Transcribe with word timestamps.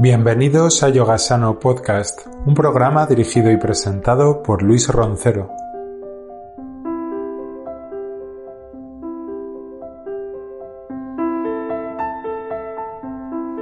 Bienvenidos 0.00 0.82
a 0.82 0.88
Yogasano 0.88 1.58
Podcast, 1.58 2.26
un 2.46 2.54
programa 2.54 3.04
dirigido 3.06 3.50
y 3.50 3.58
presentado 3.58 4.42
por 4.42 4.62
Luis 4.62 4.88
Roncero. 4.88 5.50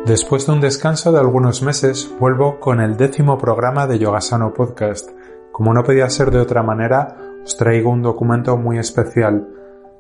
Después 0.05 0.47
de 0.47 0.53
un 0.53 0.61
descanso 0.61 1.11
de 1.11 1.19
algunos 1.19 1.63
meses, 1.63 2.15
vuelvo 2.21 2.61
con 2.61 2.81
el 2.81 2.97
décimo 2.97 3.39
programa 3.39 3.89
de 3.89 3.99
Yogasano 3.99 4.55
Podcast. 4.55 5.11
Como 5.51 5.75
no 5.75 5.83
podía 5.83 6.09
ser 6.11 6.31
de 6.31 6.39
otra 6.39 6.63
manera, 6.63 7.17
os 7.43 7.57
traigo 7.57 7.91
un 7.91 8.03
documento 8.03 8.57
muy 8.57 8.79
especial. 8.79 9.49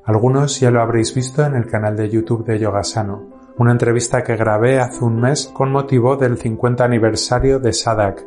Algunos 0.07 0.61
ya 0.61 0.71
lo 0.71 0.81
habréis 0.81 1.13
visto 1.15 1.45
en 1.45 1.57
el 1.57 1.67
canal 1.67 1.97
de 1.97 2.09
YouTube 2.09 2.45
de 2.45 2.61
Yogasano 2.61 3.37
una 3.59 3.73
entrevista 3.73 4.23
que 4.23 4.37
grabé 4.37 4.79
hace 4.79 5.03
un 5.05 5.19
mes 5.19 5.51
con 5.53 5.73
motivo 5.73 6.17
del 6.17 6.37
50 6.37 6.85
aniversario 6.85 7.59
de 7.59 7.73
SADAC, 7.73 8.25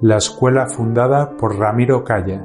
la 0.00 0.16
escuela 0.16 0.66
fundada 0.66 1.36
por 1.36 1.56
Ramiro 1.56 2.02
Calle. 2.02 2.40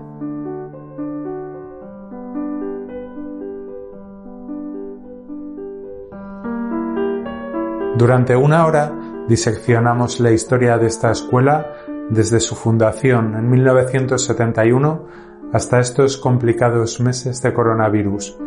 Durante 7.97 8.35
una 8.35 8.67
hora 8.67 8.93
diseccionamos 9.27 10.19
la 10.19 10.31
historia 10.31 10.77
de 10.77 10.85
esta 10.85 11.11
escuela 11.11 11.73
desde 12.09 12.39
su 12.39 12.55
fundación 12.55 13.35
en 13.35 13.49
1971 13.49 15.07
hasta 15.51 15.79
estos 15.79 16.17
complicados 16.17 17.01
meses 17.01 17.41
de 17.41 17.53
coronavirus 17.53 18.37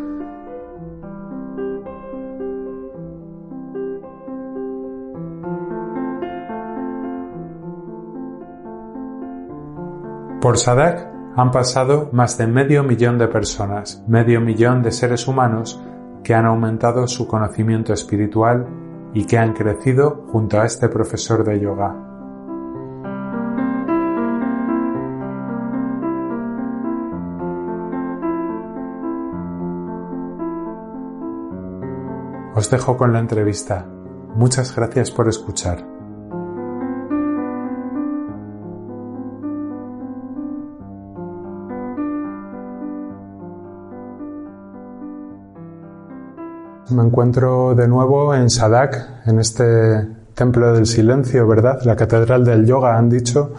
Por 10.51 10.59
Sadak 10.59 11.07
han 11.37 11.53
pasado 11.53 12.09
más 12.11 12.37
de 12.37 12.49
medio 12.49 12.83
millón 12.83 13.19
de 13.19 13.29
personas, 13.29 14.03
medio 14.09 14.41
millón 14.41 14.83
de 14.83 14.91
seres 14.91 15.29
humanos 15.29 15.81
que 16.25 16.35
han 16.35 16.45
aumentado 16.45 17.07
su 17.07 17.29
conocimiento 17.29 17.93
espiritual 17.93 18.67
y 19.15 19.27
que 19.27 19.39
han 19.39 19.53
crecido 19.53 20.27
junto 20.33 20.61
a 20.61 20.67
este 20.67 20.89
profesor 20.89 21.45
de 21.45 21.61
yoga. 21.61 21.95
Os 32.57 32.69
dejo 32.69 32.97
con 32.97 33.13
la 33.13 33.21
entrevista. 33.21 33.87
Muchas 34.35 34.75
gracias 34.75 35.13
por 35.13 35.29
escuchar. 35.29 36.00
Me 46.91 47.05
encuentro 47.05 47.75
de 47.77 47.87
nuevo 47.87 48.35
en 48.35 48.51
Sadak, 48.51 49.27
en 49.27 49.39
este 49.39 50.07
templo 50.35 50.73
del 50.73 50.87
silencio, 50.87 51.47
¿verdad? 51.47 51.81
La 51.85 51.95
catedral 51.95 52.45
del 52.45 52.67
yoga, 52.67 52.99
han 52.99 53.09
dicho, 53.09 53.53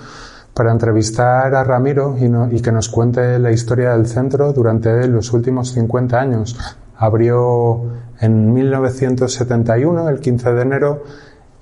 para 0.54 0.72
entrevistar 0.72 1.56
a 1.56 1.64
Ramiro 1.64 2.18
y, 2.20 2.62
que 2.62 2.72
nos 2.72 2.90
cuente 2.90 3.40
la 3.40 3.52
historia 3.52 3.92
del 3.92 4.06
centro 4.06 4.52
durante 4.52 5.08
los 5.08 5.32
últimos 5.32 5.72
50 5.72 6.20
años. 6.20 6.58
Abrió 6.98 7.82
en 8.20 8.54
1971, 8.54 10.10
el 10.10 10.20
15 10.20 10.54
de 10.54 10.62
enero, 10.62 11.04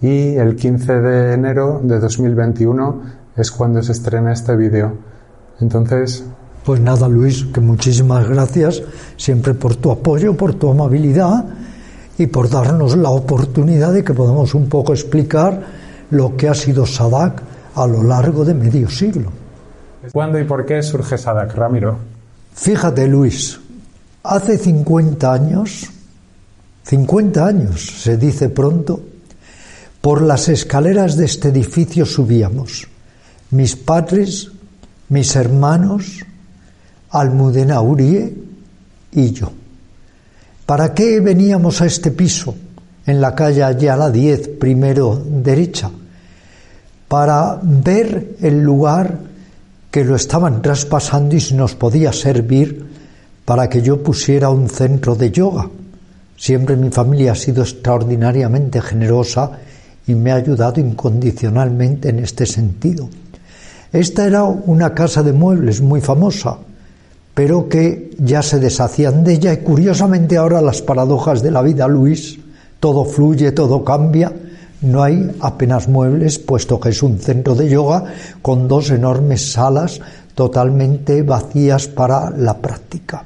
y 0.02 0.36
el 0.38 0.56
15 0.56 1.02
de 1.02 1.34
enero 1.34 1.82
de 1.84 2.00
2021 2.00 3.02
es 3.36 3.52
cuando 3.52 3.84
se 3.84 3.92
estrena 3.92 4.32
este 4.32 4.56
vídeo. 4.56 4.94
Entonces, 5.60 6.26
pues 6.70 6.82
nada, 6.82 7.08
Luis, 7.08 7.46
que 7.52 7.62
muchísimas 7.62 8.30
gracias 8.30 8.84
siempre 9.18 9.56
por 9.56 9.76
tu 9.76 9.90
apoyo, 9.90 10.38
por 10.38 10.54
tu 10.54 10.70
amabilidad 10.70 11.44
y 12.16 12.28
por 12.28 12.48
darnos 12.48 12.96
la 12.96 13.10
oportunidad 13.10 13.92
de 13.92 14.04
que 14.04 14.14
podamos 14.14 14.54
un 14.54 14.70
poco 14.70 14.94
explicar 14.94 15.64
lo 16.12 16.38
que 16.38 16.48
ha 16.48 16.54
sido 16.54 16.86
Sadak 16.86 17.42
a 17.74 17.88
lo 17.88 18.04
largo 18.04 18.46
de 18.46 18.54
medio 18.54 18.88
siglo. 18.88 19.32
¿Cuándo 20.12 20.38
y 20.38 20.44
por 20.44 20.64
qué 20.64 20.84
surge 20.84 21.18
Sadak, 21.18 21.56
Ramiro? 21.56 21.98
Fíjate, 22.54 23.08
Luis, 23.08 23.60
hace 24.22 24.56
50 24.56 25.34
años, 25.34 25.90
50 26.84 27.48
años, 27.48 27.82
se 28.04 28.16
dice 28.16 28.50
pronto, 28.50 29.02
por 30.02 30.22
las 30.22 30.48
escaleras 30.50 31.18
de 31.18 31.26
este 31.26 31.48
edificio 31.48 32.06
subíamos, 32.06 32.88
mis 33.50 33.76
padres, 33.76 34.52
mis 35.08 35.36
hermanos, 35.36 36.29
Almudena 37.12 37.82
Urie 37.82 38.34
y 39.12 39.32
yo. 39.32 39.52
¿Para 40.66 40.94
qué 40.94 41.20
veníamos 41.20 41.82
a 41.82 41.86
este 41.86 42.12
piso 42.12 42.56
en 43.06 43.20
la 43.20 43.34
calle 43.34 43.64
Ayala 43.64 44.12
10, 44.12 44.50
primero 44.60 45.20
derecha? 45.26 45.90
Para 47.08 47.60
ver 47.64 48.36
el 48.42 48.62
lugar 48.62 49.18
que 49.90 50.04
lo 50.04 50.16
estaban 50.16 50.62
traspasando 50.62 51.36
y 51.36 51.40
si 51.40 51.56
nos 51.56 51.76
podía 51.76 52.14
servir 52.14 52.88
para 53.46 53.68
que 53.68 53.82
yo 53.82 54.04
pusiera 54.04 54.52
un 54.52 54.70
centro 54.70 55.16
de 55.16 55.32
yoga. 55.32 55.68
Siempre 56.38 56.76
mi 56.76 56.92
familia 56.92 57.32
ha 57.32 57.36
sido 57.36 57.64
extraordinariamente 57.64 58.80
generosa 58.80 59.52
y 60.06 60.14
me 60.14 60.32
ha 60.32 60.36
ayudado 60.36 60.80
incondicionalmente 60.80 62.10
en 62.10 62.20
este 62.20 62.46
sentido. 62.46 63.10
Esta 63.92 64.28
era 64.28 64.44
una 64.44 64.94
casa 64.94 65.24
de 65.24 65.34
muebles 65.34 65.82
muy 65.82 66.00
famosa, 66.00 66.60
pero 67.40 67.70
que 67.70 68.12
ya 68.18 68.42
se 68.42 68.60
deshacían 68.60 69.24
de 69.24 69.36
ella 69.36 69.54
y 69.54 69.58
curiosamente 69.60 70.36
ahora 70.36 70.62
las 70.62 70.82
paradojas 70.82 71.42
de 71.42 71.52
la 71.52 71.62
vida, 71.62 71.88
Luis, 71.88 72.38
todo 72.82 73.06
fluye, 73.06 73.54
todo 73.54 73.82
cambia, 73.86 74.34
no 74.82 75.02
hay 75.02 75.32
apenas 75.40 75.88
muebles, 75.88 76.38
puesto 76.38 76.82
que 76.82 76.90
es 76.90 77.02
un 77.02 77.18
centro 77.18 77.56
de 77.56 77.70
yoga 77.70 78.04
con 78.42 78.68
dos 78.68 78.90
enormes 78.90 79.54
salas 79.54 80.02
totalmente 80.36 81.22
vacías 81.22 81.88
para 81.88 82.30
la 82.30 82.58
práctica. 82.58 83.24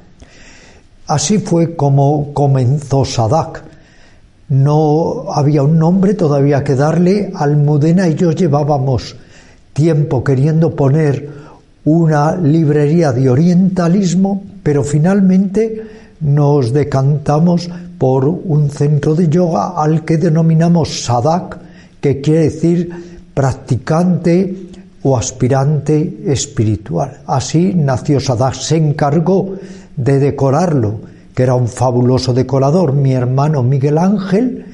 Así 1.08 1.38
fue 1.38 1.74
como 1.74 2.32
comenzó 2.32 3.04
Sadak. 3.04 3.64
No 4.48 5.24
había 5.32 5.64
un 5.64 5.76
nombre 5.76 6.14
todavía 6.14 6.62
que 6.62 6.76
darle. 6.76 7.32
Almudena 7.34 8.06
y 8.06 8.14
yo 8.14 8.30
llevábamos 8.30 9.16
tiempo 9.72 10.22
queriendo 10.22 10.76
poner 10.76 11.43
una 11.84 12.36
librería 12.36 13.12
de 13.12 13.28
orientalismo, 13.28 14.42
pero 14.62 14.82
finalmente 14.82 15.82
nos 16.20 16.72
decantamos 16.72 17.68
por 17.98 18.26
un 18.26 18.70
centro 18.70 19.14
de 19.14 19.28
yoga 19.28 19.74
al 19.76 20.04
que 20.04 20.16
denominamos 20.16 21.04
Sadak, 21.04 21.58
que 22.00 22.20
quiere 22.20 22.44
decir 22.44 22.90
practicante 23.34 24.68
o 25.02 25.16
aspirante 25.16 26.22
espiritual. 26.26 27.20
Así 27.26 27.74
nació 27.74 28.20
Sadak, 28.20 28.54
se 28.54 28.76
encargó 28.76 29.54
de 29.96 30.18
decorarlo, 30.18 31.00
que 31.34 31.42
era 31.42 31.54
un 31.54 31.68
fabuloso 31.68 32.32
decorador, 32.32 32.94
mi 32.94 33.12
hermano 33.12 33.62
Miguel 33.62 33.98
Ángel, 33.98 34.66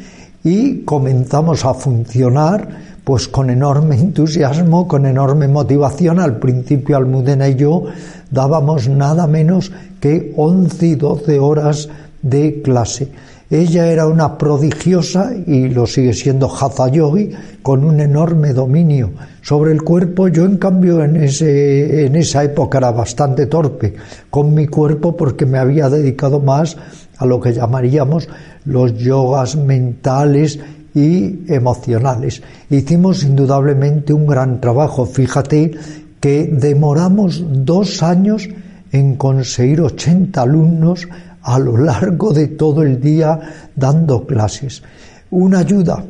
y 0.45 0.83
comenzamos 0.83 1.65
a 1.65 1.75
funcionar 1.75 2.90
pues 3.11 3.27
con 3.27 3.51
enorme 3.51 3.97
entusiasmo, 3.97 4.87
con 4.87 5.05
enorme 5.05 5.49
motivación. 5.49 6.21
Al 6.21 6.39
principio 6.39 6.97
Almudena 6.97 7.49
y 7.49 7.57
yo 7.57 7.87
dábamos 8.31 8.89
nada 8.89 9.27
menos 9.27 9.73
que 9.99 10.33
11 10.37 10.87
y 10.87 10.95
12 10.95 11.41
horas 11.41 11.89
de 12.23 12.63
clase. 12.63 13.09
Ella 13.51 13.89
era 13.91 14.07
una 14.07 14.39
prodigiosa, 14.39 15.33
y 15.45 15.71
lo 15.71 15.89
sigue 15.89 16.13
siendo 16.13 16.49
Hatha 16.49 16.87
Yogi, 16.87 17.33
con 17.63 17.83
un 17.83 17.99
enorme 17.99 18.53
dominio 18.53 19.11
sobre 19.43 19.73
el 19.73 19.83
cuerpo. 19.83 20.29
Yo, 20.29 20.45
en 20.45 20.59
cambio, 20.59 21.03
en, 21.03 21.17
ese, 21.17 22.07
en 22.07 22.15
esa 22.15 22.45
época 22.45 22.79
era 22.79 22.93
bastante 22.93 23.47
torpe 23.47 23.93
con 24.31 24.55
mi 24.55 24.69
cuerpo 24.69 25.17
porque 25.17 25.47
me 25.47 25.59
había 25.59 25.91
dedicado 25.91 26.39
más 26.39 26.77
a 27.19 27.27
lo 27.27 27.41
que 27.41 27.55
llamaríamos 27.55 28.29
los 28.65 28.97
yogas 28.97 29.57
mentales 29.57 30.61
y 30.95 31.53
emocionales. 31.53 32.43
Hicimos 32.69 33.23
indudablemente 33.23 34.13
un 34.13 34.27
gran 34.27 34.61
trabajo. 34.61 35.07
Fíjate 35.07 35.73
que 36.21 36.47
demoramos 36.53 37.43
dos 37.65 38.03
años 38.03 38.49
en 38.93 39.17
conseguir 39.17 39.81
80 39.81 40.41
alumnos 40.41 41.09
a 41.43 41.59
lo 41.59 41.77
largo 41.77 42.33
de 42.33 42.49
todo 42.49 42.83
el 42.83 43.01
día 43.01 43.41
dando 43.75 44.27
clases. 44.27 44.83
Una 45.31 45.61
ayuda 45.61 46.05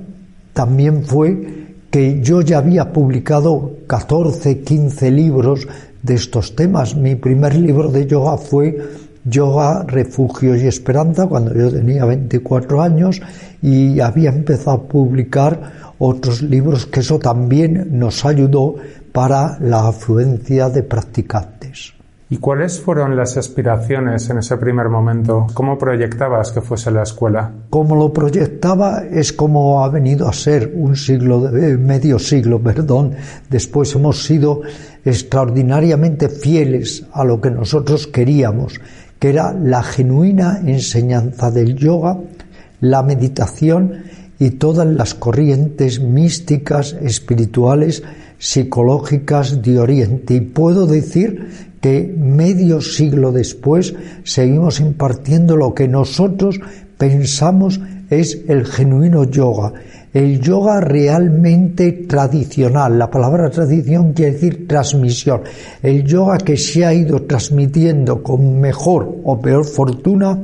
también 0.53 1.05
fue 1.05 1.61
que 1.91 2.21
yo 2.23 2.41
ya 2.41 2.59
había 2.59 2.93
publicado 2.93 3.79
14, 3.87 4.61
15 4.61 5.11
libros 5.11 5.67
de 6.03 6.15
estos 6.15 6.57
temas. 6.57 6.95
Mi 6.95 7.17
primer 7.17 7.55
libro 7.55 7.89
de 7.91 8.07
yoga 8.07 8.37
fue 8.39 8.79
Yoga, 9.31 9.85
Refugio 9.87 10.57
y 10.57 10.67
Esperanza 10.67 11.27
cuando 11.27 11.55
yo 11.55 11.71
tenía 11.71 12.05
24 12.05 12.83
años 12.83 13.23
y 13.63 14.01
había 14.01 14.31
empezado 14.31 14.73
a 14.73 14.83
publicar 14.83 15.95
otros 15.99 16.43
libros 16.43 16.87
que 16.87 17.01
eso 17.01 17.19
también 17.19 17.99
nos 17.99 18.25
ayudó 18.25 18.77
para 19.13 19.59
la 19.61 19.89
afluencia 19.89 20.69
de 20.69 20.83
practicantes. 20.83 21.95
¿Y 22.33 22.37
cuáles 22.37 22.81
fueron 22.81 23.17
las 23.17 23.37
aspiraciones 23.37 24.31
en 24.31 24.39
ese 24.39 24.57
primer 24.57 24.89
momento? 24.89 25.49
¿Cómo 25.53 25.77
proyectabas 25.77 26.53
que 26.53 26.61
fuese 26.61 26.93
la 26.93 27.03
escuela? 27.03 27.51
Como 27.71 27.97
lo 27.97 28.13
proyectaba 28.13 29.03
es 29.03 29.33
como 29.33 29.83
ha 29.83 29.89
venido 29.89 30.29
a 30.29 30.33
ser 30.33 30.71
un 30.73 30.95
siglo, 30.95 31.41
de, 31.41 31.77
medio 31.77 32.21
siglo, 32.21 32.61
perdón. 32.63 33.17
Después 33.49 33.93
hemos 33.97 34.23
sido 34.23 34.61
extraordinariamente 35.05 36.29
fieles 36.29 37.05
a 37.13 37.25
lo 37.25 37.41
que 37.41 37.51
nosotros 37.51 38.07
queríamos, 38.07 38.81
que 39.21 39.29
era 39.29 39.53
la 39.53 39.85
genuina 39.85 40.61
enseñanza 40.67 41.53
del 41.53 41.77
yoga, 41.77 42.19
la 42.81 43.03
meditación 43.05 44.03
y 44.39 44.53
todas 44.53 44.87
las 44.87 45.15
corrientes 45.15 46.01
místicas, 46.01 46.97
espirituales, 47.03 48.03
psicológicas 48.39 49.61
de 49.63 49.79
Oriente. 49.79 50.35
Y 50.35 50.41
puedo 50.41 50.87
decir 50.87 51.71
que 51.83 52.13
medio 52.19 52.81
siglo 52.81 53.31
después 53.31 53.95
seguimos 54.25 54.81
impartiendo 54.81 55.57
lo 55.57 55.75
que 55.75 55.87
nosotros 55.87 56.59
pensamos 56.97 57.81
es 58.09 58.41
el 58.49 58.67
genuino 58.67 59.25
yoga, 59.25 59.75
el 60.13 60.41
yoga 60.41 60.81
realmente 60.81 61.93
tradicional. 62.09 62.99
La 62.99 63.11
palabra 63.11 63.51
tradición 63.51 64.13
quiere 64.13 64.33
decir 64.33 64.67
transmisión. 64.67 65.43
El 65.83 66.05
yoga 66.05 66.39
que 66.39 66.57
se 66.57 66.85
ha 66.85 66.93
ido 66.93 67.23
transmitiendo 67.23 68.23
con 68.23 68.61
mejor 68.61 69.09
o 69.25 69.41
peor 69.41 69.65
fortuna 69.65 70.43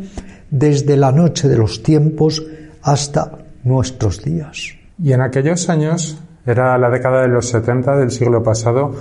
desde 0.50 0.96
la 0.96 1.12
noche 1.12 1.48
de 1.48 1.58
los 1.58 1.82
tiempos 1.82 2.44
hasta 2.82 3.38
nuestros 3.64 4.22
días. 4.22 4.74
Y 5.02 5.12
en 5.12 5.20
aquellos 5.20 5.68
años, 5.68 6.18
era 6.46 6.78
la 6.78 6.90
década 6.90 7.22
de 7.22 7.28
los 7.28 7.48
70 7.48 7.96
del 7.96 8.10
siglo 8.10 8.42
pasado, 8.42 8.94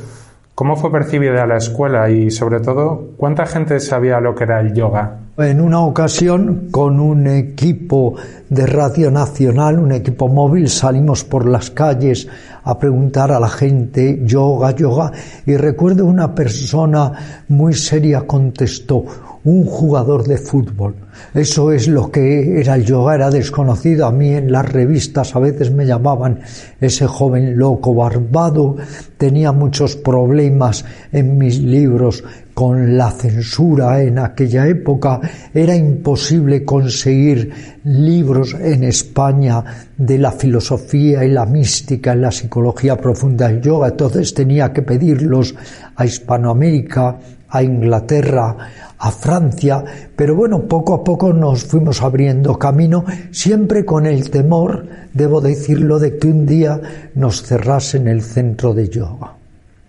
¿Cómo 0.56 0.78
fue 0.78 0.90
percibida 0.90 1.46
la 1.46 1.58
escuela 1.58 2.10
y, 2.10 2.32
sobre 2.32 2.62
todo, 2.62 3.10
cuánta 3.18 3.46
gente 3.46 3.78
sabía 3.82 4.22
lo 4.22 4.34
que 4.34 4.46
era 4.46 4.62
el 4.62 4.74
yoga? 4.74 5.20
En 5.38 5.60
una 5.60 5.82
ocasión, 5.82 6.70
con 6.72 6.98
un 6.98 7.28
equipo 7.28 8.16
de 8.50 8.66
Radio 8.66 9.12
Nacional, 9.12 9.80
un 9.80 9.92
equipo 9.92 10.30
móvil, 10.30 10.70
salimos 10.70 11.26
por 11.26 11.46
las 11.46 11.72
calles 11.72 12.26
a 12.64 12.80
preguntar 12.80 13.34
a 13.34 13.40
la 13.42 13.50
gente 13.50 14.22
yoga, 14.24 14.72
yoga, 14.72 15.12
y 15.46 15.58
recuerdo 15.58 16.06
una 16.06 16.34
persona 16.34 17.44
muy 17.50 17.74
seria 17.74 18.22
contestó, 18.22 19.04
un 19.44 19.66
jugador 19.66 20.24
de 20.24 20.38
fútbol. 20.38 20.96
Eso 21.34 21.74
es 21.74 21.90
lo 21.90 22.10
que 22.10 22.62
era 22.62 22.76
el 22.76 22.86
yoga, 22.86 23.16
era 23.16 23.30
desconocido. 23.30 24.06
A 24.08 24.12
mí 24.12 24.30
en 24.30 24.52
las 24.52 24.72
revistas 24.72 25.36
a 25.36 25.40
veces 25.40 25.70
me 25.70 25.86
llamaban 25.86 26.40
ese 26.80 27.08
joven 27.08 27.58
loco 27.58 27.94
barbado, 27.94 28.78
tenía 29.18 29.52
muchos 29.52 29.98
problemas 29.98 30.86
en 31.12 31.38
mis 31.38 31.60
libros 31.60 32.24
con 32.56 32.98
la 32.98 33.12
censura 33.12 34.02
en 34.02 34.18
aquella 34.18 34.66
época, 34.66 35.20
era 35.54 35.76
imposible 35.76 36.64
conseguir 36.64 37.52
libros 37.84 38.56
en 38.58 38.86
España 38.86 39.62
de 39.98 40.18
la 40.18 40.32
filosofía 40.32 41.26
y 41.26 41.32
la 41.32 41.46
mística 41.46 42.16
y 42.16 42.20
la 42.20 42.32
psicología 42.32 42.96
profunda 42.96 43.50
del 43.50 43.62
yoga, 43.62 43.90
entonces 43.90 44.34
tenía 44.34 44.72
que 44.72 44.84
pedirlos 44.84 45.54
a 45.98 46.06
Hispanoamérica, 46.06 47.20
a 47.50 47.62
Inglaterra, 47.62 48.56
a 49.00 49.12
Francia, 49.12 49.84
pero 50.16 50.34
bueno, 50.36 50.64
poco 50.64 50.94
a 50.94 51.04
poco 51.04 51.34
nos 51.34 51.66
fuimos 51.66 52.02
abriendo 52.02 52.58
camino, 52.58 53.04
siempre 53.32 53.84
con 53.84 54.06
el 54.06 54.30
temor, 54.30 54.86
debo 55.14 55.42
decirlo, 55.42 56.00
de 56.00 56.18
que 56.18 56.30
un 56.30 56.46
día 56.46 56.80
nos 57.16 57.44
cerrasen 57.44 58.08
el 58.08 58.22
centro 58.22 58.74
de 58.74 58.88
yoga. 58.88 59.34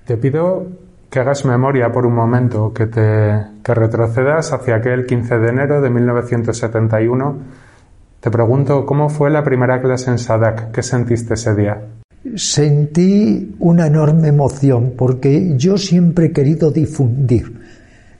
Te 0.04 0.16
pido 0.16 0.85
que 1.16 1.20
hagas 1.20 1.46
memoria 1.46 1.90
por 1.90 2.04
un 2.04 2.14
momento, 2.14 2.74
que 2.74 2.88
te 2.88 3.72
retrocedas 3.74 4.52
hacia 4.52 4.76
aquel 4.76 5.06
15 5.06 5.38
de 5.38 5.48
enero 5.48 5.80
de 5.80 5.88
1971. 5.88 7.38
Te 8.20 8.30
pregunto 8.30 8.84
cómo 8.84 9.08
fue 9.08 9.30
la 9.30 9.42
primera 9.42 9.80
clase 9.80 10.10
en 10.10 10.18
Sadak, 10.18 10.72
¿qué 10.72 10.82
sentiste 10.82 11.32
ese 11.32 11.54
día? 11.54 11.80
Sentí 12.34 13.56
una 13.60 13.86
enorme 13.86 14.28
emoción 14.28 14.92
porque 14.94 15.56
yo 15.56 15.78
siempre 15.78 16.26
he 16.26 16.32
querido 16.32 16.70
difundir 16.70 17.62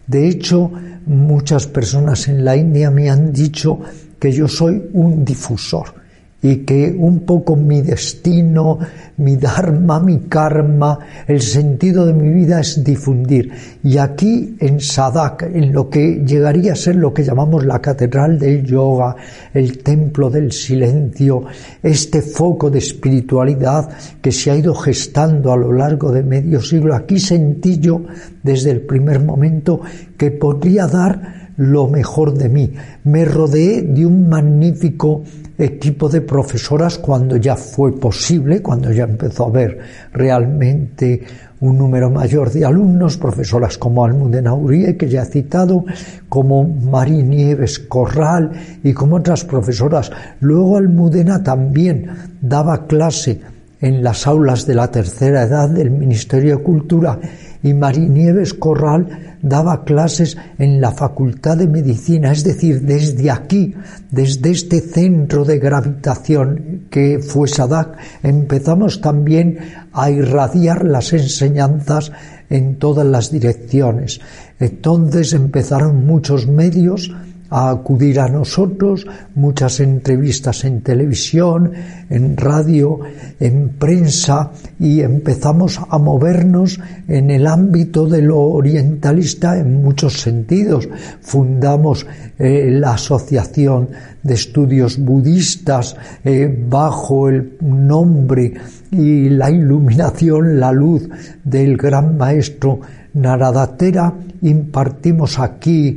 de 0.06 0.28
hecho, 0.28 0.70
muchas 1.04 1.66
personas 1.66 2.28
en 2.28 2.46
la 2.46 2.56
India 2.56 2.90
me 2.90 3.10
han 3.10 3.31
dicho 3.31 3.78
que 4.19 4.32
yo 4.32 4.49
soy 4.49 4.88
un 4.94 5.22
difusor 5.22 6.05
y 6.42 6.58
que 6.58 6.94
un 6.96 7.20
poco 7.20 7.56
mi 7.56 7.80
destino, 7.80 8.78
mi 9.16 9.36
dharma, 9.36 9.98
mi 10.00 10.20
karma, 10.28 10.98
el 11.26 11.40
sentido 11.40 12.06
de 12.06 12.12
mi 12.12 12.28
vida 12.28 12.60
es 12.60 12.84
difundir. 12.84 13.50
Y 13.82 13.98
aquí 13.98 14.56
en 14.60 14.80
Sadak, 14.80 15.42
en 15.42 15.72
lo 15.72 15.88
que 15.88 16.22
llegaría 16.26 16.74
a 16.74 16.76
ser 16.76 16.96
lo 16.96 17.12
que 17.12 17.24
llamamos 17.24 17.64
la 17.64 17.80
catedral 17.80 18.38
del 18.38 18.64
yoga, 18.64 19.16
el 19.54 19.78
templo 19.78 20.30
del 20.30 20.52
silencio, 20.52 21.44
este 21.82 22.20
foco 22.20 22.70
de 22.70 22.78
espiritualidad 22.78 23.88
que 24.20 24.30
se 24.30 24.50
ha 24.50 24.56
ido 24.56 24.74
gestando 24.74 25.52
a 25.52 25.56
lo 25.56 25.72
largo 25.72 26.12
de 26.12 26.22
medio 26.22 26.60
siglo, 26.60 26.94
aquí 26.94 27.18
sentí 27.18 27.78
yo 27.78 28.02
desde 28.42 28.70
el 28.70 28.82
primer 28.82 29.24
momento 29.24 29.80
que 30.16 30.30
podría 30.30 30.86
dar 30.86 31.46
lo 31.56 31.88
mejor 31.88 32.34
de 32.34 32.48
mí. 32.48 32.72
Me 33.04 33.24
rodeé 33.24 33.82
de 33.82 34.06
un 34.06 34.28
magnífico 34.28 35.22
equipo 35.58 36.08
de 36.08 36.20
profesoras 36.20 36.98
cuando 36.98 37.36
ya 37.36 37.56
fue 37.56 37.98
posible, 37.98 38.62
cuando 38.62 38.92
ya 38.92 39.04
empezó 39.04 39.44
a 39.44 39.48
haber 39.48 39.78
realmente 40.12 41.24
un 41.60 41.78
número 41.78 42.10
mayor 42.10 42.50
de 42.50 42.64
alumnos, 42.64 43.16
profesoras 43.16 43.78
como 43.78 44.04
Almudena 44.04 44.54
Urie, 44.54 44.96
que 44.96 45.08
ya 45.08 45.22
he 45.22 45.26
citado, 45.26 45.84
como 46.28 46.64
María 46.64 47.22
Nieves 47.22 47.78
Corral 47.78 48.52
y 48.82 48.92
como 48.92 49.16
otras 49.16 49.44
profesoras. 49.44 50.10
Luego 50.40 50.76
Almudena 50.76 51.42
también 51.42 52.10
daba 52.40 52.86
clase 52.86 53.40
en 53.81 54.02
las 54.02 54.26
aulas 54.26 54.67
de 54.67 54.75
la 54.75 54.90
tercera 54.90 55.43
edad 55.43 55.69
del 55.69 55.90
Ministerio 55.90 56.56
de 56.56 56.62
Cultura 56.62 57.19
y 57.62 57.75
María 57.75 58.08
Nieves 58.08 58.55
Corral 58.55 59.37
daba 59.43 59.84
clases 59.84 60.37
en 60.58 60.81
la 60.81 60.93
Facultad 60.93 61.58
de 61.58 61.67
Medicina, 61.67 62.32
es 62.32 62.43
decir, 62.43 62.82
desde 62.82 63.31
aquí, 63.31 63.75
desde 64.11 64.50
este 64.50 64.80
centro 64.80 65.45
de 65.45 65.59
gravitación 65.59 66.87
que 66.90 67.18
fue 67.18 67.49
Sadak, 67.49 67.97
empezamos 68.23 69.00
también 69.00 69.59
a 69.92 70.11
irradiar 70.11 70.85
las 70.85 71.12
enseñanzas 71.12 72.12
en 72.49 72.76
todas 72.76 73.06
las 73.06 73.30
direcciones. 73.30 74.21
Entonces 74.59 75.33
empezaron 75.33 76.06
muchos 76.06 76.47
medios 76.47 77.12
a 77.50 77.70
acudir 77.70 78.20
a 78.20 78.28
nosotros, 78.28 79.06
muchas 79.34 79.80
entrevistas 79.80 80.64
en 80.64 80.80
televisión, 80.80 81.72
en 82.10 82.36
radio, 82.36 83.00
en 83.40 83.70
prensa 83.70 84.50
y 84.78 85.00
empezamos 85.00 85.80
a 85.88 85.98
movernos 85.98 86.80
en 87.08 87.30
el 87.30 87.46
ámbito 87.46 88.06
de 88.06 88.22
lo 88.22 88.40
orientalista 88.40 89.58
en 89.58 89.82
muchos 89.82 90.20
sentidos. 90.20 90.88
Fundamos 91.20 92.06
eh, 92.38 92.68
la 92.70 92.94
Asociación 92.94 93.88
de 94.22 94.34
Estudios 94.34 94.98
Budistas 94.98 95.96
eh, 96.24 96.64
bajo 96.68 97.28
el 97.28 97.56
nombre 97.60 98.54
y 98.90 99.28
la 99.28 99.50
iluminación, 99.50 100.58
la 100.60 100.72
luz 100.72 101.08
del 101.44 101.76
gran 101.76 102.16
maestro 102.16 102.80
Naradatera. 103.14 104.12
Impartimos 104.42 105.38
aquí 105.38 105.96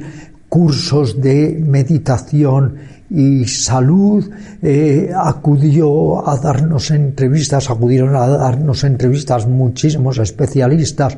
cursos 0.49 1.21
de 1.21 1.63
meditación 1.65 2.75
y 3.09 3.45
salud, 3.45 4.29
eh, 4.61 5.11
acudió 5.15 6.27
a 6.27 6.37
darnos 6.37 6.91
entrevistas, 6.91 7.69
acudieron 7.69 8.15
a 8.15 8.27
darnos 8.27 8.83
entrevistas 8.83 9.47
muchísimos 9.47 10.17
especialistas 10.17 11.17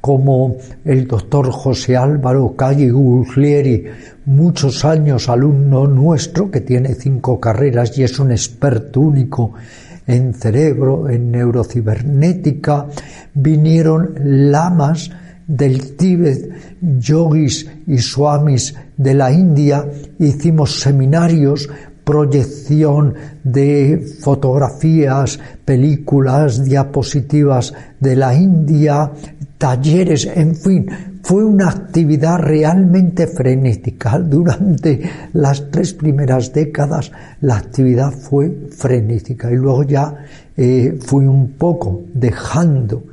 como 0.00 0.56
el 0.84 1.06
doctor 1.06 1.50
José 1.50 1.96
Álvaro 1.96 2.54
Calle 2.56 2.90
Guglieri, 2.90 3.84
muchos 4.26 4.84
años 4.84 5.28
alumno 5.28 5.86
nuestro, 5.86 6.50
que 6.50 6.60
tiene 6.60 6.94
cinco 6.94 7.38
carreras 7.38 7.96
y 7.96 8.02
es 8.02 8.18
un 8.18 8.32
experto 8.32 9.00
único 9.00 9.54
en 10.06 10.34
cerebro, 10.34 11.08
en 11.08 11.30
neurocibernética, 11.30 12.86
vinieron 13.34 14.14
lamas 14.50 15.10
del 15.52 15.96
Tíbet, 15.96 16.48
yogis 16.80 17.68
y 17.86 17.98
swamis 17.98 18.74
de 18.96 19.12
la 19.12 19.30
India, 19.30 19.84
hicimos 20.18 20.80
seminarios, 20.80 21.68
proyección 22.04 23.14
de 23.44 24.02
fotografías, 24.20 25.38
películas, 25.62 26.64
diapositivas 26.64 27.74
de 28.00 28.16
la 28.16 28.34
India, 28.34 29.12
talleres, 29.58 30.24
en 30.24 30.56
fin, 30.56 30.86
fue 31.22 31.44
una 31.44 31.68
actividad 31.68 32.38
realmente 32.38 33.26
frenética. 33.26 34.18
Durante 34.18 35.02
las 35.34 35.70
tres 35.70 35.92
primeras 35.92 36.50
décadas 36.54 37.12
la 37.42 37.58
actividad 37.58 38.10
fue 38.10 38.68
frenética 38.70 39.52
y 39.52 39.56
luego 39.56 39.82
ya 39.82 40.16
eh, 40.56 40.98
fui 40.98 41.26
un 41.26 41.52
poco 41.52 42.04
dejando 42.14 43.11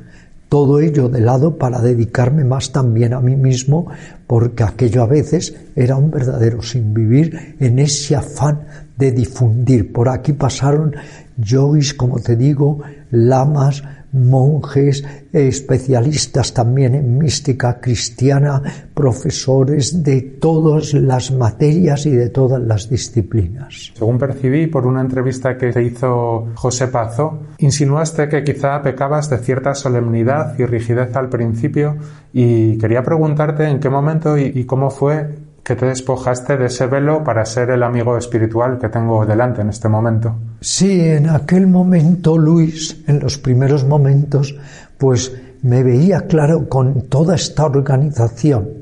todo 0.50 0.80
ello 0.80 1.08
de 1.08 1.20
lado 1.20 1.56
para 1.58 1.80
dedicarme 1.80 2.42
más 2.42 2.72
también 2.72 3.14
a 3.14 3.20
mí 3.20 3.36
mismo, 3.36 3.86
porque 4.26 4.64
aquello 4.64 5.04
a 5.04 5.06
veces 5.06 5.54
era 5.76 5.96
un 5.96 6.10
verdadero 6.10 6.60
sin 6.60 6.92
vivir 6.92 7.54
en 7.60 7.78
ese 7.78 8.16
afán 8.16 8.66
de 8.98 9.12
difundir. 9.12 9.92
Por 9.92 10.08
aquí 10.08 10.32
pasaron 10.32 10.96
yogis, 11.36 11.94
como 11.94 12.18
te 12.18 12.34
digo, 12.34 12.80
lamas, 13.12 13.84
monjes, 14.12 15.04
especialistas 15.32 16.52
también 16.52 16.94
en 16.94 17.18
mística 17.18 17.80
cristiana, 17.80 18.62
profesores 18.94 20.02
de 20.02 20.20
todas 20.22 20.94
las 20.94 21.30
materias 21.30 22.06
y 22.06 22.10
de 22.10 22.28
todas 22.30 22.60
las 22.60 22.88
disciplinas. 22.88 23.92
Según 23.94 24.18
percibí 24.18 24.66
por 24.66 24.86
una 24.86 25.00
entrevista 25.00 25.56
que 25.56 25.72
te 25.72 25.82
hizo 25.82 26.48
José 26.54 26.88
Pazo, 26.88 27.38
insinuaste 27.58 28.28
que 28.28 28.42
quizá 28.42 28.82
pecabas 28.82 29.30
de 29.30 29.38
cierta 29.38 29.74
solemnidad 29.74 30.58
y 30.58 30.66
rigidez 30.66 31.14
al 31.16 31.28
principio 31.28 31.96
y 32.32 32.78
quería 32.78 33.02
preguntarte 33.02 33.64
en 33.68 33.80
qué 33.80 33.90
momento 33.90 34.38
y, 34.38 34.64
cómo 34.64 34.90
fue 34.90 35.28
que 35.62 35.76
te 35.76 35.86
despojaste 35.86 36.56
de 36.56 36.66
ese 36.66 36.86
velo 36.86 37.22
para 37.22 37.44
ser 37.44 37.70
el 37.70 37.82
amigo 37.82 38.16
espiritual 38.16 38.78
que 38.78 38.88
tengo 38.88 39.24
delante 39.26 39.60
en 39.60 39.68
este 39.68 39.88
momento. 39.88 40.34
Sí, 40.60 41.00
en 41.00 41.28
aquel 41.28 41.66
momento, 41.66 42.36
Luis, 42.38 43.02
en 43.06 43.20
los 43.20 43.38
primeros 43.38 43.84
momentos, 43.84 44.56
pues 44.98 45.32
me 45.62 45.82
veía 45.82 46.22
claro 46.22 46.68
con 46.68 47.02
toda 47.08 47.34
esta 47.34 47.66
organización 47.66 48.80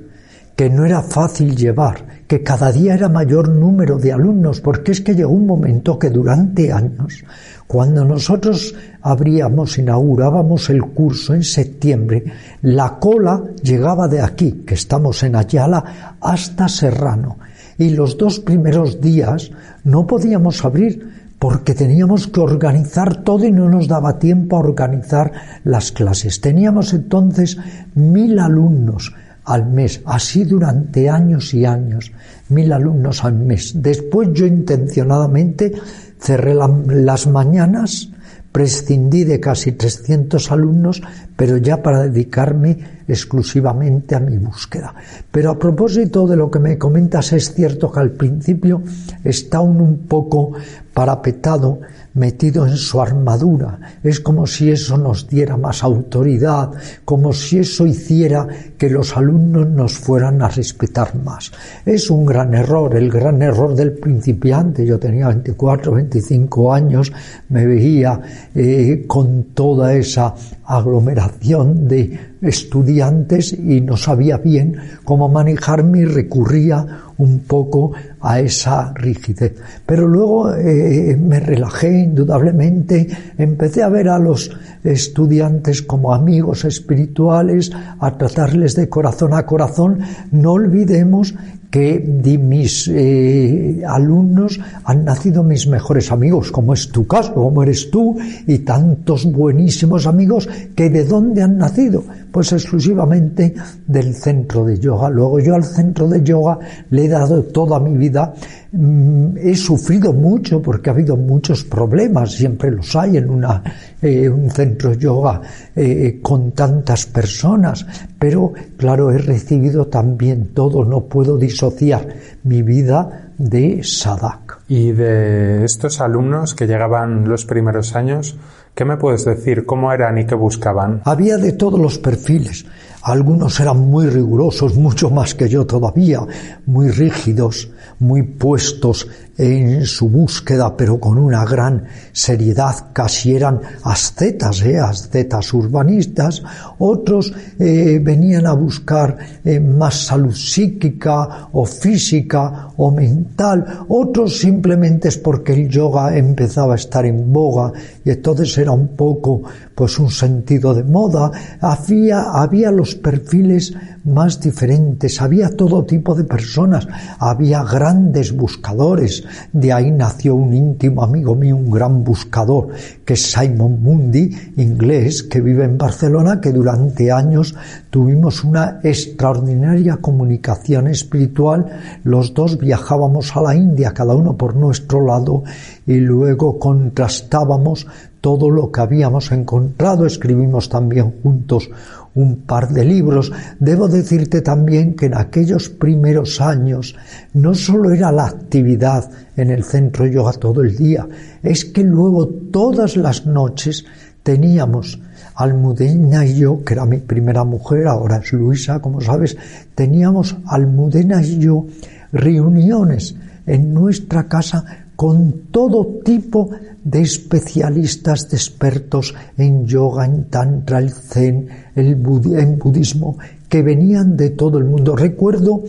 que 0.59 0.69
no 0.69 0.85
era 0.85 1.03
fácil 1.03 1.55
llevar, 1.55 2.25
que 2.27 2.43
cada 2.43 2.73
día 2.73 2.95
era 2.95 3.09
mayor 3.09 3.49
número 3.49 3.97
de 3.97 4.13
alumnos, 4.13 4.61
porque 4.61 4.91
es 4.91 5.01
que 5.01 5.15
llegó 5.15 5.31
un 5.31 5.47
momento 5.47 6.01
que 6.01 6.11
durante 6.11 6.73
años, 6.73 7.23
cuando 7.69 8.03
nosotros 8.03 8.75
abríamos, 9.03 9.77
inaugurábamos 9.77 10.71
el 10.71 10.83
curso 10.83 11.35
en 11.35 11.45
septiembre, 11.45 12.25
la 12.63 12.99
cola 12.99 13.45
llegaba 13.63 14.09
de 14.09 14.23
aquí, 14.23 14.65
que 14.67 14.73
estamos 14.73 15.23
en 15.23 15.37
Ayala, 15.37 16.17
hasta 16.19 16.67
Serrano. 16.67 17.37
Y 17.77 17.91
los 17.91 18.17
dos 18.17 18.41
primeros 18.41 19.03
días 19.03 19.51
no 19.85 20.07
podíamos 20.07 20.65
abrir 20.65 21.13
porque 21.39 21.75
teníamos 21.75 22.27
que 22.27 22.41
organizar 22.41 23.23
todo 23.23 23.45
y 23.45 23.53
no 23.53 23.69
nos 23.69 23.87
daba 23.87 24.19
tiempo 24.19 24.57
a 24.57 24.61
organizar 24.61 25.31
las 25.63 25.93
clases. 25.93 26.41
Teníamos 26.41 26.95
entonces 26.95 27.59
mil 27.95 28.39
alumnos 28.39 29.13
al 29.49 29.67
mes, 29.67 30.03
así 30.05 30.45
durante 30.45 31.09
años 31.09 31.55
y 31.55 31.65
años, 31.65 32.13
mil 32.51 32.73
alumnos 32.73 33.25
al 33.25 33.35
mes. 33.35 33.73
Después 33.75 34.29
yo 34.33 34.47
intencionadamente 34.47 35.73
cerré 36.21 36.55
las 36.55 37.27
mañanas, 37.27 38.11
prescindí 38.53 39.25
de 39.25 39.41
casi 39.41 39.73
300 39.73 40.51
alumnos, 40.53 41.03
pero 41.37 41.57
ya 41.57 41.83
para 41.83 42.03
dedicarme 42.03 42.79
exclusivamente 43.07 44.15
a 44.15 44.21
mi 44.21 44.37
búsqueda. 44.37 44.95
Pero 45.31 45.51
a 45.51 45.59
propósito 45.59 46.27
de 46.27 46.37
lo 46.37 46.51
que 46.51 46.59
me 46.59 46.77
comentas, 46.77 47.33
es 47.33 47.55
cierto 47.55 47.91
que 47.91 48.01
al 48.01 48.11
principio 48.11 48.83
está 49.25 49.61
uno 49.61 49.85
un 49.85 50.07
poco 50.07 50.53
parapetado, 50.93 51.81
metido 52.19 52.67
en 52.67 52.77
su 52.77 53.01
armadura. 53.01 53.79
Es 54.03 54.21
como 54.21 54.47
si 54.47 54.71
eso 54.71 54.99
nos 54.99 55.29
diera 55.29 55.57
más 55.57 55.83
autoridad, 55.83 56.71
como 57.05 57.33
si 57.33 57.59
eso 57.61 57.87
hiciera 57.87 58.47
que 58.77 58.91
los 58.91 59.17
alumnos 59.17 59.69
nos 59.69 59.93
fueran 59.95 60.43
a 60.43 60.49
respetar 60.49 61.15
más. 61.17 61.53
Es 61.87 62.11
un 62.11 62.27
gran 62.27 62.55
error, 62.55 62.97
el 62.97 63.11
gran 63.11 63.41
error 63.43 63.75
del 63.75 63.93
principiante. 63.93 64.85
Yo 64.85 64.99
tenía 64.99 65.29
24, 65.29 65.93
25 65.93 66.73
años, 66.73 67.13
me 67.49 67.67
veía 67.67 68.21
eh, 68.55 69.05
con 69.07 69.45
toda 69.55 69.95
esa 69.95 70.35
aglomeración 70.65 71.89
de 71.89 72.37
estudiantes 72.43 73.53
y 73.53 73.81
no 73.81 73.97
sabía 73.97 74.37
bien 74.39 74.77
cómo 75.05 75.29
manejarme 75.29 76.01
y 76.01 76.05
recurría 76.05 77.05
un 77.19 77.41
poco 77.41 77.93
a 78.21 78.41
esa 78.41 78.93
rigidez. 78.95 79.55
Pero 79.85 80.07
luego 80.07 80.55
eh, 80.55 81.17
me 81.17 81.41
relajé 81.41 82.05
indudablemente, 82.05 83.09
empecé 83.37 83.83
a 83.83 83.89
ver 83.89 84.09
a 84.09 84.19
los 84.19 84.51
estudiantes 84.85 85.83
como 85.83 86.15
amigos 86.15 86.65
espirituales, 86.65 87.71
a 88.01 88.17
tratarles 88.17 88.75
de 88.77 88.89
corazón 88.89 89.35
a 89.35 89.45
corazón. 89.45 89.99
No 90.31 90.53
olvidemos 90.53 91.35
que 91.71 91.99
de 91.99 92.39
mis 92.39 92.89
eh, 92.89 93.83
alumnos 93.87 94.59
han 94.85 95.05
nacido 95.05 95.43
mis 95.43 95.67
mejores 95.67 96.11
amigos, 96.11 96.51
como 96.51 96.73
es 96.73 96.89
tu 96.89 97.07
caso, 97.07 97.35
como 97.35 97.63
eres 97.63 97.91
tú, 97.91 98.17
y 98.47 98.61
tantos 98.61 99.31
buenísimos 99.31 100.07
amigos 100.07 100.49
que 100.75 100.89
de 100.89 101.05
dónde 101.05 101.43
han 101.43 101.59
nacido, 101.59 102.05
pues 102.31 102.53
exclusivamente 102.53 103.55
del 103.87 104.15
centro 104.15 104.65
de 104.65 104.79
yoga. 104.79 105.11
Luego 105.11 105.41
yo 105.41 105.55
al 105.55 105.65
centro 105.65 106.09
de 106.09 106.23
yoga 106.23 106.59
le 106.91 107.05
he 107.05 107.09
dado 107.09 107.43
toda 107.45 107.81
mi 107.81 107.97
vida 107.97 108.35
Mm, 108.71 109.39
he 109.39 109.57
sufrido 109.57 110.13
mucho 110.13 110.61
porque 110.61 110.91
ha 110.91 110.93
habido 110.93 111.17
muchos 111.17 111.65
problemas, 111.65 112.33
siempre 112.33 112.71
los 112.71 112.95
hay 112.97 113.17
en 113.17 113.31
una, 113.31 113.63
eh, 114.03 114.29
un 114.29 114.51
centro 114.51 114.93
yoga 114.93 115.41
eh, 115.75 116.21
con 116.21 116.53
tantas 116.53 117.07
personas, 117.07 117.87
pero 118.19 118.53
claro, 118.77 119.11
he 119.11 119.17
recibido 119.17 119.87
también 119.87 120.49
todo, 120.53 120.85
no 120.85 121.05
puedo 121.05 121.39
disociar 121.39 122.09
mi 122.45 122.61
vida 122.61 123.31
de 123.39 123.83
Sadak. 123.83 124.59
Y 124.69 124.93
de 124.93 125.65
estos 125.65 126.03
alumnos 126.03 126.55
que 126.55 126.67
llegaban 126.67 127.27
los 127.27 127.47
primeros 127.47 127.97
años, 127.97 128.37
¿qué 128.79 128.85
me 128.85 128.97
puedes 128.97 129.25
decir? 129.25 129.67
¿Cómo 129.67 129.93
eran 129.93 130.19
y 130.19 130.25
qué 130.25 130.37
buscaban? 130.37 131.03
Había 131.05 131.37
de 131.37 131.51
todos 131.51 131.81
los 131.81 131.99
perfiles. 131.99 132.65
Algunos 133.03 133.59
eran 133.59 133.79
muy 133.79 134.07
rigurosos, 134.07 134.77
mucho 134.87 135.11
más 135.11 135.35
que 135.35 135.49
yo 135.49 135.67
todavía, 135.67 136.21
muy 136.65 136.93
rígidos, 136.93 137.73
muy 137.99 138.23
puestos 138.23 139.09
en 139.39 139.87
su 139.87 140.09
búsqueda, 140.09 140.77
pero 140.77 140.99
con 140.99 141.17
una 141.17 141.45
gran 141.45 141.85
seriedad, 142.13 142.75
casi 142.93 143.37
eran 143.37 143.61
ascetas, 143.85 144.63
¿eh? 144.63 144.79
ascetas 144.79 145.55
urbanistas, 145.55 146.43
otros 146.79 147.33
eh, 147.59 148.01
venían 148.03 148.47
a 148.47 148.53
buscar 148.53 149.17
eh, 149.45 149.61
más 149.61 150.07
salud 150.07 150.35
psíquica 150.35 151.49
o 151.53 151.65
física 151.65 152.71
o 152.77 152.91
mental, 152.91 153.85
otros 153.89 154.39
simplemente 154.39 155.09
es 155.09 155.19
porque 155.19 155.53
el 155.53 155.69
yoga 155.69 156.17
empezaba 156.17 156.73
a 156.73 156.77
estar 156.77 157.07
en 157.07 157.33
boga 157.33 157.73
y 158.05 158.11
entonces 158.11 158.59
era 158.59 158.73
un 158.73 158.89
poco 158.89 159.43
pues 159.77 160.01
un 160.01 160.11
sentido 160.11 160.75
de 160.75 160.83
moda, 160.83 161.31
había, 161.61 162.33
había 162.33 162.73
los 162.73 162.97
perfiles 162.97 163.73
más 164.05 164.41
diferentes, 164.41 165.21
había 165.21 165.51
todo 165.51 165.85
tipo 165.85 166.17
de 166.17 166.25
personas, 166.25 166.89
había 167.21 167.63
grandes 167.63 168.35
buscadores, 168.35 169.23
de 169.53 169.73
ahí 169.73 169.91
nació 169.91 170.35
un 170.35 170.55
íntimo 170.55 171.03
amigo 171.03 171.35
mío, 171.35 171.57
un 171.57 171.71
gran 171.71 172.05
buscador, 172.05 172.69
que 173.05 173.15
es 173.15 173.33
Simon 173.33 173.83
Mundi, 173.83 174.31
inglés, 174.57 175.23
que 175.23 175.41
vive 175.41 175.65
en 175.65 175.79
Barcelona, 175.79 176.41
que 176.41 176.53
durante 176.53 177.11
años 177.13 177.55
tuvimos 177.91 178.45
una 178.45 178.81
extraordinaria 178.83 179.97
comunicación 179.97 180.89
espiritual, 180.89 181.67
los 182.05 182.35
dos 182.35 182.59
viajábamos 182.59 183.37
a 183.37 183.43
la 183.43 183.55
India, 183.55 183.93
cada 183.93 184.15
uno 184.15 184.37
por 184.37 184.57
nuestro 184.57 185.05
lado, 185.05 185.45
y 185.87 185.97
luego 185.97 186.59
contrastábamos 186.59 187.87
todo 188.21 188.51
lo 188.51 188.73
que 188.73 188.81
habíamos 188.81 189.31
encontrado, 189.33 190.05
escribimos 190.05 190.69
también 190.69 191.13
juntos 191.23 191.71
un 192.19 192.43
par 192.43 192.69
de 192.69 192.85
libros. 192.85 193.33
Debo 193.61 193.87
decirte 193.87 194.43
también 194.43 194.95
que 194.95 195.07
en 195.07 195.15
aquellos 195.15 195.69
primeros 195.69 196.41
años 196.41 196.97
no 197.33 197.55
solo 197.55 197.93
era 197.93 198.11
la 198.11 198.27
actividad 198.27 199.09
en 199.37 199.51
el 199.51 199.63
centro 199.63 200.05
yoga 200.07 200.33
todo 200.33 200.63
el 200.63 200.77
día, 200.77 201.07
es 201.43 201.65
que 201.65 201.85
luego 201.85 202.27
todas 202.27 202.97
las 202.97 203.25
noches 203.25 203.85
teníamos 204.25 205.01
Almudena 205.37 206.27
y 206.27 206.35
yo, 206.35 206.65
que 206.65 206.75
era 206.75 206.85
mi 206.85 206.99
primera 206.99 207.45
mujer, 207.45 207.87
ahora 207.87 208.17
es 208.17 208.33
Luisa, 208.33 208.81
como 208.81 209.01
sabes, 209.01 209.37
teníamos 209.77 210.37
Almudena 210.47 211.23
y 211.23 211.39
yo 211.39 211.67
reuniones 212.11 213.15
en 213.47 213.73
nuestra 213.73 214.27
casa 214.27 214.88
con 214.99 215.53
todo 215.53 216.01
tipo 216.05 216.51
de 216.83 217.03
especialistas, 217.03 218.29
de 218.29 218.37
expertos 218.37 219.15
en 219.37 219.65
yoga, 219.65 220.05
en 220.05 220.25
tantra, 220.25 220.81
el 220.81 220.91
zen, 220.91 221.47
el 221.77 221.93
en 221.93 222.59
budismo, 222.59 223.17
que 223.49 223.63
venían 223.63 224.17
de 224.17 224.31
todo 224.31 224.59
el 224.59 224.65
mundo. 224.65 224.97
Recuerdo 224.97 225.63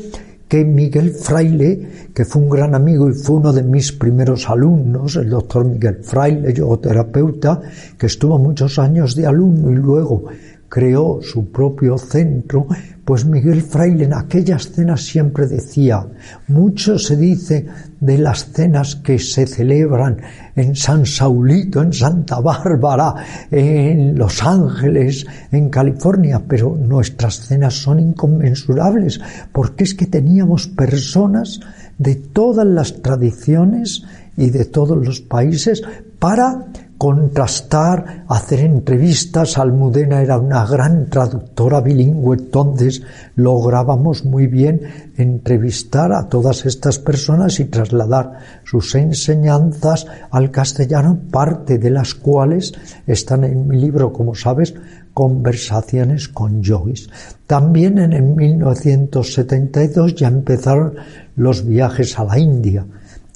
que 0.47 0.65
Miguel 0.65 1.11
Fraile, 1.11 2.09
que 2.11 2.25
fue 2.25 2.41
un 2.41 2.49
gran 2.49 2.73
amigo 2.73 3.07
y 3.07 3.13
fue 3.13 3.35
uno 3.35 3.53
de 3.53 3.61
mis 3.61 3.91
primeros 3.91 4.49
alumnos, 4.49 5.15
el 5.15 5.29
doctor 5.29 5.63
Miguel 5.63 5.99
Fraile, 6.01 6.51
yogoterapeuta, 6.51 7.61
que 7.99 8.07
estuvo 8.07 8.39
muchos 8.39 8.79
años 8.79 9.15
de 9.15 9.27
alumno 9.27 9.69
y 9.69 9.75
luego 9.75 10.23
creó 10.69 11.19
su 11.21 11.51
propio 11.51 11.97
centro, 11.97 12.67
pues 13.03 13.25
Miguel 13.25 13.63
Fraile 13.63 14.05
en 14.05 14.13
aquellas 14.13 14.69
cenas 14.69 15.01
siempre 15.01 15.47
decía, 15.47 16.05
mucho 16.47 16.99
se 16.99 17.17
dice 17.17 17.65
de 17.99 18.19
las 18.19 18.51
cenas 18.53 18.95
que 18.95 19.17
se 19.17 19.47
celebran 19.47 20.17
en 20.55 20.75
San 20.75 21.07
Saulito, 21.07 21.81
en 21.81 21.91
Santa 21.91 22.39
Bárbara, 22.39 23.15
en 23.49 24.15
Los 24.15 24.43
Ángeles, 24.43 25.25
en 25.51 25.69
California, 25.69 26.43
pero 26.47 26.77
nuestras 26.79 27.47
cenas 27.47 27.73
son 27.73 27.99
inconmensurables, 27.99 29.19
porque 29.51 29.85
es 29.85 29.95
que 29.95 30.05
teníamos 30.05 30.67
personas 30.67 31.59
de 31.97 32.15
todas 32.15 32.67
las 32.67 33.01
tradiciones 33.01 34.03
y 34.37 34.51
de 34.51 34.65
todos 34.65 35.03
los 35.03 35.19
países 35.19 35.81
para 36.19 36.67
contrastar, 36.99 38.25
hacer 38.27 38.59
entrevistas. 38.59 39.57
Almudena 39.57 40.21
era 40.21 40.37
una 40.37 40.65
gran 40.65 41.09
traductora 41.09 41.79
bilingüe, 41.79 42.35
entonces 42.35 43.01
lográbamos 43.35 44.25
muy 44.25 44.47
bien 44.47 44.81
entrevistar 45.15 46.11
a 46.11 46.27
todas 46.27 46.65
estas 46.65 46.99
personas 46.99 47.61
y 47.61 47.65
trasladar 47.65 48.39
sus 48.65 48.93
enseñanzas 48.95 50.07
al 50.29 50.51
castellano, 50.51 51.17
parte 51.31 51.77
de 51.77 51.89
las 51.89 52.13
cuales 52.15 52.73
están 53.07 53.45
en 53.45 53.65
mi 53.65 53.79
libro, 53.79 54.11
como 54.11 54.35
sabes, 54.35 54.75
Conversaciones 55.13 56.27
con 56.27 56.61
Yogis. 56.61 57.09
También 57.47 57.97
en 57.97 58.11
el 58.11 58.23
1972 58.23 60.15
ya 60.15 60.27
empezaron 60.27 60.95
los 61.37 61.65
viajes 61.65 62.19
a 62.19 62.25
la 62.25 62.37
India. 62.37 62.85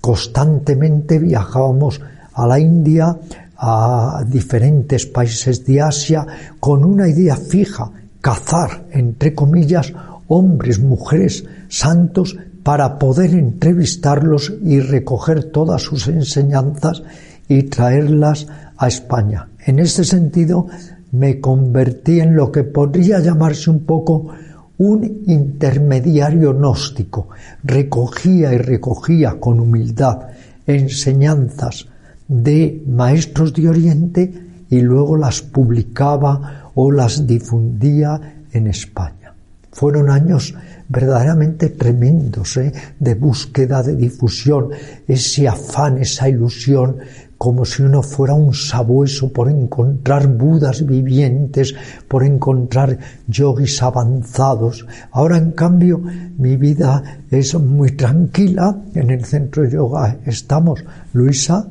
Constantemente 0.01 1.17
viajábamos 1.17 2.01
a 2.33 2.47
la 2.47 2.59
India 2.59 3.17
a 3.57 4.23
diferentes 4.27 5.05
países 5.05 5.65
de 5.65 5.81
Asia 5.81 6.25
con 6.59 6.83
una 6.83 7.07
idea 7.07 7.35
fija, 7.35 7.91
cazar, 8.21 8.85
entre 8.91 9.33
comillas, 9.33 9.93
hombres, 10.27 10.79
mujeres, 10.79 11.45
santos, 11.67 12.37
para 12.63 12.97
poder 12.97 13.33
entrevistarlos 13.33 14.53
y 14.63 14.79
recoger 14.79 15.45
todas 15.45 15.81
sus 15.81 16.07
enseñanzas 16.07 17.03
y 17.47 17.63
traerlas 17.63 18.47
a 18.77 18.87
España. 18.87 19.49
En 19.65 19.79
este 19.79 20.05
sentido, 20.05 20.67
me 21.11 21.39
convertí 21.39 22.21
en 22.21 22.35
lo 22.35 22.51
que 22.51 22.63
podría 22.63 23.19
llamarse 23.19 23.69
un 23.69 23.83
poco 23.83 24.29
un 24.77 25.23
intermediario 25.27 26.53
gnóstico. 26.53 27.29
Recogía 27.63 28.53
y 28.53 28.57
recogía 28.57 29.39
con 29.39 29.59
humildad 29.59 30.21
enseñanzas 30.65 31.87
de 32.33 32.83
maestros 32.87 33.53
de 33.53 33.69
Oriente 33.69 34.33
y 34.69 34.81
luego 34.81 35.17
las 35.17 35.41
publicaba 35.41 36.71
o 36.73 36.91
las 36.91 37.27
difundía 37.27 38.43
en 38.51 38.67
España. 38.67 39.33
Fueron 39.71 40.09
años 40.09 40.55
verdaderamente 40.89 41.69
tremendos 41.69 42.57
¿eh? 42.57 42.71
de 42.99 43.15
búsqueda, 43.15 43.81
de 43.83 43.95
difusión, 43.95 44.69
ese 45.07 45.47
afán, 45.47 45.97
esa 45.99 46.29
ilusión, 46.29 46.97
como 47.37 47.65
si 47.65 47.83
uno 47.83 48.01
fuera 48.01 48.33
un 48.33 48.53
sabueso 48.53 49.31
por 49.33 49.49
encontrar 49.49 50.27
budas 50.27 50.85
vivientes, 50.85 51.75
por 52.07 52.23
encontrar 52.23 52.97
yogis 53.27 53.81
avanzados. 53.81 54.85
Ahora, 55.11 55.37
en 55.37 55.51
cambio, 55.51 56.01
mi 56.37 56.55
vida 56.55 57.03
es 57.29 57.53
muy 57.55 57.91
tranquila. 57.91 58.77
En 58.95 59.09
el 59.09 59.25
centro 59.25 59.65
yoga 59.65 60.17
estamos 60.25 60.85
Luisa, 61.11 61.67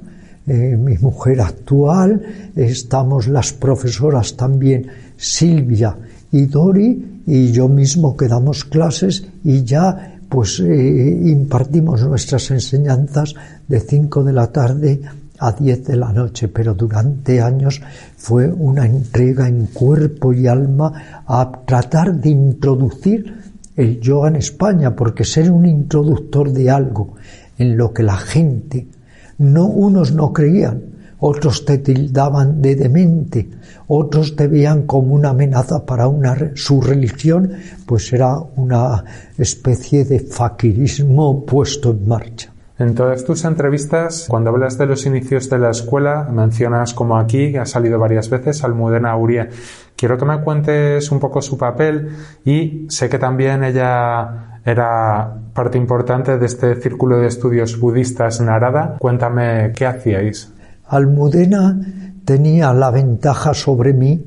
eh, 0.47 0.77
mi 0.77 0.99
mujer 0.99 1.41
actual, 1.41 2.51
estamos 2.57 3.29
las 3.29 3.53
profesoras 3.53 4.37
también 4.37 4.87
Silvia 5.17 5.97
y 6.33 6.47
Dori 6.47 7.23
y 7.27 7.53
yo 7.53 7.69
mismo 7.69 8.17
que 8.17 8.27
damos 8.27 8.65
clases 8.65 9.25
y 9.45 9.63
ya 9.63 10.19
pues 10.29 10.61
eh, 10.61 11.21
impartimos 11.27 12.03
nuestras 12.03 12.51
enseñanzas 12.51 13.35
de 13.69 13.81
5 13.81 14.25
de 14.25 14.33
la 14.33 14.47
tarde 14.51 15.01
a 15.39 15.53
10 15.53 15.85
de 15.85 15.97
la 15.97 16.13
noche, 16.13 16.49
pero 16.49 16.75
durante 16.75 17.41
años 17.41 17.83
fue 18.17 18.49
una 18.49 18.87
entrega 18.87 19.47
en 19.47 19.67
cuerpo 19.67 20.33
y 20.33 20.47
alma 20.47 21.23
a 21.27 21.53
tratar 21.67 22.15
de 22.15 22.31
introducir 22.31 23.53
el 23.77 24.01
yoga 24.01 24.29
en 24.29 24.37
España, 24.37 24.97
porque 24.97 25.25
ser 25.25 25.51
un 25.51 25.67
introductor 25.67 26.53
de 26.53 26.71
algo 26.71 27.15
en 27.59 27.77
lo 27.77 27.93
que 27.93 28.03
la 28.03 28.17
gente 28.17 28.87
no, 29.39 29.67
unos 29.67 30.13
no 30.13 30.33
creían, 30.33 30.83
otros 31.19 31.65
te 31.65 31.79
tildaban 31.79 32.61
de 32.61 32.75
demente, 32.75 33.49
otros 33.87 34.35
te 34.35 34.49
veían 34.49 34.83
como 34.83 35.15
una 35.15 35.31
amenaza 35.31 35.87
para 35.87 36.09
una, 36.09 36.53
su 36.55 36.81
religión, 36.81 37.53
pues 37.87 38.13
era 38.13 38.37
una 38.57 39.05
especie 39.39 40.05
de 40.05 40.21
faquirismo 40.21 41.47
puesto 41.47 41.91
en 41.91 42.09
marcha. 42.09 42.53
En 42.79 42.97
todas 42.97 43.25
tus 43.25 43.45
entrevistas, 43.45 44.27
cuando 44.29 44.51
hablas 44.51 44.77
de 44.77 44.87
los 44.87 45.07
inicios 45.07 45.49
de 45.49 45.59
la 45.61 45.71
escuela, 45.71 46.29
mencionas 46.33 46.93
como 46.95 47.17
aquí, 47.17 47.57
ha 47.57 47.67
salido 47.67 47.99
varias 48.01 48.29
veces, 48.29 48.65
Almudena 48.65 49.17
Urie. 49.17 49.49
Quiero 49.95 50.19
que 50.19 50.25
me 50.25 50.41
cuentes 50.41 51.13
un 51.13 51.21
poco 51.21 51.41
su 51.41 51.57
papel 51.57 52.09
y 52.45 52.87
sé 52.89 53.09
que 53.09 53.21
también 53.21 53.63
ella 53.63 54.52
era 54.65 55.35
parte 55.55 55.79
importante 55.79 56.39
de 56.39 56.47
este 56.47 56.75
círculo 56.77 57.19
de 57.19 57.29
estudios 57.29 57.79
budistas 57.79 58.41
Narada. 58.41 58.97
Cuéntame 58.99 59.73
qué 59.75 59.87
hacíais. 59.87 60.53
Almudena 60.87 61.79
tenía 62.25 62.73
la 62.73 62.91
ventaja 62.91 63.55
sobre 63.55 63.93
mí 63.93 64.23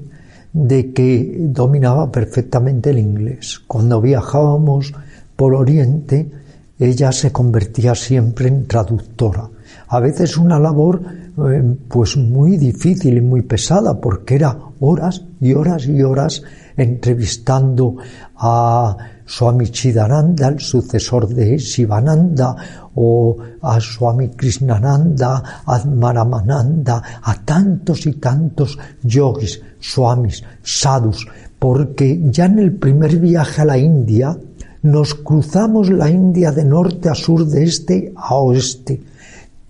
de 0.51 0.93
que 0.93 1.37
dominaba 1.39 2.11
perfectamente 2.11 2.89
el 2.89 2.99
inglés. 2.99 3.61
Cuando 3.67 4.01
viajábamos 4.01 4.93
por 5.35 5.53
Oriente, 5.53 6.31
ella 6.79 7.11
se 7.11 7.31
convertía 7.31 7.95
siempre 7.95 8.47
en 8.47 8.65
traductora. 8.65 9.49
A 9.87 9.99
veces 9.99 10.37
una 10.37 10.59
labor 10.59 11.01
eh, 11.37 11.75
pues 11.87 12.17
muy 12.17 12.57
difícil 12.57 13.17
y 13.17 13.21
muy 13.21 13.41
pesada 13.41 13.99
porque 13.99 14.35
era 14.35 14.57
horas 14.79 15.23
y 15.39 15.53
horas 15.53 15.87
y 15.87 16.01
horas 16.01 16.43
entrevistando 16.77 17.97
a 18.35 18.97
Swami 19.25 19.69
Chidananda, 19.69 20.47
el 20.49 20.59
sucesor 20.59 21.27
de 21.27 21.57
Shivananda, 21.57 22.55
o 22.95 23.35
a 23.61 23.79
Swami 23.79 24.29
Krishnananda, 24.29 25.61
a 25.65 25.83
Maramananda, 25.85 27.01
a 27.21 27.33
tantos 27.43 28.05
y 28.05 28.13
tantos 28.13 28.77
yogis, 29.03 29.61
swamis, 29.79 30.43
sadhus, 30.63 31.27
porque 31.57 32.21
ya 32.29 32.45
en 32.45 32.59
el 32.59 32.73
primer 32.73 33.17
viaje 33.17 33.61
a 33.61 33.65
la 33.65 33.77
India 33.77 34.37
nos 34.83 35.15
cruzamos 35.15 35.89
la 35.89 36.09
India 36.09 36.51
de 36.51 36.63
norte 36.63 37.09
a 37.09 37.15
sur, 37.15 37.45
de 37.45 37.63
este 37.63 38.13
a 38.15 38.35
oeste. 38.35 39.01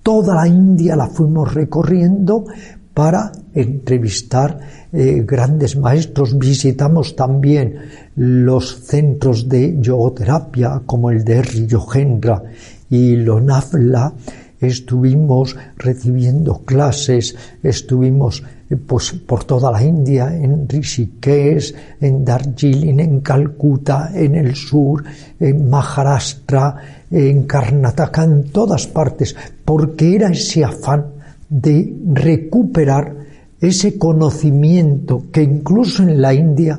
Toda 0.03 0.35
la 0.35 0.47
India 0.47 0.95
la 0.95 1.07
fuimos 1.07 1.53
recorriendo 1.53 2.45
para 2.95 3.33
entrevistar 3.53 4.57
eh, 4.91 5.21
grandes 5.27 5.75
maestros. 5.75 6.39
Visitamos 6.39 7.15
también 7.15 7.75
los 8.15 8.79
centros 8.85 9.49
de 9.49 9.75
yogoterapia 9.81 10.81
como 10.85 11.11
el 11.11 11.23
de 11.25 11.67
Yogendra 11.67 12.41
y 12.89 13.17
Lonafla. 13.17 14.13
Estuvimos 14.61 15.57
recibiendo 15.75 16.59
clases, 16.59 17.35
estuvimos 17.61 18.41
eh, 18.69 18.77
pues, 18.77 19.11
por 19.11 19.43
toda 19.43 19.69
la 19.69 19.83
India, 19.83 20.33
en 20.33 20.67
Rishikesh, 20.67 21.75
en 21.99 22.23
Darjeeling, 22.23 23.01
en 23.01 23.19
Calcuta, 23.19 24.11
en 24.15 24.35
el 24.35 24.55
sur, 24.55 25.03
en 25.37 25.69
Maharashtra, 25.69 26.77
en 27.11 27.43
Karnataka, 27.43 28.23
en 28.23 28.45
todas 28.51 28.87
partes, 28.87 29.35
porque 29.65 30.15
era 30.15 30.29
ese 30.29 30.63
afán 30.63 31.14
de 31.55 31.95
recuperar 32.11 33.15
ese 33.61 33.97
conocimiento 33.97 35.23
que 35.31 35.41
incluso 35.41 36.03
en 36.03 36.21
la 36.21 36.33
India 36.33 36.77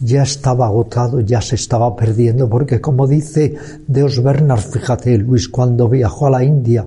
ya 0.00 0.22
estaba 0.22 0.66
agotado, 0.66 1.20
ya 1.20 1.40
se 1.40 1.54
estaba 1.54 1.96
perdiendo, 1.96 2.46
porque 2.46 2.78
como 2.78 3.06
dice 3.06 3.54
Deos 3.86 4.22
Bernard, 4.22 4.60
fíjate 4.60 5.16
Luis, 5.16 5.48
cuando 5.48 5.88
viajó 5.88 6.26
a 6.26 6.30
la 6.30 6.44
India 6.44 6.86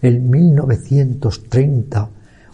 en 0.00 0.30
1930 0.30 2.08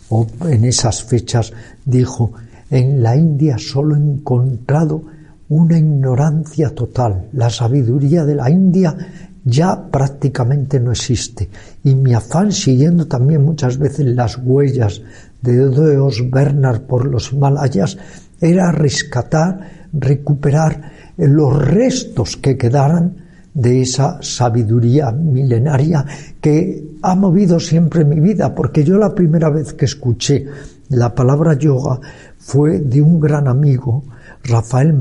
o 0.08 0.26
en 0.48 0.64
esas 0.64 1.04
fechas, 1.04 1.52
dijo, 1.84 2.32
en 2.70 3.02
la 3.02 3.16
India 3.16 3.58
solo 3.58 3.94
he 3.94 3.98
encontrado 3.98 5.02
una 5.50 5.78
ignorancia 5.78 6.70
total. 6.74 7.28
La 7.34 7.50
sabiduría 7.50 8.24
de 8.24 8.36
la 8.36 8.48
India 8.48 8.96
ya 9.44 9.90
prácticamente 9.90 10.80
no 10.80 10.90
existe. 10.90 11.48
Y 11.82 11.94
mi 11.94 12.14
afán, 12.14 12.50
siguiendo 12.52 13.06
también 13.06 13.44
muchas 13.44 13.78
veces 13.78 14.06
las 14.06 14.38
huellas 14.38 15.02
de 15.42 15.68
Deos 15.68 16.30
Bernard 16.30 16.82
por 16.82 17.06
los 17.06 17.32
Himalayas, 17.32 17.98
era 18.40 18.72
rescatar, 18.72 19.88
recuperar 19.92 20.92
los 21.16 21.56
restos 21.66 22.36
que 22.36 22.56
quedaran 22.56 23.24
de 23.52 23.82
esa 23.82 24.18
sabiduría 24.20 25.12
milenaria 25.12 26.04
que 26.40 26.96
ha 27.02 27.14
movido 27.14 27.60
siempre 27.60 28.04
mi 28.04 28.18
vida, 28.18 28.54
porque 28.54 28.82
yo 28.82 28.98
la 28.98 29.14
primera 29.14 29.48
vez 29.48 29.74
que 29.74 29.84
escuché 29.84 30.46
la 30.88 31.14
palabra 31.14 31.54
yoga 31.54 32.00
fue 32.36 32.80
de 32.80 33.00
un 33.00 33.20
gran 33.20 33.46
amigo, 33.46 34.04
Rafael 34.44 34.92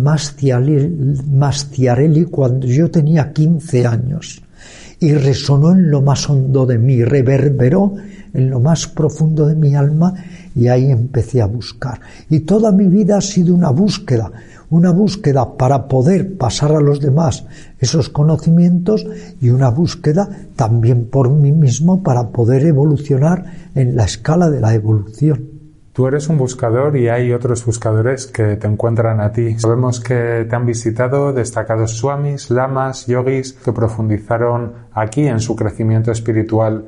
Mastiarelli 1.32 2.26
cuando 2.26 2.66
yo 2.66 2.90
tenía 2.90 3.34
15 3.34 3.86
años 3.86 4.42
y 5.00 5.14
resonó 5.14 5.74
en 5.74 5.92
lo 5.92 6.02
más 6.02 6.30
hondo 6.30 6.66
de 6.66 6.78
mí, 6.78 7.04
reverberó 7.04 7.94
en 8.34 8.50
lo 8.50 8.62
más 8.62 8.88
profundo 8.88 9.46
de 9.46 9.56
mi 9.56 9.76
alma 9.76 10.14
y 10.56 10.68
ahí 10.68 10.90
empecé 10.90 11.42
a 11.42 11.48
buscar. 11.48 12.00
Y 12.30 12.40
toda 12.42 12.72
mi 12.72 12.88
vida 12.88 13.18
ha 13.18 13.22
sido 13.22 13.54
una 13.54 13.70
búsqueda, 13.70 14.32
una 14.70 14.92
búsqueda 14.92 15.58
para 15.58 15.90
poder 15.90 16.38
pasar 16.38 16.72
a 16.72 16.80
los 16.80 17.02
demás 17.02 17.46
esos 17.80 18.08
conocimientos 18.08 19.06
y 19.42 19.50
una 19.50 19.70
búsqueda 19.70 20.30
también 20.56 21.10
por 21.10 21.30
mí 21.30 21.52
mismo 21.52 22.02
para 22.02 22.30
poder 22.30 22.66
evolucionar 22.66 23.44
en 23.76 23.98
la 23.98 24.06
escala 24.06 24.50
de 24.50 24.62
la 24.62 24.74
evolución. 24.74 25.53
Tú 25.94 26.08
eres 26.08 26.28
un 26.28 26.40
buscador 26.40 26.98
y 26.98 27.08
hay 27.08 27.32
otros 27.34 27.64
buscadores 27.64 28.26
que 28.26 28.56
te 28.56 28.66
encuentran 28.66 29.22
a 29.22 29.32
ti. 29.32 29.60
Sabemos 29.60 30.00
que 30.00 30.44
te 30.50 30.56
han 30.56 30.66
visitado 30.66 31.32
destacados 31.34 31.92
swamis, 31.98 32.50
lamas, 32.50 33.06
yogis 33.06 33.54
que 33.54 33.72
profundizaron 33.72 34.74
aquí 34.92 35.28
en 35.28 35.40
su 35.40 35.56
crecimiento 35.56 36.12
espiritual. 36.12 36.86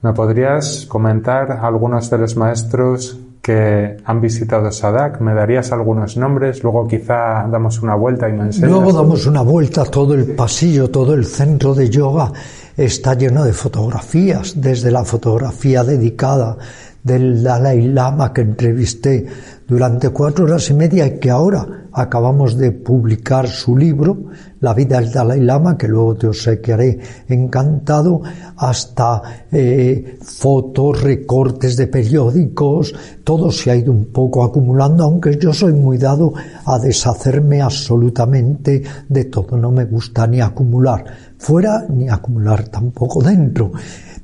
¿Me 0.00 0.14
podrías 0.14 0.86
comentar 0.86 1.52
algunos 1.62 2.08
de 2.08 2.16
los 2.16 2.34
maestros 2.34 3.18
que 3.42 3.98
han 4.02 4.22
visitado 4.22 4.72
Sadak? 4.72 5.20
¿Me 5.20 5.34
darías 5.34 5.70
algunos 5.70 6.16
nombres? 6.16 6.62
Luego 6.62 6.88
quizá 6.88 7.46
damos 7.50 7.82
una 7.82 7.96
vuelta 7.96 8.30
y 8.30 8.32
me 8.32 8.44
enseñas. 8.44 8.70
Luego 8.70 8.94
damos 8.94 9.26
una 9.26 9.42
vuelta, 9.42 9.84
todo 9.84 10.14
el 10.14 10.34
pasillo, 10.34 10.88
todo 10.88 11.12
el 11.12 11.26
centro 11.26 11.74
de 11.74 11.90
yoga 11.90 12.32
está 12.78 13.12
lleno 13.12 13.44
de 13.44 13.52
fotografías, 13.52 14.54
desde 14.58 14.90
la 14.90 15.04
fotografía 15.04 15.84
dedicada 15.84 16.56
del 17.02 17.42
Dalai 17.42 17.88
Lama 17.88 18.32
que 18.32 18.42
entrevisté 18.42 19.26
durante 19.66 20.10
cuatro 20.10 20.44
horas 20.44 20.70
y 20.70 20.74
media 20.74 21.06
y 21.06 21.18
que 21.18 21.30
ahora 21.30 21.88
acabamos 21.92 22.56
de 22.56 22.72
publicar 22.72 23.48
su 23.48 23.76
libro, 23.76 24.24
La 24.60 24.74
vida 24.74 25.00
del 25.00 25.10
Dalai 25.10 25.40
Lama, 25.40 25.76
que 25.76 25.88
luego 25.88 26.14
te 26.14 26.26
obsequiaré 26.26 26.98
encantado, 27.28 28.22
hasta 28.56 29.22
eh, 29.50 30.18
fotos, 30.22 31.02
recortes 31.02 31.76
de 31.76 31.86
periódicos, 31.86 32.94
todo 33.24 33.50
se 33.50 33.70
ha 33.70 33.76
ido 33.76 33.92
un 33.92 34.06
poco 34.06 34.44
acumulando, 34.44 35.04
aunque 35.04 35.36
yo 35.38 35.52
soy 35.52 35.72
muy 35.72 35.98
dado 35.98 36.32
a 36.64 36.78
deshacerme 36.78 37.60
absolutamente 37.62 38.82
de 39.08 39.24
todo, 39.24 39.56
no 39.56 39.70
me 39.70 39.84
gusta 39.84 40.26
ni 40.26 40.40
acumular 40.40 41.32
fuera 41.42 41.84
ni 41.88 42.08
acumular 42.08 42.68
tampoco 42.68 43.20
dentro. 43.20 43.72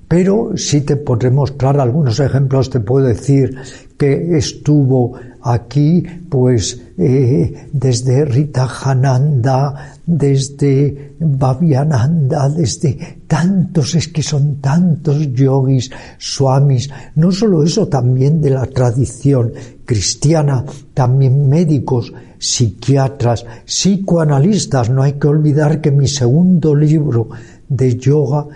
Pero 0.09 0.57
si 0.57 0.81
te 0.81 0.97
podré 0.97 1.31
mostrar 1.31 1.79
algunos 1.79 2.19
ejemplos, 2.19 2.71
te 2.71 2.81
puedo 2.81 3.07
decir 3.07 3.55
que 3.99 4.39
estuvo 4.39 5.19
aquí, 5.43 6.03
pues, 6.31 6.81
eh, 6.97 7.69
desde 7.73 8.25
Rita 8.25 8.67
Hananda, 8.83 9.97
desde 10.07 11.15
Bhaviananda, 11.21 12.49
desde 12.49 13.19
tantos, 13.27 13.95
es 13.97 14.09
que 14.09 14.23
son 14.23 14.57
tantos 14.63 15.31
yogis, 15.35 15.91
swamis, 16.17 16.89
no 17.17 17.31
solo 17.31 17.63
eso, 17.63 17.87
también 17.89 18.41
de 18.41 18.51
la 18.51 18.65
tradición 18.65 19.53
cristiana, 19.85 20.65
también 20.95 21.49
médicos, 21.51 22.15
psiquiatras, 22.39 23.45
psicoanalistas. 23.67 24.89
No 24.89 25.03
hay 25.03 25.15
que 25.15 25.27
olvidar 25.27 25.83
que 25.83 25.91
mi 25.91 26.09
segundo 26.09 26.75
libro 26.75 27.29
de 27.69 27.97
yoga 27.97 28.47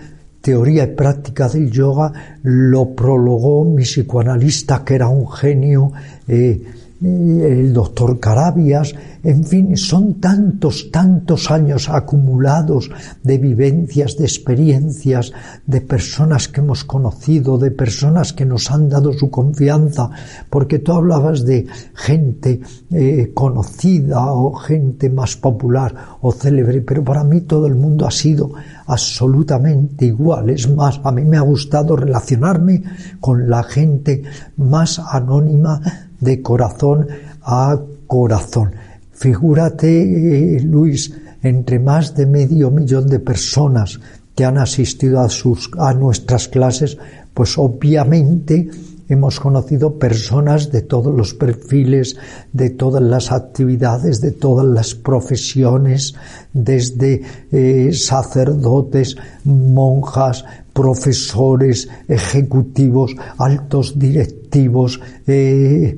teoría 0.43 0.83
y 0.83 0.87
práctica 0.87 1.47
del 1.47 1.71
yoga 1.71 2.11
lo 2.43 2.93
prologó 2.93 3.63
mi 3.63 3.83
psicoanalista, 3.83 4.83
que 4.83 4.95
era 4.95 5.07
un 5.07 5.31
genio, 5.31 5.93
eh, 6.27 6.61
el 7.03 7.73
doctor 7.73 8.19
Carabias, 8.19 8.95
en 9.23 9.43
fin, 9.43 9.77
son 9.77 10.15
tantos, 10.15 10.89
tantos 10.91 11.51
años 11.51 11.89
acumulados 11.89 12.89
de 13.23 13.37
vivencias, 13.37 14.17
de 14.17 14.25
experiencias, 14.25 15.31
de 15.65 15.81
personas 15.81 16.47
que 16.47 16.61
hemos 16.61 16.83
conocido, 16.83 17.57
de 17.57 17.71
personas 17.71 18.33
que 18.33 18.45
nos 18.45 18.71
han 18.71 18.89
dado 18.89 19.13
su 19.13 19.29
confianza, 19.29 20.09
porque 20.49 20.79
tú 20.79 20.93
hablabas 20.93 21.45
de 21.45 21.67
gente 21.93 22.61
eh, 22.91 23.31
conocida 23.33 24.31
o 24.31 24.53
gente 24.53 25.09
más 25.09 25.35
popular 25.35 26.17
o 26.21 26.31
célebre, 26.31 26.81
pero 26.81 27.03
para 27.03 27.23
mí 27.23 27.41
todo 27.41 27.67
el 27.67 27.75
mundo 27.75 28.05
ha 28.05 28.11
sido 28.11 28.51
absolutamente 28.85 30.05
igual. 30.05 30.49
Es 30.49 30.69
más, 30.69 30.99
a 31.03 31.11
mí 31.11 31.23
me 31.23 31.37
ha 31.37 31.41
gustado 31.41 31.95
relacionarme 31.95 32.83
con 33.19 33.49
la 33.49 33.63
gente 33.63 34.23
más 34.57 34.99
anónima 34.99 35.81
de 36.23 36.41
corazón 36.41 37.07
a 37.41 37.79
corazón. 38.07 38.71
Figúrate, 39.11 40.59
Luis, 40.63 41.13
entre 41.41 41.79
más 41.79 42.15
de 42.15 42.25
medio 42.25 42.71
millón 42.71 43.07
de 43.07 43.19
personas 43.19 43.99
que 44.35 44.45
han 44.45 44.57
asistido 44.57 45.19
a, 45.19 45.29
sus, 45.29 45.69
a 45.77 45.93
nuestras 45.93 46.47
clases, 46.47 46.97
pues 47.33 47.57
obviamente 47.57 48.69
hemos 49.09 49.39
conocido 49.39 49.99
personas 49.99 50.71
de 50.71 50.81
todos 50.81 51.13
los 51.15 51.33
perfiles, 51.33 52.15
de 52.51 52.69
todas 52.71 53.01
las 53.01 53.31
actividades, 53.31 54.21
de 54.21 54.31
todas 54.31 54.65
las 54.65 54.95
profesiones, 54.95 56.15
desde 56.53 57.21
eh, 57.51 57.91
sacerdotes, 57.93 59.15
monjas, 59.43 60.45
profesores, 60.73 61.87
ejecutivos, 62.07 63.15
altos 63.37 63.99
directivos, 63.99 64.99
eh, 65.27 65.97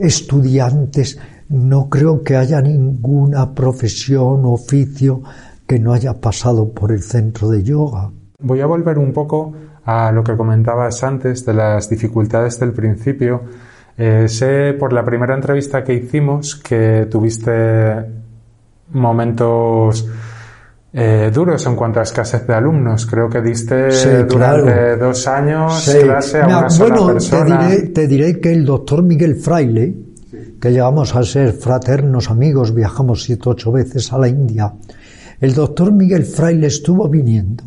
estudiantes, 0.00 1.18
no 1.48 1.88
creo 1.88 2.22
que 2.22 2.36
haya 2.36 2.60
ninguna 2.60 3.54
profesión 3.54 4.44
o 4.44 4.52
oficio 4.52 5.22
que 5.66 5.78
no 5.78 5.92
haya 5.92 6.20
pasado 6.20 6.72
por 6.72 6.92
el 6.92 7.02
centro 7.02 7.48
de 7.48 7.62
yoga. 7.62 8.10
Voy 8.40 8.60
a 8.60 8.66
volver 8.66 8.98
un 8.98 9.12
poco 9.12 9.52
a 9.84 10.10
lo 10.12 10.22
que 10.24 10.36
comentabas 10.36 11.02
antes 11.04 11.44
de 11.44 11.54
las 11.54 11.88
dificultades 11.88 12.58
del 12.58 12.72
principio. 12.72 13.42
Eh, 13.96 14.28
sé 14.28 14.74
por 14.78 14.92
la 14.92 15.04
primera 15.04 15.34
entrevista 15.34 15.84
que 15.84 15.94
hicimos 15.94 16.56
que 16.56 17.06
tuviste 17.10 18.04
momentos 18.92 20.08
eh, 20.92 21.30
duros 21.32 21.64
en 21.66 21.76
cuanto 21.76 22.00
a 22.00 22.02
escasez 22.02 22.46
de 22.46 22.54
alumnos. 22.54 23.06
Creo 23.06 23.28
que 23.28 23.40
diste 23.40 24.24
durante 24.24 24.96
dos 24.96 25.26
años 25.26 25.88
clase 26.02 26.40
a 26.40 26.46
una 26.46 26.70
sola 26.70 27.12
persona. 27.12 27.58
Te 27.58 27.68
diré, 27.68 27.86
te 27.88 28.06
diré 28.08 28.40
que 28.40 28.52
el 28.52 28.64
doctor 28.64 29.02
Miguel 29.02 29.36
Fraile, 29.36 29.94
que 30.60 30.70
llegamos 30.70 31.14
a 31.14 31.22
ser 31.22 31.52
fraternos 31.52 32.30
amigos, 32.30 32.74
viajamos 32.74 33.22
siete 33.22 33.48
ocho 33.48 33.72
veces 33.72 34.12
a 34.12 34.18
la 34.18 34.28
India, 34.28 34.72
el 35.40 35.54
doctor 35.54 35.92
Miguel 35.92 36.24
Fraile 36.24 36.66
estuvo 36.66 37.08
viniendo 37.08 37.64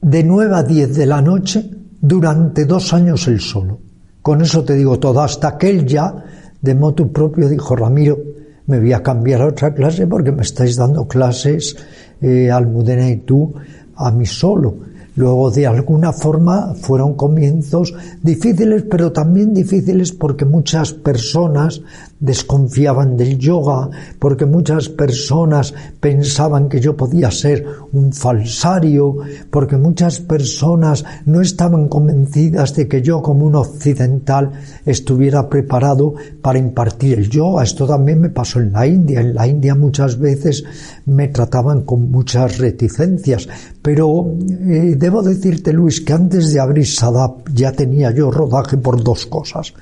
de 0.00 0.24
nueve 0.24 0.56
a 0.56 0.62
diez 0.62 0.94
de 0.96 1.06
la 1.06 1.20
noche 1.20 1.70
durante 2.00 2.64
dos 2.64 2.92
años 2.92 3.28
él 3.28 3.40
solo. 3.40 3.78
Con 4.22 4.40
eso 4.40 4.64
te 4.64 4.74
digo 4.74 4.98
todo, 4.98 5.20
hasta 5.20 5.58
que 5.58 5.70
él 5.70 5.84
ya, 5.86 6.14
de 6.60 6.74
moto 6.74 7.08
propio, 7.08 7.48
dijo, 7.48 7.76
Ramiro, 7.76 8.18
me 8.66 8.78
voy 8.78 8.92
a 8.92 9.02
cambiar 9.02 9.42
a 9.42 9.46
otra 9.46 9.74
clase 9.74 10.06
porque 10.06 10.32
me 10.32 10.42
estáis 10.42 10.76
dando 10.76 11.06
clases, 11.06 11.76
eh, 12.20 12.50
Almudena 12.50 13.08
y 13.10 13.16
tú, 13.18 13.54
a 13.96 14.10
mí 14.10 14.26
solo. 14.26 14.92
Luego, 15.14 15.50
de 15.50 15.66
alguna 15.66 16.12
forma, 16.12 16.74
fueron 16.74 17.14
comienzos 17.14 17.94
difíciles, 18.22 18.84
pero 18.90 19.12
también 19.12 19.52
difíciles 19.52 20.12
porque 20.12 20.46
muchas 20.46 20.94
personas 20.94 21.82
desconfiaban 22.22 23.16
del 23.16 23.36
yoga, 23.36 23.90
porque 24.18 24.46
muchas 24.46 24.88
personas 24.88 25.74
pensaban 26.00 26.68
que 26.68 26.80
yo 26.80 26.96
podía 26.96 27.30
ser 27.32 27.66
un 27.92 28.12
falsario, 28.12 29.16
porque 29.50 29.76
muchas 29.76 30.20
personas 30.20 31.04
no 31.26 31.40
estaban 31.40 31.88
convencidas 31.88 32.76
de 32.76 32.86
que 32.86 33.02
yo 33.02 33.20
como 33.22 33.44
un 33.44 33.56
occidental 33.56 34.52
estuviera 34.86 35.48
preparado 35.48 36.14
para 36.40 36.60
impartir 36.60 37.18
el 37.18 37.28
yoga. 37.28 37.64
Esto 37.64 37.88
también 37.88 38.20
me 38.20 38.30
pasó 38.30 38.60
en 38.60 38.72
la 38.72 38.86
India. 38.86 39.20
En 39.20 39.34
la 39.34 39.48
India 39.48 39.74
muchas 39.74 40.16
veces 40.18 40.64
me 41.06 41.26
trataban 41.26 41.82
con 41.82 42.08
muchas 42.08 42.58
reticencias, 42.58 43.48
pero 43.82 44.32
eh, 44.48 44.94
debo 44.96 45.22
decirte, 45.22 45.72
Luis, 45.72 46.00
que 46.00 46.12
antes 46.12 46.52
de 46.52 46.60
abrir 46.60 46.86
Sadap 46.86 47.48
ya 47.52 47.72
tenía 47.72 48.12
yo 48.12 48.30
rodaje 48.30 48.76
por 48.76 49.02
dos 49.02 49.26
cosas. 49.26 49.74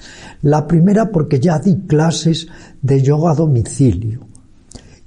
La 0.42 0.66
primera 0.66 1.10
porque 1.10 1.38
ya 1.38 1.58
di 1.58 1.74
de 2.82 3.02
yoga 3.02 3.32
a 3.32 3.34
domicilio. 3.34 4.20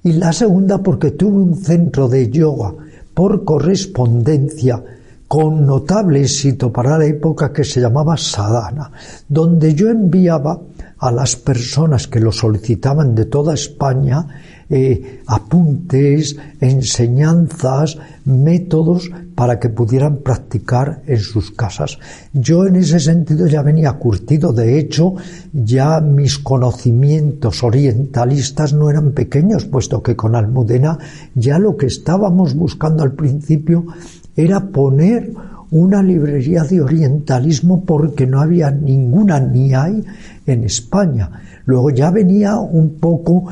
Y 0.04 0.14
la 0.14 0.34
segunda 0.34 0.80
porque 0.80 1.12
tuve 1.12 1.38
un 1.38 1.56
centro 1.56 2.08
de 2.08 2.30
yoga 2.30 2.74
por 3.14 3.46
correspondencia 3.46 4.84
con 5.28 5.66
notable 5.66 6.22
éxito 6.22 6.72
para 6.72 6.98
la 6.98 7.06
época 7.06 7.52
que 7.52 7.64
se 7.64 7.82
llamaba 7.82 8.18
Sadhana, 8.18 8.92
donde 9.28 9.74
yo 9.74 9.90
enviaba 9.90 10.60
a 11.00 11.12
las 11.12 11.36
personas 11.36 12.08
que 12.08 12.20
lo 12.20 12.32
solicitaban 12.32 13.16
de 13.16 13.26
toda 13.26 13.54
España 13.54 14.28
eh, 14.76 15.22
apuntes, 15.28 16.36
enseñanzas, 16.60 18.00
métodos 18.26 19.12
para 19.36 19.60
que 19.60 19.70
pudieran 19.70 20.18
practicar 20.18 21.04
en 21.06 21.20
sus 21.20 21.52
casas. 21.52 22.00
Yo 22.34 22.66
en 22.66 22.78
ese 22.78 23.00
sentido 23.00 23.46
ya 23.46 23.62
venía 23.62 23.94
curtido, 23.94 24.52
de 24.52 24.80
hecho 24.80 25.14
ya 25.54 26.02
mis 26.02 26.40
conocimientos 26.40 27.62
orientalistas 27.64 28.74
no 28.74 28.90
eran 28.90 29.12
pequeños, 29.12 29.66
puesto 29.66 30.02
que 30.02 30.16
con 30.16 30.36
Almudena 30.36 30.98
ya 31.36 31.60
lo 31.60 31.78
que 31.78 31.86
estábamos 31.86 32.56
buscando 32.56 33.04
al 33.04 33.12
principio 33.12 33.86
era 34.36 34.60
poner 34.60 35.34
una 35.70 36.02
librería 36.02 36.64
de 36.64 36.82
orientalismo 36.82 37.84
porque 37.86 38.26
no 38.26 38.42
había 38.42 38.72
ninguna 38.72 39.40
ni 39.40 39.76
hay 39.76 40.04
en 40.48 40.64
España. 40.64 41.30
Luego 41.66 41.92
ya 41.92 42.10
venía 42.10 42.58
un 42.58 42.96
poco 42.96 43.46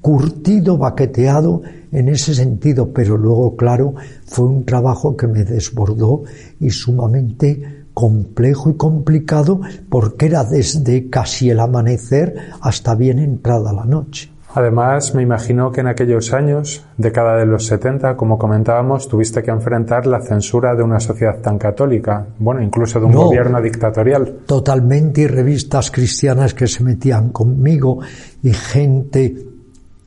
curtido, 0.00 0.78
baqueteado 0.78 1.62
en 1.92 2.08
ese 2.08 2.34
sentido, 2.34 2.92
pero 2.92 3.16
luego, 3.16 3.56
claro, 3.56 3.94
fue 4.26 4.46
un 4.46 4.64
trabajo 4.64 5.16
que 5.16 5.26
me 5.26 5.44
desbordó 5.44 6.22
y 6.60 6.70
sumamente 6.70 7.86
complejo 7.94 8.70
y 8.70 8.76
complicado 8.76 9.60
porque 9.88 10.26
era 10.26 10.44
desde 10.44 11.10
casi 11.10 11.50
el 11.50 11.58
amanecer 11.58 12.36
hasta 12.60 12.94
bien 12.94 13.18
entrada 13.18 13.72
la 13.72 13.84
noche. 13.84 14.30
Además, 14.54 15.14
me 15.14 15.22
imagino 15.22 15.70
que 15.70 15.82
en 15.82 15.88
aquellos 15.88 16.32
años, 16.32 16.84
década 16.96 17.36
de 17.36 17.44
los 17.44 17.66
70, 17.66 18.16
como 18.16 18.38
comentábamos, 18.38 19.06
tuviste 19.08 19.42
que 19.42 19.50
enfrentar 19.50 20.06
la 20.06 20.20
censura 20.20 20.74
de 20.74 20.82
una 20.82 21.00
sociedad 21.00 21.40
tan 21.40 21.58
católica, 21.58 22.26
bueno, 22.38 22.62
incluso 22.62 22.98
de 22.98 23.06
un 23.06 23.12
gobierno 23.12 23.60
dictatorial. 23.60 24.38
Totalmente, 24.46 25.22
y 25.22 25.26
revistas 25.26 25.90
cristianas 25.90 26.54
que 26.54 26.66
se 26.66 26.82
metían 26.82 27.28
conmigo 27.28 27.98
y 28.42 28.52
gente 28.52 29.57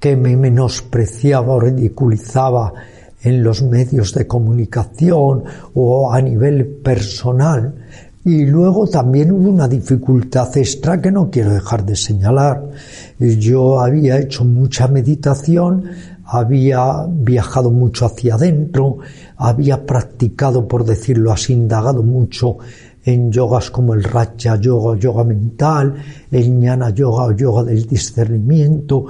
que 0.02 0.18
me 0.18 0.36
menospreciaba 0.36 1.54
o 1.54 1.60
ridiculizaba 1.60 2.74
en 3.22 3.44
los 3.44 3.62
medios 3.62 4.16
de 4.16 4.26
comunicación 4.26 5.44
o 5.76 6.12
a 6.12 6.20
nivel 6.20 6.66
personal. 6.66 7.76
Y 8.26 8.48
luego 8.48 8.88
también 8.88 9.32
hubo 9.32 9.50
una 9.50 9.68
dificultad 9.68 10.58
extra 10.58 11.00
que 11.00 11.12
no 11.12 11.30
quiero 11.30 11.54
dejar 11.54 11.86
de 11.86 11.96
señalar. 11.96 12.68
Yo 13.20 13.80
había 13.80 14.20
hecho 14.20 14.44
mucha 14.44 14.88
meditación, 14.88 15.84
había 16.26 17.06
viajado 17.08 17.70
mucho 17.70 18.08
hacia 18.08 18.36
adentro, 18.36 18.98
había 19.38 19.86
practicado, 19.86 20.68
por 20.68 20.84
decirlo 20.84 21.32
así, 21.32 21.54
indagado 21.54 22.02
mucho 22.02 22.58
en 23.04 23.32
yogas 23.32 23.70
como 23.70 23.94
el 23.94 24.04
Raja 24.04 24.56
Yoga 24.60 24.92
o 24.92 24.96
yoga 24.96 25.24
mental, 25.24 25.96
el 26.32 26.44
Jnana 26.44 26.90
Yoga 26.90 27.26
o 27.26 27.32
yoga 27.34 27.64
del 27.64 27.86
discernimiento, 27.86 29.06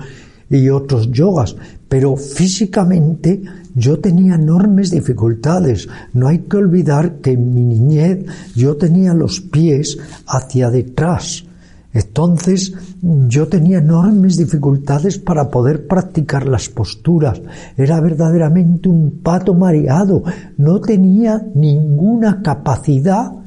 y 0.51 0.69
otros 0.69 1.09
yogas, 1.11 1.55
pero 1.87 2.17
físicamente 2.17 3.41
yo 3.73 3.99
tenía 3.99 4.35
enormes 4.35 4.91
dificultades. 4.91 5.87
No 6.13 6.27
hay 6.27 6.39
que 6.39 6.57
olvidar 6.57 7.15
que 7.15 7.31
en 7.31 7.55
mi 7.55 7.63
niñez 7.63 8.25
yo 8.53 8.75
tenía 8.75 9.13
los 9.13 9.39
pies 9.39 9.97
hacia 10.27 10.69
detrás. 10.69 11.45
Entonces 11.93 12.73
yo 13.01 13.47
tenía 13.47 13.79
enormes 13.79 14.37
dificultades 14.37 15.17
para 15.17 15.49
poder 15.49 15.87
practicar 15.87 16.47
las 16.47 16.69
posturas. 16.69 17.41
Era 17.77 17.99
verdaderamente 17.99 18.87
un 18.87 19.19
pato 19.23 19.53
mareado. 19.53 20.23
No 20.57 20.79
tenía 20.79 21.45
ninguna 21.53 22.41
capacidad 22.41 23.40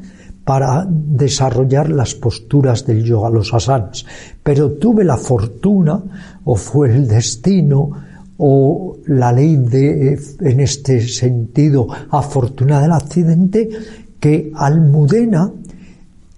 para 0.45 0.87
desarrollar 0.89 1.91
las 1.91 2.15
posturas 2.15 2.87
del 2.87 3.03
yoga, 3.03 3.31
los 3.31 3.53
asanas. 3.55 4.05
Pero 4.43 4.73
tuve 4.73 5.05
la 5.05 5.17
fortuna, 5.17 6.03
o 6.45 6.55
fue 6.55 6.95
el 6.95 7.09
destino, 7.09 7.91
o 8.37 8.99
la 9.07 9.33
ley 9.33 9.57
de, 9.57 10.21
en 10.41 10.61
este 10.61 11.01
sentido, 11.01 11.89
afortunada 12.11 12.83
del 12.83 12.93
accidente, 12.93 13.69
que 14.21 14.53
Almudena 14.55 15.51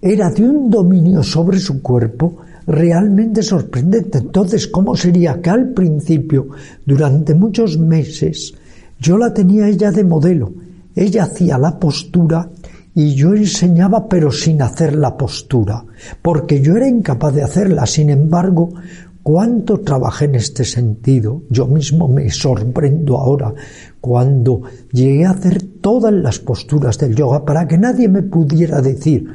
era 0.01 0.29
de 0.29 0.43
un 0.43 0.69
dominio 0.69 1.23
sobre 1.23 1.59
su 1.59 1.81
cuerpo 1.81 2.37
realmente 2.67 3.41
sorprendente. 3.41 4.19
Entonces, 4.19 4.67
¿cómo 4.67 4.95
sería 4.95 5.41
que 5.41 5.49
al 5.49 5.69
principio, 5.69 6.49
durante 6.85 7.33
muchos 7.33 7.77
meses, 7.77 8.53
yo 8.99 9.17
la 9.17 9.33
tenía 9.33 9.67
ella 9.67 9.91
de 9.91 10.03
modelo? 10.03 10.51
Ella 10.95 11.23
hacía 11.23 11.57
la 11.57 11.79
postura 11.79 12.49
y 12.97 13.13
yo 13.13 13.35
enseñaba 13.35 14.09
pero 14.09 14.31
sin 14.31 14.59
hacer 14.59 14.95
la 14.95 15.15
postura, 15.15 15.85
porque 16.23 16.61
yo 16.61 16.75
era 16.77 16.87
incapaz 16.87 17.35
de 17.35 17.43
hacerla. 17.43 17.85
Sin 17.85 18.09
embargo, 18.09 18.73
cuánto 19.21 19.81
trabajé 19.81 20.25
en 20.25 20.33
este 20.33 20.65
sentido, 20.65 21.43
yo 21.51 21.67
mismo 21.67 22.07
me 22.07 22.31
sorprendo 22.31 23.19
ahora 23.19 23.53
cuando 24.01 24.63
llegué 24.91 25.25
a 25.25 25.29
hacer 25.29 25.61
todas 25.79 26.11
las 26.11 26.39
posturas 26.39 26.97
del 26.97 27.13
yoga 27.13 27.45
para 27.45 27.67
que 27.67 27.77
nadie 27.77 28.09
me 28.09 28.23
pudiera 28.23 28.81
decir 28.81 29.27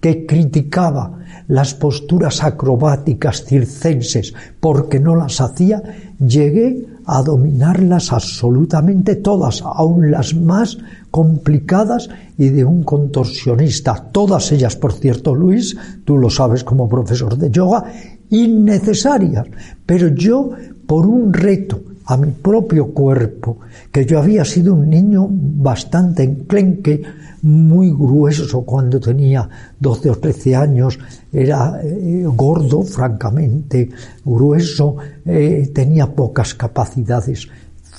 que 0.00 0.24
criticaba 0.24 1.18
las 1.46 1.74
posturas 1.74 2.42
acrobáticas 2.42 3.44
circenses 3.44 4.32
porque 4.60 4.98
no 4.98 5.14
las 5.14 5.42
hacía, 5.42 5.82
llegué 6.18 6.86
a 7.06 7.22
dominarlas 7.22 8.12
absolutamente 8.12 9.16
todas, 9.16 9.62
aun 9.62 10.10
las 10.10 10.34
más 10.34 10.78
complicadas 11.10 12.08
y 12.38 12.48
de 12.48 12.64
un 12.64 12.82
contorsionista. 12.82 14.08
Todas 14.12 14.52
ellas, 14.52 14.76
por 14.76 14.92
cierto, 14.92 15.34
Luis, 15.34 15.76
tú 16.04 16.18
lo 16.18 16.30
sabes 16.30 16.64
como 16.64 16.88
profesor 16.88 17.36
de 17.36 17.50
yoga, 17.50 17.84
innecesarias. 18.30 19.46
Pero 19.84 20.08
yo, 20.08 20.50
por 20.86 21.06
un 21.06 21.32
reto 21.32 21.80
a 22.06 22.16
mi 22.16 22.30
propio 22.30 22.88
cuerpo, 22.88 23.58
que 23.92 24.04
yo 24.04 24.18
había 24.18 24.44
sido 24.44 24.74
un 24.74 24.90
niño 24.90 25.28
bastante 25.30 26.24
enclenque, 26.24 27.02
muy 27.42 27.90
grueso 27.90 28.62
cuando 28.62 29.00
tenía 29.00 29.48
12 29.78 30.10
o 30.10 30.16
13 30.16 30.56
años, 30.56 30.98
era 31.32 31.80
eh, 31.82 32.24
gordo, 32.26 32.82
francamente, 32.82 33.90
grueso, 34.24 34.96
eh, 35.24 35.70
tenía 35.74 36.06
pocas 36.06 36.54
capacidades 36.54 37.48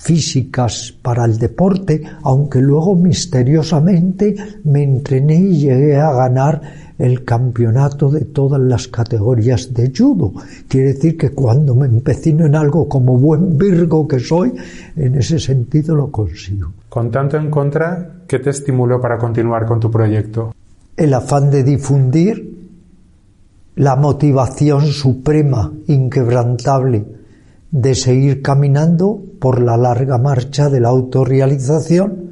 físicas 0.02 0.94
para 1.02 1.26
el 1.26 1.38
deporte, 1.38 2.02
aunque 2.24 2.60
luego 2.60 2.96
misteriosamente 2.96 4.36
me 4.64 4.84
entrené 4.84 5.36
y 5.36 5.58
llegué 5.60 5.98
a 5.98 6.12
ganar 6.12 6.62
el 6.98 7.24
campeonato 7.24 8.10
de 8.10 8.26
todas 8.26 8.62
las 8.62 8.88
categorías 8.88 9.74
de 9.74 9.92
judo. 9.96 10.34
Quiere 10.68 10.94
decir 10.94 11.18
que 11.18 11.30
cuando 11.30 11.76
me 11.76 11.88
empecino 11.88 12.46
en 12.46 12.56
algo 12.56 12.88
como 12.88 13.18
buen 13.18 13.58
virgo 13.58 14.08
que 14.08 14.20
soy, 14.20 14.54
en 14.96 15.16
ese 15.16 15.40
sentido 15.40 15.96
lo 15.96 16.12
consigo. 16.12 16.72
Con 16.92 17.10
tanto 17.10 17.38
en 17.38 17.50
contra, 17.50 18.16
¿qué 18.28 18.40
te 18.40 18.50
estimuló 18.50 19.00
para 19.00 19.18
continuar 19.18 19.66
con 19.66 19.80
tu 19.80 19.90
proyecto? 19.90 20.54
El 20.98 21.14
afán 21.14 21.50
de 21.50 21.64
difundir, 21.64 22.68
la 23.76 23.96
motivación 23.96 24.88
suprema, 24.88 25.72
inquebrantable, 25.88 27.06
de 27.72 27.96
seguir 27.96 28.42
caminando 28.42 29.22
por 29.40 29.62
la 29.62 29.78
larga 29.78 30.18
marcha 30.18 30.70
de 30.70 30.82
la 30.82 30.90
autorrealización 30.90 32.32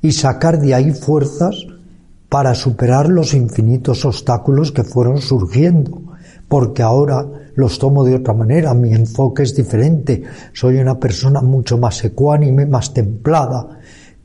y 0.00 0.12
sacar 0.12 0.60
de 0.60 0.72
ahí 0.72 0.92
fuerzas 0.92 1.66
para 2.28 2.54
superar 2.54 3.08
los 3.08 3.34
infinitos 3.34 4.04
obstáculos 4.04 4.70
que 4.70 4.84
fueron 4.84 5.18
surgiendo, 5.20 6.00
porque 6.46 6.84
ahora 6.84 7.26
los 7.56 7.80
tomo 7.80 8.04
de 8.04 8.14
otra 8.14 8.34
manera, 8.34 8.72
mi 8.72 8.94
enfoque 8.94 9.42
es 9.42 9.56
diferente, 9.56 10.22
soy 10.52 10.76
una 10.76 11.00
persona 11.00 11.40
mucho 11.40 11.76
más 11.76 12.04
ecuánime, 12.04 12.66
más 12.66 12.94
templada, 12.94 13.79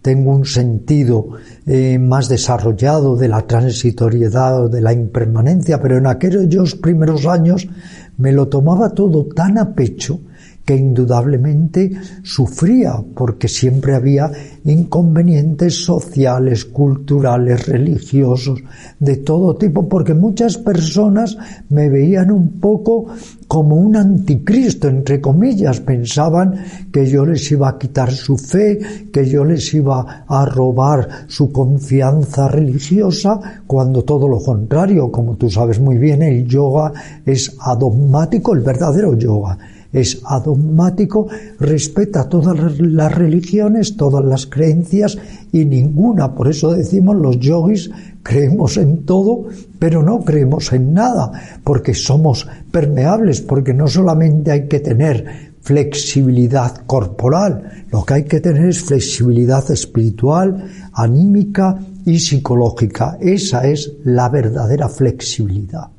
tengo 0.06 0.36
un 0.36 0.46
sentido 0.46 1.30
eh, 1.66 1.98
más 1.98 2.30
desarrollado 2.30 3.16
de 3.16 3.28
la 3.28 3.42
transitoriedad 3.48 4.66
o 4.66 4.70
de 4.70 4.80
la 4.80 4.94
impermanencia, 4.94 5.82
pero 5.82 5.98
en 5.98 6.06
aquellos 6.06 6.76
primeros 6.76 7.26
años 7.26 7.68
me 8.16 8.32
lo 8.32 8.48
tomaba 8.48 8.92
todo 8.92 9.26
tan 9.26 9.58
a 9.58 9.74
pecho 9.74 10.20
que 10.66 10.76
indudablemente 10.76 11.92
sufría 12.24 12.96
porque 13.16 13.48
siempre 13.48 13.94
había 13.94 14.32
inconvenientes 14.64 15.86
sociales, 15.86 16.66
culturales, 16.66 17.68
religiosos, 17.68 18.64
de 19.00 19.18
todo 19.18 19.56
tipo, 19.56 19.88
porque 19.88 20.16
muchas 20.16 20.58
personas 20.58 21.38
me 21.70 21.88
veían 21.90 22.32
un 22.32 22.60
poco 22.60 23.06
como 23.48 23.76
un 23.76 23.96
anticristo, 23.96 24.88
entre 24.88 25.22
comillas, 25.22 25.80
pensaban 25.82 26.56
que 26.92 27.08
yo 27.08 27.28
les 27.28 27.52
iba 27.52 27.70
a 27.70 27.78
quitar 27.78 28.12
su 28.12 28.36
fe, 28.36 28.80
que 29.14 29.30
yo 29.30 29.46
les 29.46 29.72
iba 29.76 30.26
a 30.28 30.46
robar 30.46 31.08
su 31.28 31.52
confianza 31.52 32.48
religiosa, 32.48 33.40
cuando 33.68 34.04
todo 34.04 34.28
lo 34.28 34.40
contrario, 34.40 35.12
como 35.12 35.36
tú 35.36 35.48
sabes 35.48 35.80
muy 35.80 35.98
bien, 35.98 36.24
el 36.24 36.48
yoga 36.48 36.92
es 37.24 37.56
adogmático, 37.60 38.54
el 38.56 38.62
verdadero 38.62 39.16
yoga 39.16 39.58
es 39.96 40.22
adogmático, 40.26 41.28
respeta 41.60 42.28
todas 42.28 42.80
las 42.80 43.16
religiones, 43.16 43.98
todas 43.98 44.26
las 44.26 44.46
creencias 44.46 45.18
y 45.52 45.66
ninguna. 45.66 46.36
Por 46.36 46.50
eso 46.50 46.74
decimos 46.74 47.16
los 47.16 47.40
yogis 47.40 47.90
creemos 48.24 48.78
en 48.78 49.06
todo, 49.06 49.46
pero 49.80 50.04
no 50.04 50.20
creemos 50.24 50.74
en 50.74 50.94
nada, 50.94 51.32
porque 51.64 51.94
somos 51.94 52.48
permeables, 52.72 53.42
porque 53.42 53.74
no 53.74 53.88
solamente 53.88 54.52
hay 54.52 54.68
que 54.68 54.80
tener 54.80 55.54
flexibilidad 55.62 56.86
corporal. 56.86 57.86
Lo 57.92 58.04
que 58.04 58.14
hay 58.16 58.24
que 58.26 58.40
tener 58.40 58.68
es 58.68 58.84
flexibilidad 58.84 59.70
espiritual, 59.72 60.66
anímica 60.94 61.78
y 62.06 62.20
psicológica. 62.20 63.18
Esa 63.20 63.68
es 63.68 63.94
la 64.04 64.30
verdadera 64.30 64.90
flexibilidad. 64.90 65.95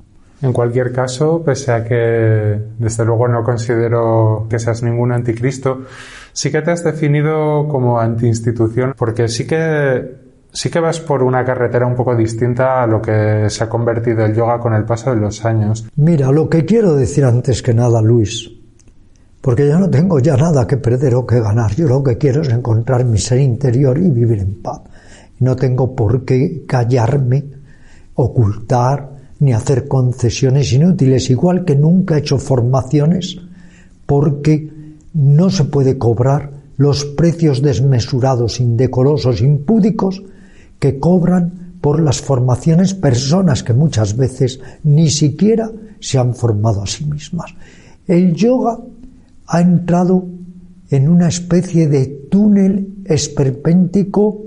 En 0.47 0.53
cualquier 0.53 0.93
caso, 0.93 1.43
pese 1.43 1.73
a 1.73 1.83
que 1.83 2.57
desde 2.79 3.05
luego 3.05 3.27
no 3.27 3.43
considero 3.43 4.47
que 4.49 4.61
seas 4.61 4.81
ningún 4.81 5.11
anticristo, 5.11 5.83
sí 6.33 6.53
que 6.53 6.63
te 6.63 6.71
has 6.71 6.85
definido 6.85 7.67
como 7.67 7.99
antiinstitución, 7.99 8.95
porque 8.97 9.27
sí 9.27 9.45
que 9.45 10.19
sí 10.53 10.71
que 10.71 10.79
vas 10.79 11.01
por 11.01 11.25
una 11.25 11.45
carretera 11.45 11.85
un 11.85 11.97
poco 11.97 12.15
distinta 12.15 12.81
a 12.81 12.87
lo 12.87 13.03
que 13.03 13.51
se 13.51 13.65
ha 13.65 13.69
convertido 13.69 14.25
el 14.25 14.37
yoga 14.37 14.61
con 14.61 14.73
el 14.73 14.85
paso 14.85 15.11
de 15.11 15.17
los 15.17 15.45
años. 15.45 15.89
Mira, 15.97 16.31
lo 16.31 16.49
que 16.49 16.65
quiero 16.65 16.95
decir 16.95 17.25
antes 17.25 17.61
que 17.61 17.75
nada, 17.75 18.01
Luis, 18.01 18.49
porque 19.41 19.67
yo 19.67 19.81
no 19.81 19.91
tengo 19.91 20.21
ya 20.21 20.37
nada 20.37 20.65
que 20.65 20.77
perder 20.77 21.17
o 21.17 21.27
que 21.27 21.41
ganar. 21.41 21.75
Yo 21.75 21.89
lo 21.89 22.05
que 22.05 22.19
quiero 22.19 22.43
es 22.43 22.51
encontrar 22.51 23.05
mi 23.05 23.19
ser 23.19 23.41
interior 23.41 23.99
y 23.99 24.11
vivir 24.11 24.39
en 24.39 24.63
paz. 24.63 24.83
No 25.41 25.57
tengo 25.57 25.97
por 25.97 26.25
qué 26.25 26.63
callarme, 26.69 27.45
ocultar, 28.15 29.16
ni 29.39 29.53
hacer 29.53 29.89
concesiones 29.89 30.73
inútiles, 30.73 31.31
igual 31.31 31.65
que 31.65 31.77
nunca 31.77 32.17
he 32.17 32.21
hecho 32.21 32.39
formaciones, 32.39 33.39
porque 34.07 34.71
no 35.13 35.51
se 35.51 35.65
puede 35.65 35.99
cobrar 35.99 36.53
los 36.77 37.05
precios 37.05 37.63
desmesurados, 37.63 38.61
indecorosos, 38.61 39.41
impúdicos 39.41 40.23
que 40.79 40.99
cobran 40.99 41.79
por 41.81 42.01
las 42.01 42.21
formaciones 42.21 42.95
personas 42.95 43.63
que 43.63 43.73
muchas 43.73 44.17
veces 44.17 44.61
ni 44.85 45.11
siquiera 45.11 45.71
se 46.01 46.19
han 46.19 46.35
formado 46.35 46.83
a 46.83 46.87
sí 46.87 47.05
mismas. 47.05 47.55
El 48.07 48.35
yoga 48.35 48.79
ha 49.47 49.61
entrado 49.61 50.27
en 50.91 51.09
una 51.09 51.29
especie 51.29 51.89
de 51.89 52.07
túnel 52.31 53.03
esperpéntico 53.05 54.45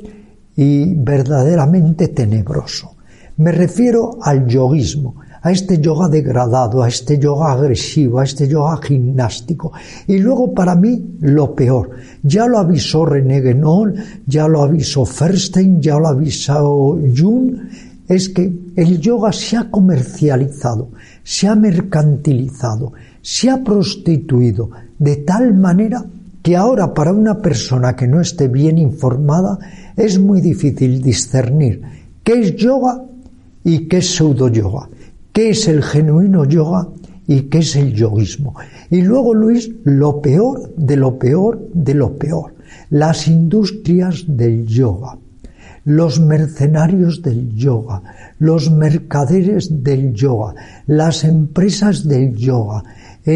y 0.56 0.94
verdaderamente 0.94 2.10
tenebroso. 2.10 2.96
Me 3.40 3.54
refiero 3.54 4.20
al 4.22 4.48
yoguismo, 4.48 5.16
a 5.42 5.50
este 5.50 5.80
yoga 5.80 6.10
degradado, 6.10 6.84
a 6.84 6.90
este 6.90 7.18
yoga 7.18 7.54
agresivo, 7.54 8.20
a 8.20 8.26
este 8.26 8.50
yoga 8.50 8.78
gimnástico. 8.82 9.72
Y 10.08 10.18
luego 10.18 10.54
para 10.54 10.76
mí 10.76 11.16
lo 11.22 11.56
peor, 11.56 11.92
ya 12.22 12.46
lo 12.48 12.58
avisó 12.58 13.06
René 13.06 13.40
Guénon, 13.40 13.96
ya 14.28 14.46
lo 14.46 14.62
avisó 14.62 15.06
Ferstein, 15.06 15.82
ya 15.82 15.98
lo 15.98 16.10
avisó 16.10 17.00
Jung, 17.16 17.54
es 18.10 18.28
que 18.28 18.52
el 18.76 19.00
yoga 19.00 19.32
se 19.32 19.56
ha 19.56 19.72
comercializado, 19.72 20.90
se 21.24 21.48
ha 21.48 21.56
mercantilizado, 21.56 22.92
se 23.22 23.50
ha 23.50 23.64
prostituido 23.64 24.70
de 24.98 25.16
tal 25.16 25.54
manera 25.54 26.04
que 26.44 26.58
ahora 26.58 26.94
para 26.94 27.14
una 27.14 27.38
persona 27.42 27.96
que 27.96 28.06
no 28.06 28.20
esté 28.20 28.50
bien 28.50 28.78
informada 28.78 29.58
es 29.96 30.20
muy 30.20 30.42
difícil 30.42 31.02
discernir 31.02 31.82
qué 32.22 32.42
es 32.42 32.58
yoga 32.58 33.06
y 33.64 33.88
qué 33.88 33.98
es 33.98 34.16
pseudo 34.16 34.48
yoga, 34.48 34.90
qué 35.34 35.52
es 35.52 35.68
el 35.68 35.84
genuino 35.84 36.46
yoga 36.46 36.88
y 37.28 37.42
qué 37.44 37.60
es 37.60 37.76
el 37.76 37.94
yoguismo. 37.94 38.56
Y 38.90 39.02
luego, 39.02 39.34
Luis, 39.34 39.70
lo 39.84 40.22
peor 40.22 40.74
de 40.76 40.96
lo 40.96 41.20
peor 41.20 41.70
de 41.74 41.94
lo 41.94 42.18
peor, 42.18 42.56
las 42.90 43.28
industrias 43.28 44.26
del 44.28 44.66
yoga, 44.66 45.18
los 45.86 46.20
mercenarios 46.20 47.22
del 47.22 47.54
yoga, 47.54 48.02
los 48.40 48.72
mercaderes 48.72 49.84
del 49.84 50.14
yoga, 50.14 50.56
las 50.88 51.24
empresas 51.24 52.08
del 52.08 52.36
yoga, 52.36 52.84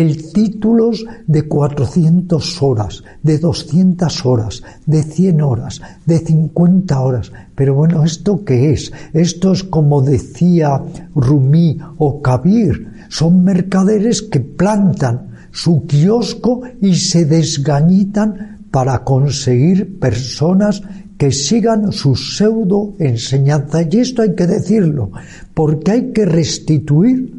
el 0.01 0.31
títulos 0.33 1.05
de 1.27 1.43
400 1.43 2.61
horas, 2.61 3.03
de 3.21 3.37
200 3.37 4.25
horas, 4.25 4.63
de 4.85 5.03
100 5.03 5.41
horas, 5.41 5.81
de 6.05 6.19
50 6.19 6.99
horas. 6.99 7.31
Pero 7.55 7.75
bueno, 7.75 8.03
¿esto 8.03 8.43
qué 8.43 8.71
es? 8.71 8.91
Esto 9.13 9.51
es 9.51 9.63
como 9.63 10.01
decía 10.01 10.81
Rumi 11.15 11.77
o 11.97 12.21
Kabir, 12.21 12.91
son 13.09 13.43
mercaderes 13.43 14.23
que 14.23 14.39
plantan 14.39 15.33
su 15.51 15.85
kiosco 15.85 16.61
y 16.81 16.95
se 16.95 17.25
desgañitan 17.25 18.59
para 18.71 19.03
conseguir 19.03 19.99
personas 19.99 20.81
que 21.17 21.31
sigan 21.31 21.91
su 21.91 22.15
pseudo 22.15 22.95
enseñanza. 22.97 23.83
Y 23.83 23.99
esto 23.99 24.23
hay 24.23 24.33
que 24.33 24.47
decirlo, 24.47 25.11
porque 25.53 25.91
hay 25.91 26.11
que 26.11 26.25
restituir 26.25 27.31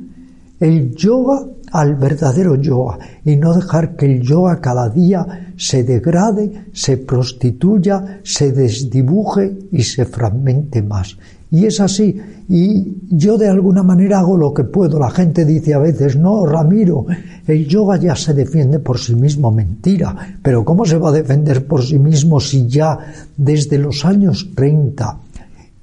el 0.60 0.94
yoga 0.94 1.44
al 1.74 1.96
verdadero 1.96 2.54
yoga 2.54 2.98
y 3.24 3.34
no 3.34 3.52
dejar 3.52 3.96
que 3.96 4.06
el 4.06 4.22
yoga 4.22 4.60
cada 4.60 4.88
día 4.88 5.52
se 5.56 5.82
degrade, 5.82 6.66
se 6.72 6.98
prostituya, 6.98 8.20
se 8.22 8.52
desdibuje 8.52 9.52
y 9.72 9.82
se 9.82 10.04
fragmente 10.04 10.82
más. 10.82 11.16
Y 11.50 11.66
es 11.66 11.80
así. 11.80 12.16
Y 12.48 12.98
yo 13.10 13.36
de 13.36 13.48
alguna 13.48 13.82
manera 13.82 14.20
hago 14.20 14.36
lo 14.36 14.54
que 14.54 14.62
puedo. 14.62 15.00
La 15.00 15.10
gente 15.10 15.44
dice 15.44 15.74
a 15.74 15.78
veces, 15.78 16.16
no, 16.16 16.46
Ramiro, 16.46 17.06
el 17.44 17.66
yoga 17.66 17.96
ya 17.96 18.14
se 18.14 18.34
defiende 18.34 18.78
por 18.78 18.98
sí 18.98 19.16
mismo. 19.16 19.50
Mentira. 19.50 20.36
Pero 20.42 20.64
¿cómo 20.64 20.84
se 20.84 20.98
va 20.98 21.08
a 21.08 21.12
defender 21.12 21.66
por 21.66 21.82
sí 21.82 21.98
mismo 21.98 22.38
si 22.38 22.68
ya 22.68 22.98
desde 23.36 23.78
los 23.78 24.04
años 24.04 24.50
30 24.54 25.18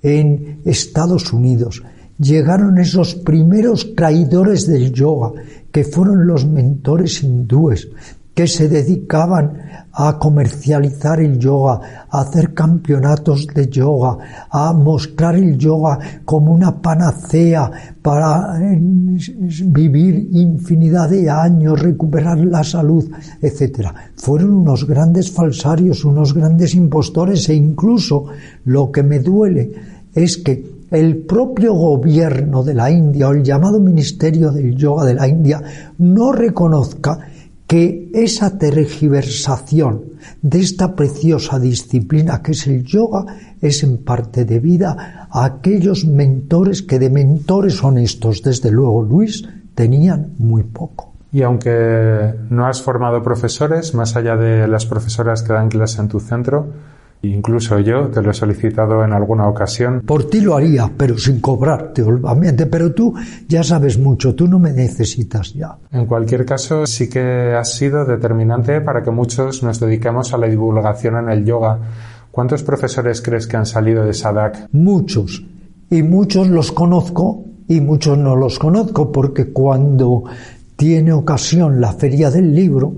en 0.03 0.61
Estados 0.63 1.33
Unidos 1.33 1.83
llegaron 2.21 2.77
esos 2.77 3.15
primeros 3.15 3.95
traidores 3.95 4.67
del 4.67 4.93
yoga, 4.93 5.31
que 5.71 5.83
fueron 5.83 6.27
los 6.27 6.45
mentores 6.45 7.23
hindúes, 7.23 7.89
que 8.33 8.47
se 8.47 8.69
dedicaban 8.69 9.57
a 9.93 10.17
comercializar 10.17 11.19
el 11.19 11.37
yoga, 11.37 12.07
a 12.09 12.21
hacer 12.21 12.53
campeonatos 12.53 13.45
de 13.47 13.67
yoga, 13.67 14.17
a 14.49 14.71
mostrar 14.71 15.35
el 15.35 15.57
yoga 15.57 15.99
como 16.23 16.53
una 16.53 16.81
panacea 16.81 17.69
para 18.01 18.57
eh, 18.61 18.79
vivir 19.65 20.29
infinidad 20.31 21.09
de 21.09 21.29
años, 21.29 21.81
recuperar 21.81 22.39
la 22.39 22.63
salud, 22.63 23.11
etc. 23.41 23.89
Fueron 24.15 24.53
unos 24.53 24.87
grandes 24.87 25.29
falsarios, 25.29 26.05
unos 26.05 26.33
grandes 26.33 26.73
impostores 26.73 27.49
e 27.49 27.53
incluso 27.53 28.27
lo 28.63 28.91
que 28.91 29.03
me 29.03 29.19
duele 29.19 29.73
es 30.13 30.37
que 30.37 30.70
el 30.91 31.17
propio 31.19 31.73
gobierno 31.73 32.63
de 32.63 32.73
la 32.73 32.91
India 32.91 33.29
o 33.29 33.31
el 33.31 33.43
llamado 33.43 33.79
Ministerio 33.79 34.51
del 34.51 34.75
Yoga 34.75 35.05
de 35.05 35.13
la 35.13 35.27
India 35.27 35.61
no 35.97 36.33
reconozca 36.33 37.17
que 37.65 38.11
esa 38.13 38.57
tergiversación 38.57 40.03
de 40.41 40.59
esta 40.59 40.93
preciosa 40.93 41.57
disciplina 41.57 42.41
que 42.41 42.51
es 42.51 42.67
el 42.67 42.83
yoga 42.83 43.25
es 43.61 43.83
en 43.83 44.03
parte 44.03 44.43
debida 44.43 45.27
a 45.31 45.45
aquellos 45.45 46.03
mentores 46.03 46.81
que 46.81 46.99
de 46.99 47.09
mentores 47.09 47.81
honestos, 47.81 48.43
desde 48.43 48.71
luego 48.71 49.03
Luis, 49.03 49.47
tenían 49.73 50.33
muy 50.37 50.63
poco. 50.63 51.13
Y 51.31 51.43
aunque 51.43 52.35
no 52.49 52.67
has 52.67 52.81
formado 52.81 53.23
profesores, 53.23 53.95
más 53.95 54.17
allá 54.17 54.35
de 54.35 54.67
las 54.67 54.85
profesoras 54.85 55.41
que 55.41 55.53
dan 55.53 55.69
clase 55.69 56.01
en 56.01 56.09
tu 56.09 56.19
centro, 56.19 56.67
Incluso 57.23 57.79
yo 57.79 58.07
te 58.07 58.21
lo 58.21 58.31
he 58.31 58.33
solicitado 58.33 59.03
en 59.03 59.13
alguna 59.13 59.47
ocasión. 59.47 60.01
Por 60.01 60.29
ti 60.29 60.41
lo 60.41 60.55
haría, 60.55 60.91
pero 60.95 61.17
sin 61.17 61.39
cobrarte, 61.39 62.01
obviamente. 62.01 62.65
Pero 62.65 62.93
tú 62.93 63.13
ya 63.47 63.63
sabes 63.63 63.99
mucho, 63.99 64.33
tú 64.33 64.47
no 64.47 64.57
me 64.57 64.73
necesitas 64.73 65.53
ya. 65.53 65.77
En 65.91 66.07
cualquier 66.07 66.45
caso, 66.45 66.87
sí 66.87 67.09
que 67.09 67.53
has 67.53 67.73
sido 67.75 68.05
determinante 68.05 68.81
para 68.81 69.03
que 69.03 69.11
muchos 69.11 69.61
nos 69.61 69.79
dediquemos 69.79 70.33
a 70.33 70.37
la 70.37 70.47
divulgación 70.47 71.17
en 71.17 71.29
el 71.29 71.45
yoga. 71.45 71.79
¿Cuántos 72.31 72.63
profesores 72.63 73.21
crees 73.21 73.45
que 73.45 73.57
han 73.57 73.65
salido 73.65 74.03
de 74.03 74.13
Sadak? 74.13 74.69
Muchos. 74.71 75.45
Y 75.91 76.01
muchos 76.01 76.47
los 76.47 76.71
conozco 76.71 77.43
y 77.67 77.81
muchos 77.81 78.17
no 78.17 78.35
los 78.35 78.57
conozco 78.57 79.11
porque 79.11 79.51
cuando 79.51 80.23
tiene 80.75 81.13
ocasión 81.13 81.79
la 81.79 81.93
feria 81.93 82.31
del 82.31 82.55
libro, 82.55 82.93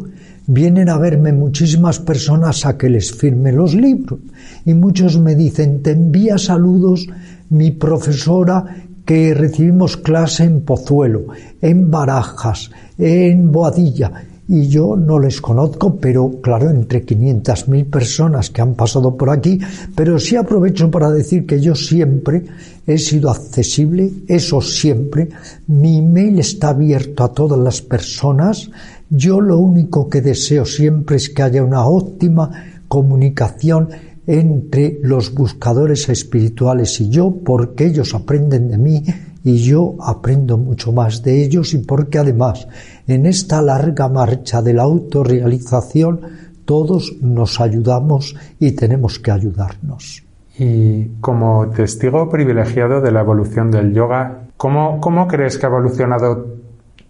vienen 0.48 0.90
a 0.90 0.98
verme 0.98 1.34
muchísimas 1.34 2.00
personas 2.00 2.66
a 2.66 2.78
que 2.78 2.90
les 2.90 3.12
firme 3.12 3.52
los 3.52 3.74
libros. 3.74 4.20
Y 4.66 4.74
muchos 4.74 5.20
me 5.20 5.36
dicen, 5.36 5.82
te 5.82 5.92
envía 5.92 6.38
saludos 6.38 7.08
mi 7.50 7.72
profesora 7.72 8.66
que 9.06 9.34
recibimos 9.34 9.98
clase 9.98 10.46
en 10.46 10.62
Pozuelo, 10.62 11.26
en 11.62 11.92
Barajas, 11.92 12.72
en 12.98 13.52
Boadilla. 13.52 14.12
Y 14.46 14.68
yo 14.68 14.98
no 14.98 15.20
les 15.20 15.40
conozco, 15.40 15.96
pero 15.96 16.42
claro, 16.42 16.70
entre 16.70 17.06
500.000 17.06 17.90
personas 17.90 18.50
que 18.50 18.62
han 18.62 18.76
pasado 18.76 19.16
por 19.16 19.30
aquí, 19.30 19.58
pero 19.96 20.20
sí 20.20 20.36
aprovecho 20.36 20.92
para 20.92 21.10
decir 21.10 21.46
que 21.46 21.62
yo 21.62 21.74
siempre 21.76 22.44
he 22.86 22.98
sido 22.98 23.30
accesible, 23.30 24.12
eso 24.28 24.60
siempre. 24.62 25.30
Mi 25.68 26.00
email 26.00 26.40
está 26.40 26.70
abierto 26.70 27.24
a 27.24 27.32
todas 27.32 27.58
las 27.58 27.82
personas 27.82 28.70
yo 29.16 29.42
lo 29.42 29.60
único 29.60 30.10
que 30.10 30.22
deseo 30.22 30.66
siempre 30.66 31.18
es 31.18 31.30
que 31.30 31.44
haya 31.44 31.64
una 31.64 31.86
óptima 31.86 32.50
comunicación 32.88 33.90
entre 34.26 34.98
los 35.04 35.36
buscadores 35.36 36.10
espirituales 36.10 37.00
y 37.00 37.10
yo, 37.10 37.32
porque 37.46 37.86
ellos 37.86 38.16
aprenden 38.16 38.70
de 38.70 38.78
mí 38.80 39.04
y 39.44 39.58
yo 39.58 39.98
aprendo 40.00 40.58
mucho 40.58 40.92
más 40.92 41.22
de 41.22 41.44
ellos 41.44 41.76
y 41.76 41.80
porque 41.80 42.18
además 42.18 42.68
en 43.06 43.28
esta 43.28 43.62
larga 43.62 44.10
marcha 44.10 44.64
de 44.64 44.74
la 44.74 44.84
autorrealización 44.84 46.22
todos 46.66 47.14
nos 47.22 47.62
ayudamos 47.62 48.36
y 48.60 48.72
tenemos 48.72 49.20
que 49.20 49.30
ayudarnos. 49.30 50.24
Y 50.58 51.06
como 51.22 51.70
testigo 51.70 52.30
privilegiado 52.30 53.00
de 53.00 53.12
la 53.12 53.22
evolución 53.22 53.70
del 53.70 53.94
yoga, 53.94 54.48
¿cómo, 54.58 55.00
cómo 55.00 55.28
crees 55.28 55.60
que 55.60 55.68
ha 55.68 55.70
evolucionado 55.70 56.64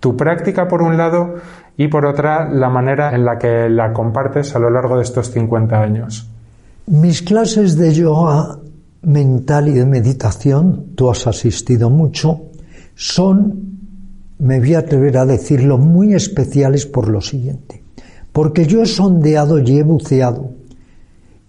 tu 0.04 0.18
práctica 0.18 0.68
por 0.68 0.82
un 0.82 0.98
lado 0.98 1.36
y 1.78 1.88
por 1.88 2.06
otra 2.06 2.50
la 2.50 2.70
manera 2.70 3.16
en 3.16 3.26
la 3.26 3.38
que 3.38 3.70
la 3.70 3.94
compartes 3.94 4.56
a 4.56 4.60
lo 4.60 4.70
largo 4.70 4.98
de 4.98 5.04
estos 5.04 5.32
50 5.32 5.82
años? 5.82 6.30
Mis 6.88 7.22
clases 7.22 7.78
de 7.78 7.94
yoga 7.94 8.60
mental 9.04 9.68
y 9.68 9.74
de 9.74 9.86
meditación, 9.86 10.94
tú 10.96 11.10
has 11.10 11.28
asistido 11.28 11.90
mucho, 11.90 12.42
son, 12.96 13.80
me 14.40 14.60
voy 14.60 14.76
a 14.76 14.80
atrever 14.80 15.18
a 15.18 15.26
decirlo, 15.26 15.78
muy 15.78 16.14
especiales 16.14 16.86
por 16.86 17.10
lo 17.10 17.22
siguiente. 17.22 17.84
Porque 18.32 18.66
yo 18.66 18.82
he 18.82 18.86
sondeado 18.86 19.60
y 19.60 19.78
he 19.78 19.84
buceado 19.84 20.52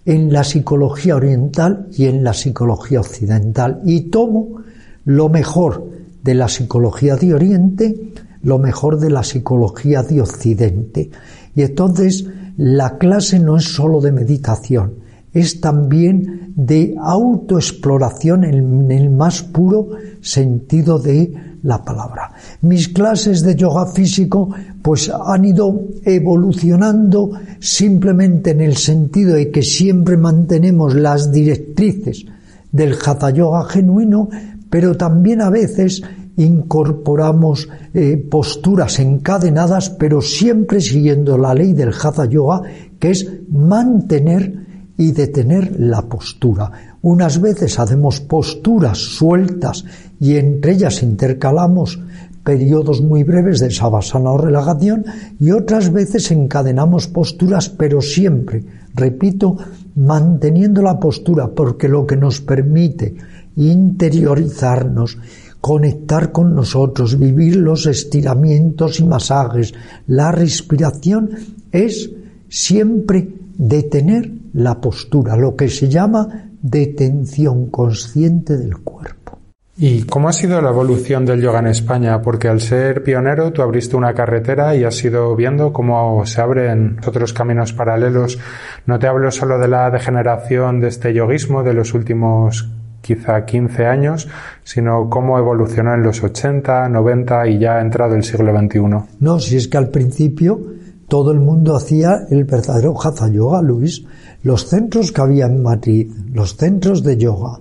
en 0.05 0.33
la 0.33 0.45
psicología 0.45 1.17
oriental 1.17 1.89
y 1.93 2.07
en 2.07 2.25
la 2.25 2.35
psicología 2.35 3.01
occidental 3.01 3.81
y 3.85 4.03
tomo 4.03 4.63
lo 5.05 5.29
mejor 5.29 5.85
de 6.23 6.35
la 6.35 6.49
psicología 6.49 7.17
de 7.17 7.35
Oriente, 7.35 8.13
lo 8.45 8.59
mejor 8.59 9.01
de 9.01 9.11
la 9.11 9.25
psicología 9.25 10.03
de 10.03 10.21
Occidente. 10.21 11.11
Y 11.55 11.63
entonces 11.63 12.27
la 12.57 12.99
clase 12.99 13.39
no 13.39 13.57
es 13.57 13.65
sólo 13.65 14.01
de 14.01 14.13
meditación, 14.13 14.95
es 15.33 15.61
también 15.61 16.53
de 16.55 16.95
autoexploración 17.01 18.45
en 18.45 18.91
el 18.93 19.11
más 19.11 19.43
puro 19.43 19.89
sentido 20.21 20.99
de 20.99 21.35
la 21.65 21.83
palabra. 21.83 22.33
Mis 22.61 22.89
clases 22.89 23.43
de 23.43 23.57
yoga 23.57 23.87
físico 23.87 24.51
pues 24.83 25.11
han 25.11 25.45
ido 25.45 25.89
evolucionando 26.05 27.33
simplemente 27.59 28.51
en 28.51 28.61
el 28.61 28.77
sentido 28.77 29.35
de 29.35 29.51
que 29.51 29.63
siempre 29.63 30.17
mantenemos 30.17 30.95
las 30.95 31.33
directrices 31.33 32.27
del 32.71 32.95
hatha 33.05 33.31
yoga 33.31 33.65
genuino, 33.65 34.29
pero 34.69 34.97
también 34.97 35.41
a 35.41 35.51
veces 35.51 36.03
incorporamos 36.37 37.69
eh, 37.93 38.17
posturas 38.17 38.99
encadenadas, 38.99 39.91
pero 39.91 40.21
siempre 40.21 40.81
siguiendo 40.81 41.39
la 41.39 41.55
ley 41.55 41.73
del 41.73 41.93
hatha 41.93 42.27
yoga, 42.27 42.63
que 42.99 43.11
es 43.11 43.31
mantener 43.49 44.65
y 44.97 45.13
detener 45.13 45.79
la 45.79 46.03
postura. 46.03 46.97
Unas 47.03 47.41
veces 47.41 47.79
hacemos 47.79 48.21
posturas 48.21 48.99
sueltas 48.99 49.85
y 50.21 50.37
entre 50.37 50.73
ellas 50.73 51.03
intercalamos 51.03 52.01
periodos 52.45 53.01
muy 53.01 53.25
breves 53.25 53.61
de 53.61 53.71
sabasana 53.71 54.31
o 54.31 54.39
relajación 54.39 55.05
y 55.41 55.51
otras 55.51 55.91
veces 55.93 56.31
encadenamos 56.31 57.09
posturas, 57.09 57.71
pero 57.71 58.01
siempre, 58.03 58.65
repito, 58.95 59.57
manteniendo 59.97 60.83
la 60.83 61.01
postura, 61.01 61.49
porque 61.49 61.89
lo 61.89 62.07
que 62.07 62.17
nos 62.17 62.41
permite 62.41 63.15
interiorizarnos, 63.57 65.19
conectar 65.65 66.31
con 66.31 66.55
nosotros, 66.55 67.19
vivir 67.19 67.57
los 67.57 67.87
estiramientos 67.87 69.01
y 69.01 69.05
masajes, 69.05 69.73
la 70.07 70.31
respiración, 70.31 71.31
es 71.73 72.11
siempre 72.51 73.29
detener 73.57 74.31
la 74.53 74.79
postura, 74.79 75.39
lo 75.39 75.57
que 75.57 75.71
se 75.71 75.89
llama 75.89 76.51
detención 76.61 77.71
consciente 77.71 78.59
del 78.59 78.77
cuerpo. 78.77 79.39
¿Y 79.79 80.03
cómo 80.03 80.29
ha 80.29 80.35
sido 80.35 80.61
la 80.61 80.69
evolución 80.69 81.25
del 81.25 81.41
yoga 81.41 81.61
en 81.61 81.69
España? 81.69 82.21
Porque 82.21 82.49
al 82.49 82.61
ser 82.61 83.03
pionero 83.03 83.51
tú 83.51 83.63
abriste 83.63 83.97
una 83.97 84.13
carretera 84.13 84.77
y 84.77 84.85
has 84.85 85.03
ido 85.03 85.35
viendo 85.35 85.73
cómo 85.73 86.27
se 86.27 86.43
abren 86.43 86.99
otros 87.07 87.33
caminos 87.33 87.73
paralelos. 87.73 88.39
No 88.85 88.99
te 88.99 89.07
hablo 89.07 89.31
solo 89.31 89.59
de 89.59 89.69
la 89.69 89.91
degeneración 89.91 90.81
de 90.81 90.89
este 90.89 91.15
yoguismo 91.15 91.63
de 91.63 91.73
los 91.73 91.95
últimos 91.95 92.69
quizá 93.05 93.45
15 93.45 93.85
años, 93.85 94.27
sino 94.65 95.11
cómo 95.11 95.39
evolucionó 95.39 95.93
en 95.93 96.03
los 96.03 96.23
80, 96.23 96.89
90 96.89 97.49
y 97.49 97.59
ya 97.59 97.77
ha 97.77 97.83
entrado 97.83 98.15
el 98.15 98.25
siglo 98.25 98.59
XXI. 98.59 98.81
No, 99.21 99.39
si 99.39 99.57
es 99.57 99.69
que 99.69 99.77
al 99.77 99.91
principio 99.91 100.59
todo 101.07 101.31
el 101.33 101.41
mundo 101.41 101.77
hacía 101.77 102.27
el 102.31 102.45
verdadero 102.45 102.95
Hatha 102.99 103.29
Yoga, 103.29 103.61
Luis. 103.61 104.05
Los 104.43 104.67
centros 104.69 105.13
que 105.13 105.21
había 105.21 105.47
en 105.47 105.63
Madrid, 105.63 106.11
los 106.33 106.57
centros 106.57 107.03
de 107.03 107.17
yoga, 107.19 107.61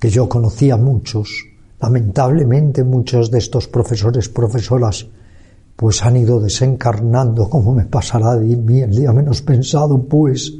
que 0.00 0.08
yo 0.08 0.28
conocía 0.28 0.76
muchos, 0.76 1.46
lamentablemente 1.80 2.82
muchos 2.82 3.30
de 3.30 3.38
estos 3.38 3.68
profesores, 3.68 4.28
profesoras, 4.28 5.06
pues 5.76 6.02
han 6.02 6.16
ido 6.16 6.40
desencarnando, 6.40 7.48
como 7.48 7.74
me 7.74 7.84
pasará 7.84 8.36
de 8.36 8.56
mí 8.56 8.80
el 8.80 8.94
día 8.94 9.12
menos 9.12 9.42
pensado, 9.42 10.02
pues. 10.02 10.52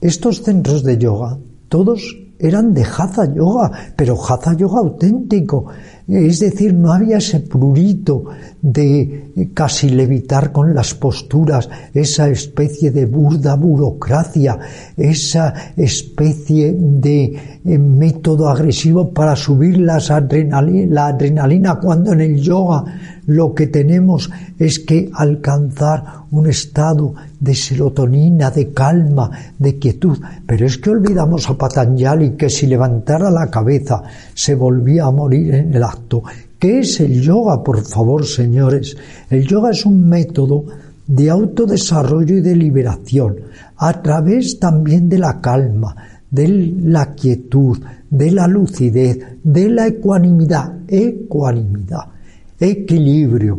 Estos 0.00 0.42
centros 0.42 0.82
de 0.82 0.96
yoga, 0.96 1.38
todos 1.68 2.16
eran 2.40 2.72
de 2.72 2.84
Hatha 2.84 3.32
Yoga, 3.32 3.70
pero 3.94 4.16
Hatha 4.20 4.54
Yoga 4.54 4.78
auténtico. 4.80 5.66
Es 6.08 6.40
decir, 6.40 6.74
no 6.74 6.92
había 6.92 7.18
ese 7.18 7.38
prurito 7.38 8.24
de 8.60 9.30
casi 9.54 9.90
levitar 9.90 10.50
con 10.50 10.74
las 10.74 10.92
posturas, 10.94 11.68
esa 11.94 12.28
especie 12.28 12.90
de 12.90 13.06
burda 13.06 13.54
burocracia, 13.54 14.58
esa 14.96 15.54
especie 15.76 16.74
de 16.76 17.60
eh, 17.64 17.78
método 17.78 18.48
agresivo 18.48 19.10
para 19.10 19.36
subir 19.36 19.78
las 19.78 20.10
la 20.10 21.06
adrenalina 21.06 21.78
cuando 21.78 22.12
en 22.12 22.20
el 22.22 22.40
yoga 22.40 22.84
lo 23.26 23.54
que 23.54 23.68
tenemos 23.68 24.28
es 24.58 24.80
que 24.80 25.08
alcanzar 25.14 26.24
un 26.32 26.48
estado 26.48 27.14
de 27.40 27.54
serotonina, 27.54 28.50
de 28.50 28.70
calma, 28.72 29.30
de 29.58 29.78
quietud. 29.78 30.18
Pero 30.46 30.66
es 30.66 30.78
que 30.78 30.90
olvidamos 30.90 31.48
a 31.48 31.56
Patanjali 31.56 32.36
que 32.36 32.48
si 32.48 32.66
levantara 32.66 33.30
la 33.30 33.50
cabeza 33.50 34.02
se 34.34 34.54
volvía 34.54 35.06
a 35.06 35.10
morir 35.10 35.54
en 35.54 35.74
el 35.74 35.82
acto. 35.82 36.22
¿Qué 36.58 36.80
es 36.80 37.00
el 37.00 37.20
yoga, 37.20 37.64
por 37.64 37.82
favor, 37.84 38.26
señores? 38.26 38.96
El 39.30 39.46
yoga 39.46 39.70
es 39.70 39.86
un 39.86 40.08
método 40.08 40.66
de 41.06 41.30
autodesarrollo 41.30 42.36
y 42.36 42.40
de 42.42 42.54
liberación, 42.54 43.36
a 43.78 44.00
través 44.00 44.60
también 44.60 45.08
de 45.08 45.18
la 45.18 45.40
calma, 45.40 45.96
de 46.30 46.46
la 46.84 47.14
quietud, 47.14 47.78
de 48.08 48.30
la 48.30 48.46
lucidez, 48.46 49.18
de 49.42 49.70
la 49.70 49.86
ecuanimidad, 49.88 50.74
ecuanimidad 50.86 52.20
equilibrio, 52.60 53.58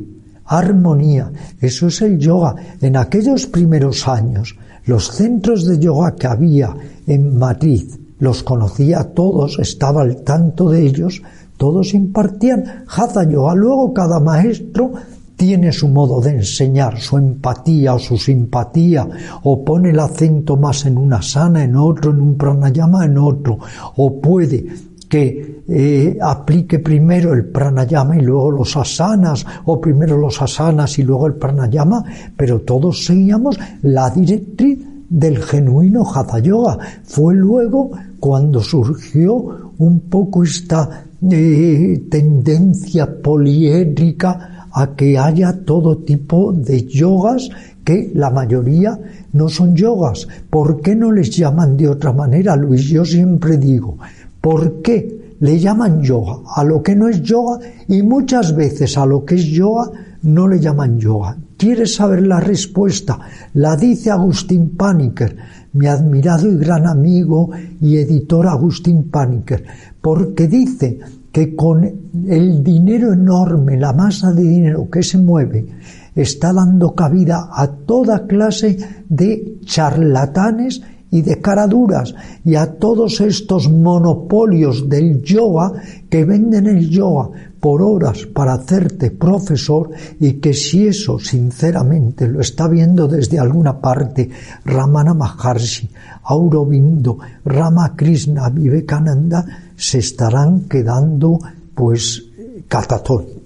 armonía. 0.52 1.32
Eso 1.60 1.88
es 1.88 2.02
el 2.02 2.20
yoga. 2.20 2.56
En 2.82 2.98
aquellos 2.98 3.48
primeros 3.48 4.08
años, 4.08 4.58
los 4.86 5.12
centros 5.12 5.66
de 5.66 5.80
yoga 5.80 6.16
que 6.16 6.28
había 6.28 6.76
en 7.08 7.38
Madrid, 7.38 7.90
los 8.20 8.44
conocía 8.44 9.04
todos, 9.16 9.58
estaba 9.60 10.02
al 10.02 10.24
tanto 10.24 10.70
de 10.70 10.86
ellos, 10.86 11.22
todos 11.58 11.94
impartían 11.94 12.84
hatha 12.88 13.24
yoga. 13.24 13.56
Luego 13.56 13.94
cada 13.94 14.20
maestro 14.20 14.92
tiene 15.38 15.72
su 15.72 15.88
modo 15.88 16.20
de 16.20 16.32
enseñar, 16.32 17.00
su 17.00 17.18
empatía 17.18 17.94
o 17.94 18.00
su 18.00 18.18
simpatía, 18.18 19.08
o 19.44 19.64
pone 19.64 19.92
el 19.92 20.00
acento 20.00 20.58
más 20.58 20.86
en 20.86 20.98
una 20.98 21.22
sana, 21.22 21.64
en 21.64 21.78
otro, 21.78 22.12
en 22.12 22.22
un 22.22 22.36
pranayama, 22.36 23.06
en 23.06 23.18
otro, 23.18 23.58
o 23.96 24.20
puede 24.20 24.91
que 25.12 25.64
eh, 25.68 26.18
aplique 26.22 26.80
primero 26.80 27.34
el 27.34 27.44
pranayama 27.44 28.16
y 28.16 28.22
luego 28.22 28.50
los 28.50 28.78
asanas, 28.78 29.46
o 29.66 29.82
primero 29.82 30.16
los 30.18 30.42
asanas 30.42 30.98
y 31.00 31.04
luego 31.04 31.28
el 31.28 31.34
pranayama, 31.34 32.02
pero 32.38 32.62
todos 32.62 33.04
seguíamos 33.04 33.60
la 33.82 34.10
directriz 34.10 34.80
del 35.10 35.44
genuino 35.44 36.10
Hatha 36.10 36.40
Yoga. 36.40 36.78
Fue 37.04 37.36
luego 37.36 37.92
cuando 38.22 38.62
surgió 38.62 39.74
un 39.80 40.00
poco 40.10 40.46
esta 40.46 41.04
eh, 41.30 42.04
tendencia 42.10 43.22
poliédrica 43.22 44.70
a 44.72 44.96
que 44.96 45.18
haya 45.18 45.52
todo 45.66 45.98
tipo 45.98 46.54
de 46.54 46.86
yogas 46.86 47.50
que 47.84 48.12
la 48.14 48.30
mayoría 48.30 48.98
no 49.34 49.50
son 49.50 49.76
yogas. 49.76 50.26
¿Por 50.50 50.80
qué 50.80 50.96
no 50.96 51.12
les 51.12 51.36
llaman 51.36 51.76
de 51.76 51.90
otra 51.90 52.14
manera, 52.14 52.56
Luis? 52.56 52.84
Yo 52.86 53.04
siempre 53.04 53.58
digo, 53.58 53.98
¿Por 54.42 54.82
qué 54.82 55.36
le 55.40 55.60
llaman 55.60 56.02
yoga 56.02 56.40
a 56.56 56.64
lo 56.64 56.82
que 56.82 56.96
no 56.96 57.08
es 57.08 57.22
yoga 57.22 57.60
y 57.88 58.02
muchas 58.02 58.56
veces 58.56 58.98
a 58.98 59.06
lo 59.06 59.24
que 59.24 59.36
es 59.36 59.46
yoga 59.46 59.92
no 60.24 60.48
le 60.48 60.60
llaman 60.60 61.00
yoga? 61.00 61.38
¿Quieres 61.58 61.94
saber 61.96 62.26
la 62.26 62.40
respuesta? 62.40 63.20
La 63.54 63.76
dice 63.76 64.10
Agustín 64.10 64.76
Paniker, 64.76 65.38
mi 65.74 65.86
admirado 65.86 66.52
y 66.52 66.58
gran 66.58 66.88
amigo 66.88 67.52
y 67.80 67.98
editor 67.98 68.48
Agustín 68.48 69.12
Paniker, 69.12 69.64
porque 70.02 70.48
dice 70.48 71.00
que 71.32 71.56
con 71.56 71.84
el 72.28 72.64
dinero 72.64 73.14
enorme, 73.14 73.78
la 73.78 73.94
masa 73.94 74.32
de 74.32 74.42
dinero 74.42 74.90
que 74.90 75.04
se 75.04 75.20
mueve, 75.20 75.68
está 76.16 76.52
dando 76.52 76.94
cabida 76.94 77.50
a 77.54 77.68
toda 77.68 78.26
clase 78.26 78.78
de 79.08 79.60
charlatanes 79.64 80.82
y 81.12 81.22
de 81.22 81.40
caraduras 81.40 82.16
y 82.44 82.56
a 82.56 82.74
todos 82.74 83.22
estos 83.22 83.70
monopolios 83.70 84.90
del 84.90 85.22
yoga 85.22 85.74
que 86.10 86.26
venden 86.26 86.68
el 86.68 86.90
yoga 86.90 87.30
por 87.60 87.84
horas 87.84 88.26
para 88.26 88.54
hacerte 88.54 89.12
profesor 89.12 89.92
y 90.20 90.34
que 90.34 90.54
si 90.54 90.88
eso 90.88 91.20
sinceramente 91.20 92.28
lo 92.28 92.40
está 92.40 92.68
viendo 92.68 93.08
desde 93.08 93.38
alguna 93.38 93.80
parte 93.80 94.30
Ramana 94.66 95.14
Maharshi, 95.14 95.90
Aurobindo, 96.24 97.20
Ramakrishna, 97.46 98.50
Vivekananda, 98.50 99.46
se 99.76 100.00
estarán 100.00 100.62
quedando 100.62 101.40
pues 101.76 102.24
catatónicos. 102.68 103.41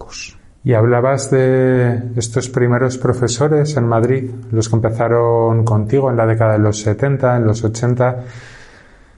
Y 0.65 0.73
hablabas 0.73 1.29
de 1.29 2.09
estos 2.15 2.49
primeros 2.49 2.97
profesores 2.97 3.77
en 3.77 3.87
Madrid, 3.87 4.31
los 4.51 4.67
que 4.67 4.75
empezaron 4.75 5.63
contigo 5.63 6.09
en 6.09 6.17
la 6.17 6.25
década 6.25 6.53
de 6.53 6.59
los 6.59 6.81
70, 6.81 7.37
en 7.37 7.45
los 7.45 7.63
80. 7.63 8.23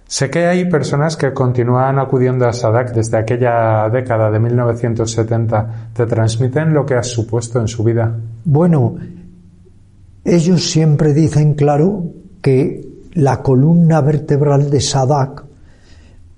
Sé 0.06 0.30
que 0.30 0.46
hay 0.46 0.70
personas 0.70 1.16
que 1.16 1.32
continúan 1.32 2.00
acudiendo 2.00 2.46
a 2.46 2.52
Sadak 2.52 2.94
desde 2.94 3.18
aquella 3.18 3.88
década 3.88 4.30
de 4.30 4.40
1970. 4.40 5.92
¿Te 5.94 6.06
transmiten 6.06 6.74
lo 6.74 6.86
que 6.86 6.96
has 6.96 7.08
supuesto 7.08 7.62
en 7.62 7.70
su 7.70 7.82
vida? 7.82 8.14
Bueno, 8.44 8.98
ellos 10.26 10.70
siempre 10.70 11.14
dicen 11.14 11.54
claro 11.54 12.12
que 12.42 12.86
la 13.14 13.42
columna 13.42 14.02
vertebral 14.02 14.70
de 14.70 14.82
Sadak 14.82 15.46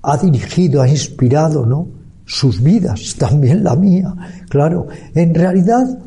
ha 0.04 0.18
dirigido, 0.18 0.84
ha 0.84 0.88
inspirado, 0.88 1.66
¿no? 1.66 1.99
Sus 2.30 2.62
vidas, 2.62 3.16
también 3.18 3.64
la 3.64 3.76
mía. 3.76 4.14
Claro, 4.50 4.88
en 5.16 5.34
realidad, 5.34 5.98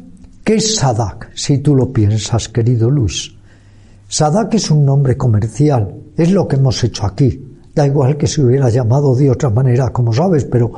¿qué 0.44 0.54
es 0.54 0.76
Sadak? 0.76 1.32
Si 1.34 1.58
tú 1.58 1.74
lo 1.74 1.92
piensas, 1.92 2.48
querido 2.48 2.88
Luis. 2.88 3.34
Sadak 4.06 4.54
es 4.54 4.70
un 4.70 4.84
nombre 4.84 5.16
comercial, 5.16 5.92
es 6.16 6.30
lo 6.30 6.46
que 6.46 6.56
hemos 6.56 6.82
hecho 6.84 7.06
aquí. 7.06 7.44
Da 7.74 7.86
igual 7.86 8.16
que 8.16 8.28
se 8.28 8.40
hubiera 8.40 8.70
llamado 8.70 9.16
de 9.16 9.30
otra 9.30 9.50
manera, 9.50 9.90
como 9.90 10.12
sabes, 10.12 10.44
pero 10.44 10.72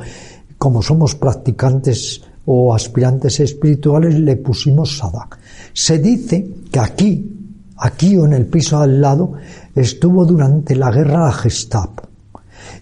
como 0.57 0.81
somos 0.81 1.13
practicantes 1.13 2.23
o 2.45 2.73
aspirantes 2.73 3.39
espirituales, 3.39 4.19
le 4.19 4.37
pusimos 4.37 4.97
Sadak. 4.97 5.37
Se 5.73 5.99
dice 5.99 6.49
que 6.71 6.79
aquí, 6.79 7.61
aquí 7.77 8.17
o 8.17 8.25
en 8.25 8.33
el 8.33 8.47
piso 8.47 8.79
al 8.79 8.99
lado, 8.99 9.33
estuvo 9.75 10.25
durante 10.25 10.75
la 10.75 10.89
guerra 10.89 11.25
la 11.25 11.33
Gestapo 11.33 12.04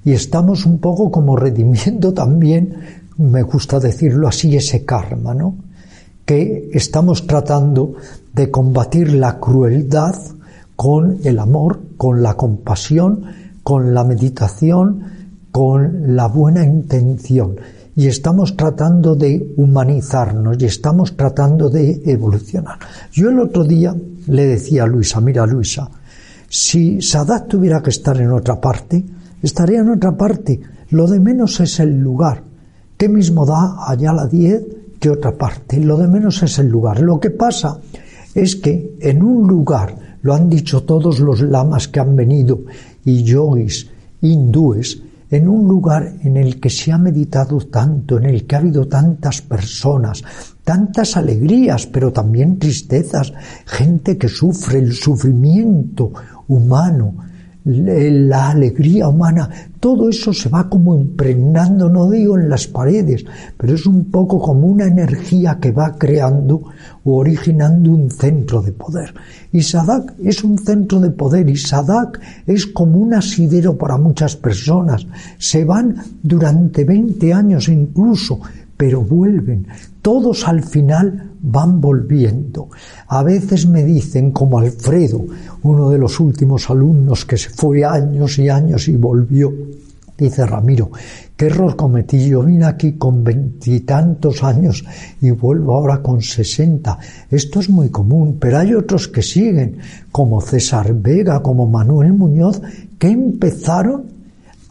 y 0.06 0.12
estamos 0.12 0.66
un 0.66 0.80
poco 0.80 1.12
como 1.12 1.36
redimiendo 1.36 2.14
también, 2.14 2.76
me 3.18 3.44
gusta 3.44 3.80
decirlo 3.80 4.28
así, 4.28 4.56
ese 4.56 4.84
karma, 4.84 5.34
¿no? 5.34 5.56
Que 6.26 6.70
estamos 6.74 7.28
tratando 7.28 7.94
de 8.34 8.50
combatir 8.50 9.14
la 9.14 9.40
crueldad 9.40 10.16
con 10.76 11.20
el 11.24 11.40
amor, 11.40 11.82
con 11.98 12.24
la 12.24 12.36
compasión, 12.36 13.26
con 13.62 13.94
la 13.94 14.04
meditación, 14.04 15.04
con 15.52 16.16
la 16.16 16.28
buena 16.28 16.66
intención. 16.66 17.56
Y 17.96 18.08
estamos 18.08 18.58
tratando 18.58 19.16
de 19.16 19.54
humanizarnos 19.56 20.58
y 20.60 20.66
estamos 20.66 21.16
tratando 21.16 21.70
de 21.70 22.02
evolucionar. 22.06 22.80
Yo 23.12 23.30
el 23.30 23.40
otro 23.40 23.64
día 23.64 23.96
le 24.28 24.46
decía 24.48 24.84
a 24.84 24.88
Luisa, 24.88 25.22
mira 25.22 25.46
Luisa, 25.46 25.90
si 26.50 27.02
Sadat 27.02 27.48
tuviera 27.48 27.82
que 27.82 27.92
estar 27.92 28.20
en 28.20 28.32
otra 28.32 28.60
parte, 28.60 29.06
estaría 29.44 29.82
en 29.82 29.90
otra 29.90 30.18
parte. 30.18 30.60
Lo 30.90 31.06
de 31.06 31.20
menos 31.20 31.60
es 31.60 31.80
el 31.80 32.00
lugar. 32.00 32.44
¿Qué 32.98 33.08
mismo 33.10 33.46
da 33.46 33.88
allá 33.88 34.14
la 34.14 34.26
10 34.26 34.64
que 35.00 35.10
otra 35.10 35.38
parte? 35.38 35.80
Lo 35.80 35.98
de 35.98 36.08
menos 36.08 36.42
es 36.42 36.58
el 36.58 36.70
lugar. 36.70 37.02
Lo 37.02 37.20
que 37.20 37.30
pasa 37.30 37.80
es 38.34 38.56
que 38.56 38.96
en 39.00 39.22
un 39.22 39.48
lugar, 39.48 40.18
lo 40.22 40.34
han 40.34 40.50
dicho 40.50 40.84
todos 40.84 41.20
los 41.20 41.42
lamas 41.42 41.88
que 41.88 42.00
han 42.00 42.16
venido, 42.16 42.62
y 43.04 43.24
yogis, 43.24 43.90
hindúes, 44.22 45.04
en 45.30 45.48
un 45.48 45.68
lugar 45.68 46.14
en 46.22 46.38
el 46.38 46.60
que 46.60 46.70
se 46.70 46.92
ha 46.92 46.98
meditado 46.98 47.58
tanto, 47.58 48.18
en 48.18 48.26
el 48.26 48.46
que 48.46 48.56
ha 48.56 48.60
habido 48.60 48.88
tantas 48.88 49.42
personas, 49.42 50.24
tantas 50.64 51.18
alegrías, 51.18 51.88
pero 51.88 52.14
también 52.14 52.60
tristezas, 52.60 53.34
gente 53.66 54.18
que 54.18 54.30
sufre 54.30 54.78
el 54.80 54.94
sufrimiento 54.94 56.14
humano, 56.48 57.16
la 57.66 58.50
alegría 58.50 59.08
humana, 59.08 59.50
todo 59.80 60.10
eso 60.10 60.34
se 60.34 60.50
va 60.50 60.70
como 60.70 60.96
impregnando, 60.96 61.90
no 61.90 62.10
digo 62.10 62.38
en 62.38 62.50
las 62.50 62.68
paredes, 62.68 63.24
pero 63.58 63.76
es 63.76 63.86
un 63.86 64.06
poco 64.12 64.40
como 64.42 64.68
una 64.68 64.86
energía 64.86 65.60
que 65.62 65.72
va 65.72 65.96
creando 65.98 66.64
o 67.06 67.18
originando 67.18 67.92
un 67.92 68.12
centro 68.12 68.62
de 68.62 68.74
poder. 68.74 69.14
Y 69.52 69.62
Sadak 69.62 70.14
es 70.24 70.44
un 70.44 70.58
centro 70.58 71.00
de 71.00 71.12
poder 71.12 71.50
y 71.50 71.56
Sadak 71.56 72.20
es 72.46 72.66
como 72.68 73.00
un 73.00 73.14
asidero 73.14 73.78
para 73.78 73.98
muchas 73.98 74.36
personas. 74.36 75.06
Se 75.38 75.64
van 75.64 75.96
durante 76.22 76.84
20 76.84 77.34
años 77.34 77.70
incluso, 77.70 78.42
pero 78.84 79.00
vuelven. 79.00 79.66
Todos 80.02 80.46
al 80.46 80.62
final 80.62 81.32
van 81.42 81.80
volviendo. 81.80 82.68
A 83.08 83.24
veces 83.24 83.66
me 83.66 83.82
dicen, 83.82 84.32
como 84.32 84.60
Alfredo, 84.60 85.24
uno 85.62 85.90
de 85.90 85.98
los 85.98 86.20
últimos 86.20 86.70
alumnos 86.70 87.24
que 87.24 87.38
se 87.38 87.50
fue 87.50 87.86
años 87.86 88.38
y 88.40 88.50
años 88.50 88.90
y 88.90 88.98
volvió, 88.98 89.54
dice 90.18 90.46
Ramiro, 90.46 90.92
¿qué 91.38 91.46
error 91.46 91.78
cometí? 91.78 92.28
Yo 92.28 92.44
vine 92.44 92.66
aquí 92.66 92.98
con 92.98 93.24
veintitantos 93.24 94.44
años 94.44 94.84
y 95.22 95.32
vuelvo 95.32 95.76
ahora 95.76 96.02
con 96.02 96.22
sesenta. 96.22 97.00
Esto 97.32 97.62
es 97.62 97.70
muy 97.70 97.88
común, 97.88 98.36
pero 98.38 98.58
hay 98.58 98.74
otros 98.74 99.08
que 99.08 99.22
siguen, 99.22 99.78
como 100.12 100.42
César 100.42 100.94
Vega, 100.94 101.42
como 101.42 101.68
Manuel 101.68 102.12
Muñoz, 102.12 102.62
que 103.00 103.08
empezaron 103.08 104.13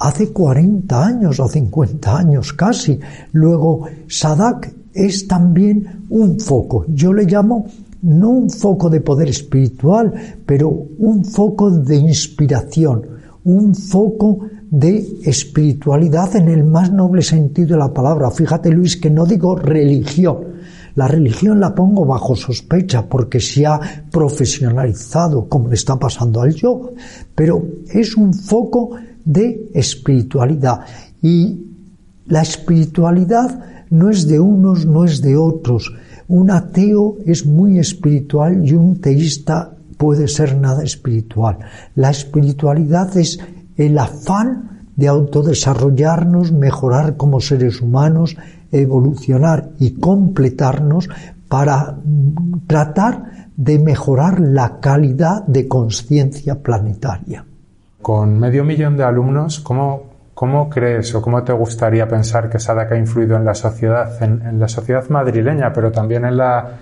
hace 0.02 0.32
40 0.32 1.06
años 1.06 1.38
o 1.38 1.48
50 1.48 2.16
años 2.16 2.52
casi. 2.52 2.98
Luego, 3.32 3.86
Sadak 4.08 4.74
es 4.92 5.28
también 5.28 6.06
un 6.10 6.40
foco. 6.40 6.84
Yo 6.88 7.12
le 7.12 7.24
llamo 7.24 7.66
no 8.02 8.30
un 8.30 8.50
foco 8.50 8.90
de 8.90 9.00
poder 9.00 9.28
espiritual, 9.28 10.12
pero 10.44 10.68
un 10.68 11.24
foco 11.24 11.70
de 11.70 11.96
inspiración, 11.96 13.06
un 13.44 13.76
foco 13.76 14.40
de 14.68 15.06
espiritualidad 15.24 16.34
en 16.34 16.48
el 16.48 16.64
más 16.64 16.92
noble 16.92 17.22
sentido 17.22 17.68
de 17.68 17.76
la 17.76 17.94
palabra. 17.94 18.30
Fíjate 18.32 18.70
Luis 18.70 18.96
que 18.96 19.10
no 19.10 19.24
digo 19.24 19.54
religión. 19.54 20.52
La 20.96 21.06
religión 21.06 21.60
la 21.60 21.74
pongo 21.74 22.04
bajo 22.04 22.34
sospecha 22.34 23.08
porque 23.08 23.40
se 23.40 23.66
ha 23.66 23.80
profesionalizado 24.10 25.48
como 25.48 25.68
le 25.68 25.74
está 25.74 25.96
pasando 25.96 26.42
al 26.42 26.54
yoga, 26.54 26.90
pero 27.34 27.64
es 27.88 28.16
un 28.16 28.34
foco 28.34 28.90
de 29.24 29.70
espiritualidad 29.74 30.80
y 31.22 31.66
la 32.26 32.42
espiritualidad 32.42 33.86
no 33.90 34.10
es 34.10 34.26
de 34.26 34.40
unos, 34.40 34.86
no 34.86 35.04
es 35.04 35.20
de 35.20 35.36
otros. 35.36 35.92
Un 36.28 36.50
ateo 36.50 37.18
es 37.26 37.44
muy 37.44 37.78
espiritual 37.78 38.66
y 38.66 38.72
un 38.72 39.00
teísta 39.00 39.72
puede 39.98 40.28
ser 40.28 40.56
nada 40.56 40.82
espiritual. 40.82 41.58
La 41.94 42.10
espiritualidad 42.10 43.16
es 43.16 43.38
el 43.76 43.98
afán 43.98 44.86
de 44.96 45.08
autodesarrollarnos, 45.08 46.52
mejorar 46.52 47.16
como 47.16 47.40
seres 47.40 47.80
humanos, 47.80 48.36
evolucionar 48.70 49.70
y 49.78 49.92
completarnos 49.92 51.08
para 51.48 51.98
tratar 52.66 53.48
de 53.56 53.78
mejorar 53.78 54.40
la 54.40 54.80
calidad 54.80 55.46
de 55.46 55.68
conciencia 55.68 56.62
planetaria. 56.62 57.44
Con 58.02 58.38
medio 58.38 58.64
millón 58.64 58.96
de 58.96 59.04
alumnos, 59.04 59.60
¿cómo, 59.60 60.12
¿Cómo 60.34 60.70
crees 60.70 61.14
o 61.14 61.20
cómo 61.20 61.44
te 61.44 61.52
gustaría 61.52 62.08
pensar 62.08 62.48
que 62.48 62.58
Sadak 62.58 62.92
ha 62.92 62.98
influido 62.98 63.36
en 63.36 63.44
la 63.44 63.54
sociedad, 63.54 64.20
en, 64.22 64.58
la 64.58 64.66
sociedad 64.66 65.08
madrileña, 65.10 65.72
pero 65.72 65.92
también 65.92 66.24
en 66.24 66.36
la, 66.38 66.78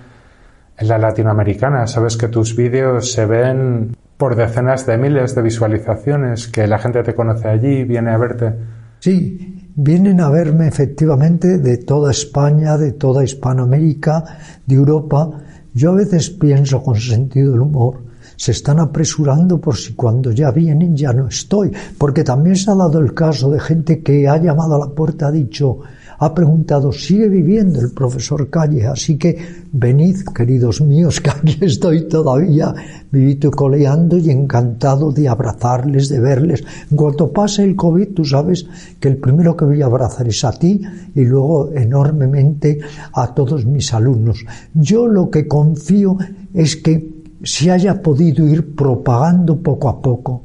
en 0.77 0.87
la 0.87 0.97
latinoamericana? 0.97 1.85
Sabes 1.85 2.15
que 2.15 2.29
tus 2.29 2.55
vídeos 2.55 3.11
se 3.11 3.25
ven 3.25 3.95
por 4.17 4.35
decenas 4.35 4.85
de 4.85 4.97
miles 4.97 5.35
de 5.35 5.41
visualizaciones, 5.41 6.47
que 6.47 6.65
la 6.65 6.79
gente 6.79 7.03
te 7.03 7.13
conoce 7.13 7.49
allí, 7.49 7.83
viene 7.83 8.11
a 8.11 8.17
verte. 8.17 8.53
Sí, 8.99 9.69
vienen 9.75 10.21
a 10.21 10.29
verme 10.29 10.67
efectivamente 10.67 11.57
de 11.57 11.77
toda 11.77 12.11
España, 12.11 12.77
de 12.77 12.93
toda 12.93 13.23
Hispanoamérica, 13.23 14.23
de 14.65 14.75
Europa. 14.75 15.29
Yo 15.73 15.91
a 15.91 15.95
veces 15.95 16.29
pienso 16.29 16.81
con 16.81 16.95
sentido 16.95 17.51
del 17.51 17.61
humor 17.61 18.10
se 18.41 18.53
están 18.53 18.79
apresurando 18.79 19.61
por 19.61 19.77
si 19.77 19.93
cuando 19.93 20.31
ya 20.31 20.49
vienen 20.49 20.97
ya 20.97 21.13
no 21.13 21.27
estoy, 21.27 21.71
porque 21.95 22.23
también 22.23 22.55
se 22.55 22.71
ha 22.71 22.73
dado 22.73 22.97
el 22.97 23.13
caso 23.13 23.51
de 23.51 23.59
gente 23.59 24.01
que 24.01 24.27
ha 24.27 24.37
llamado 24.37 24.73
a 24.73 24.79
la 24.79 24.95
puerta, 24.95 25.27
ha 25.27 25.31
dicho, 25.31 25.81
ha 26.17 26.33
preguntado, 26.33 26.91
¿sigue 26.91 27.29
viviendo 27.29 27.79
el 27.79 27.91
profesor 27.91 28.49
Calle? 28.49 28.87
Así 28.87 29.15
que 29.15 29.37
venid, 29.71 30.21
queridos 30.33 30.81
míos, 30.81 31.21
que 31.21 31.29
aquí 31.29 31.59
estoy 31.61 32.07
todavía 32.07 32.73
vivito 33.11 33.51
coleando 33.51 34.17
y 34.17 34.31
encantado 34.31 35.11
de 35.11 35.29
abrazarles, 35.29 36.09
de 36.09 36.19
verles. 36.19 36.63
En 36.89 36.97
cuanto 36.97 37.31
pase 37.31 37.63
el 37.63 37.75
COVID, 37.75 38.15
tú 38.15 38.25
sabes 38.25 38.65
que 38.99 39.07
el 39.07 39.17
primero 39.17 39.55
que 39.55 39.65
voy 39.65 39.83
a 39.83 39.85
abrazar 39.85 40.27
es 40.27 40.43
a 40.43 40.51
ti 40.51 40.81
y 41.13 41.25
luego 41.25 41.71
enormemente 41.73 42.79
a 43.13 43.35
todos 43.35 43.67
mis 43.67 43.93
alumnos. 43.93 44.43
Yo 44.73 45.05
lo 45.05 45.29
que 45.29 45.47
confío 45.47 46.17
es 46.55 46.75
que 46.77 47.10
se 47.43 47.71
haya 47.71 48.01
podido 48.01 48.47
ir 48.47 48.75
propagando 48.75 49.61
poco 49.61 49.89
a 49.89 50.01
poco 50.01 50.43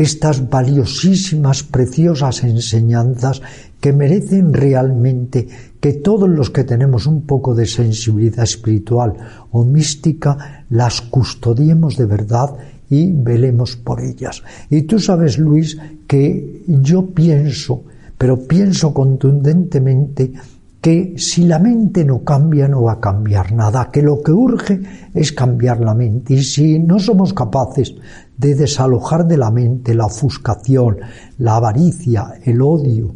estas 0.00 0.48
valiosísimas, 0.48 1.62
preciosas 1.62 2.42
enseñanzas 2.42 3.42
que 3.80 3.92
merecen 3.92 4.54
realmente 4.54 5.46
que 5.78 5.92
todos 5.92 6.28
los 6.28 6.48
que 6.48 6.64
tenemos 6.64 7.06
un 7.06 7.22
poco 7.22 7.54
de 7.54 7.66
sensibilidad 7.66 8.44
espiritual 8.44 9.12
o 9.50 9.62
mística 9.64 10.64
las 10.70 11.02
custodiemos 11.02 11.98
de 11.98 12.06
verdad 12.06 12.56
y 12.88 13.12
velemos 13.12 13.76
por 13.76 14.00
ellas. 14.00 14.42
Y 14.70 14.82
tú 14.82 14.98
sabes, 14.98 15.38
Luis, 15.38 15.76
que 16.06 16.62
yo 16.66 17.06
pienso, 17.10 17.84
pero 18.16 18.38
pienso 18.48 18.94
contundentemente 18.94 20.32
que 20.80 21.14
si 21.18 21.44
la 21.44 21.58
mente 21.58 22.04
no 22.04 22.24
cambia 22.24 22.66
no 22.66 22.84
va 22.84 22.92
a 22.92 23.00
cambiar 23.00 23.52
nada, 23.52 23.90
que 23.92 24.02
lo 24.02 24.22
que 24.22 24.32
urge 24.32 24.80
es 25.14 25.32
cambiar 25.32 25.80
la 25.80 25.94
mente. 25.94 26.34
Y 26.34 26.42
si 26.42 26.78
no 26.78 26.98
somos 26.98 27.34
capaces 27.34 27.94
de 28.36 28.54
desalojar 28.54 29.26
de 29.26 29.36
la 29.36 29.50
mente 29.50 29.94
la 29.94 30.06
ofuscación, 30.06 30.96
la 31.38 31.56
avaricia, 31.56 32.32
el 32.44 32.62
odio, 32.62 33.14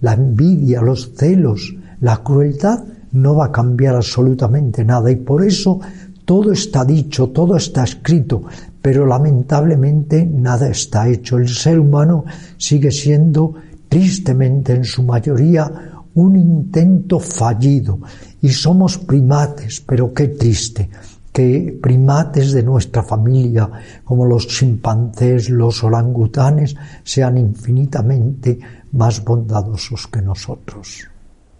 la 0.00 0.14
envidia, 0.14 0.80
los 0.80 1.12
celos, 1.14 1.74
la 2.00 2.16
crueldad, 2.18 2.82
no 3.12 3.36
va 3.36 3.46
a 3.46 3.52
cambiar 3.52 3.96
absolutamente 3.96 4.82
nada. 4.84 5.10
Y 5.10 5.16
por 5.16 5.44
eso 5.44 5.80
todo 6.24 6.52
está 6.52 6.82
dicho, 6.84 7.28
todo 7.28 7.56
está 7.56 7.84
escrito, 7.84 8.42
pero 8.80 9.04
lamentablemente 9.06 10.24
nada 10.24 10.68
está 10.68 11.08
hecho. 11.08 11.36
El 11.36 11.48
ser 11.48 11.78
humano 11.78 12.24
sigue 12.56 12.90
siendo, 12.90 13.54
tristemente 13.90 14.72
en 14.72 14.84
su 14.84 15.02
mayoría, 15.02 15.91
un 16.14 16.36
intento 16.36 17.18
fallido. 17.18 18.00
Y 18.40 18.50
somos 18.50 18.98
primates, 18.98 19.80
pero 19.80 20.12
qué 20.12 20.28
triste 20.28 20.90
que 21.32 21.78
primates 21.80 22.52
de 22.52 22.62
nuestra 22.62 23.02
familia, 23.02 23.68
como 24.04 24.26
los 24.26 24.46
chimpancés, 24.46 25.48
los 25.48 25.82
orangutanes, 25.82 26.76
sean 27.02 27.38
infinitamente 27.38 28.58
más 28.92 29.24
bondadosos 29.24 30.06
que 30.08 30.20
nosotros. 30.20 31.08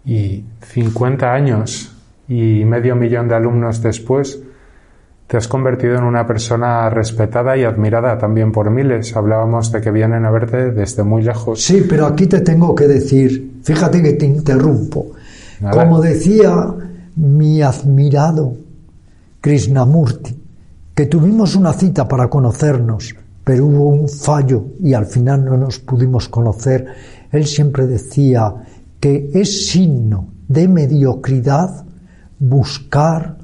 Y 0.05 0.43
50 0.61 1.33
años 1.33 1.91
y 2.27 2.63
medio 2.65 2.95
millón 2.95 3.27
de 3.27 3.35
alumnos 3.35 3.81
después, 3.81 4.39
te 5.33 5.37
has 5.37 5.47
convertido 5.47 5.95
en 5.95 6.03
una 6.03 6.27
persona 6.27 6.91
respetada 6.91 7.57
y 7.57 7.63
admirada 7.63 8.19
también 8.19 8.51
por 8.51 8.69
miles. 8.69 9.15
Hablábamos 9.15 9.71
de 9.71 9.81
que 9.81 9.89
vienen 9.89 10.25
a 10.25 10.29
verte 10.29 10.69
desde 10.69 11.01
muy 11.01 11.23
lejos. 11.23 11.59
Sí, 11.59 11.83
pero 11.89 12.05
aquí 12.05 12.27
te 12.27 12.41
tengo 12.41 12.75
que 12.75 12.85
decir, 12.85 13.61
fíjate 13.63 14.03
que 14.03 14.13
te 14.13 14.27
interrumpo. 14.27 15.07
Como 15.71 15.99
decía 16.01 16.67
mi 17.15 17.63
admirado 17.63 18.53
Krishnamurti, 19.41 20.39
que 20.93 21.07
tuvimos 21.07 21.55
una 21.55 21.73
cita 21.73 22.07
para 22.07 22.27
conocernos, 22.27 23.15
pero 23.43 23.65
hubo 23.65 23.87
un 23.87 24.07
fallo 24.07 24.65
y 24.81 24.93
al 24.93 25.07
final 25.07 25.45
no 25.45 25.57
nos 25.57 25.79
pudimos 25.79 26.29
conocer, 26.29 26.85
él 27.31 27.47
siempre 27.47 27.87
decía 27.87 28.53
que 28.99 29.31
es 29.33 29.65
signo 29.71 30.27
de 30.47 30.67
mediocridad 30.67 31.85
buscar 32.37 33.35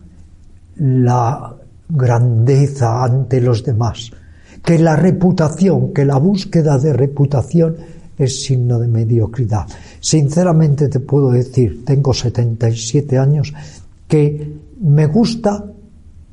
la 0.75 1.55
grandeza 1.89 3.03
ante 3.03 3.41
los 3.41 3.63
demás, 3.63 4.11
que 4.63 4.77
la 4.77 4.95
reputación, 4.95 5.93
que 5.93 6.05
la 6.05 6.17
búsqueda 6.17 6.77
de 6.77 6.93
reputación 6.93 7.75
es 8.17 8.43
signo 8.43 8.79
de 8.79 8.87
mediocridad. 8.87 9.65
Sinceramente 9.99 10.89
te 10.89 10.99
puedo 10.99 11.31
decir, 11.31 11.83
tengo 11.85 12.13
77 12.13 13.17
años, 13.17 13.53
que 14.07 14.59
me 14.81 15.07
gusta 15.07 15.65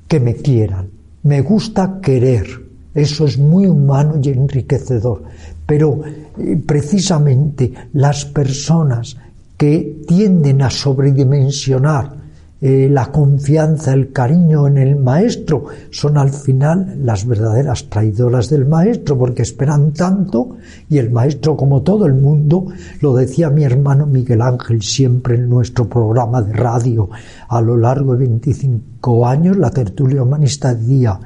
que 0.07 0.21
me 0.21 0.35
quieran, 0.35 0.89
me 1.23 1.41
gusta 1.41 2.01
querer, 2.01 2.47
eso 2.95 3.27
es 3.27 3.39
muy 3.39 3.67
humano 3.67 4.21
y 4.23 4.29
enriquecedor, 4.29 5.25
pero 5.65 6.01
eh, 6.39 6.61
precisamente 6.65 7.73
las 7.95 8.25
personas 8.25 9.17
que 9.57 10.03
tienden 10.07 10.63
a 10.63 10.71
sobredimensionar 10.71 12.26
eh, 12.59 12.89
la 12.91 13.13
confianza, 13.13 13.93
el 13.93 14.13
cariño 14.13 14.67
en 14.67 14.79
el 14.79 14.97
maestro, 14.97 15.67
son 15.91 16.17
al 16.17 16.31
final 16.31 17.01
las 17.05 17.27
verdaderas 17.27 17.91
traidoras 17.91 18.49
del 18.49 18.65
maestro, 18.65 19.19
porque 19.19 19.43
esperan 19.43 19.93
tanto 19.93 20.57
y 20.89 20.97
el 20.97 21.11
maestro, 21.11 21.55
como 21.55 21.83
todo 21.83 22.07
el 22.07 22.15
mundo, 22.15 22.69
lo 23.03 23.15
decía 23.15 23.51
mi 23.51 23.65
hermano 23.65 24.07
Miguel 24.07 24.41
Ángel 24.41 24.81
siempre 24.81 25.35
en 25.35 25.51
nuestro 25.51 25.87
programa 25.87 26.41
de 26.41 26.55
radio 26.55 27.11
a 27.49 27.61
lo 27.61 27.77
largo 27.77 28.13
de 28.13 28.27
25 28.27 29.27
años, 29.27 29.59
la 29.59 29.71
tertulia 29.71 30.23
humanista 30.23 30.75
decía, 30.75 31.21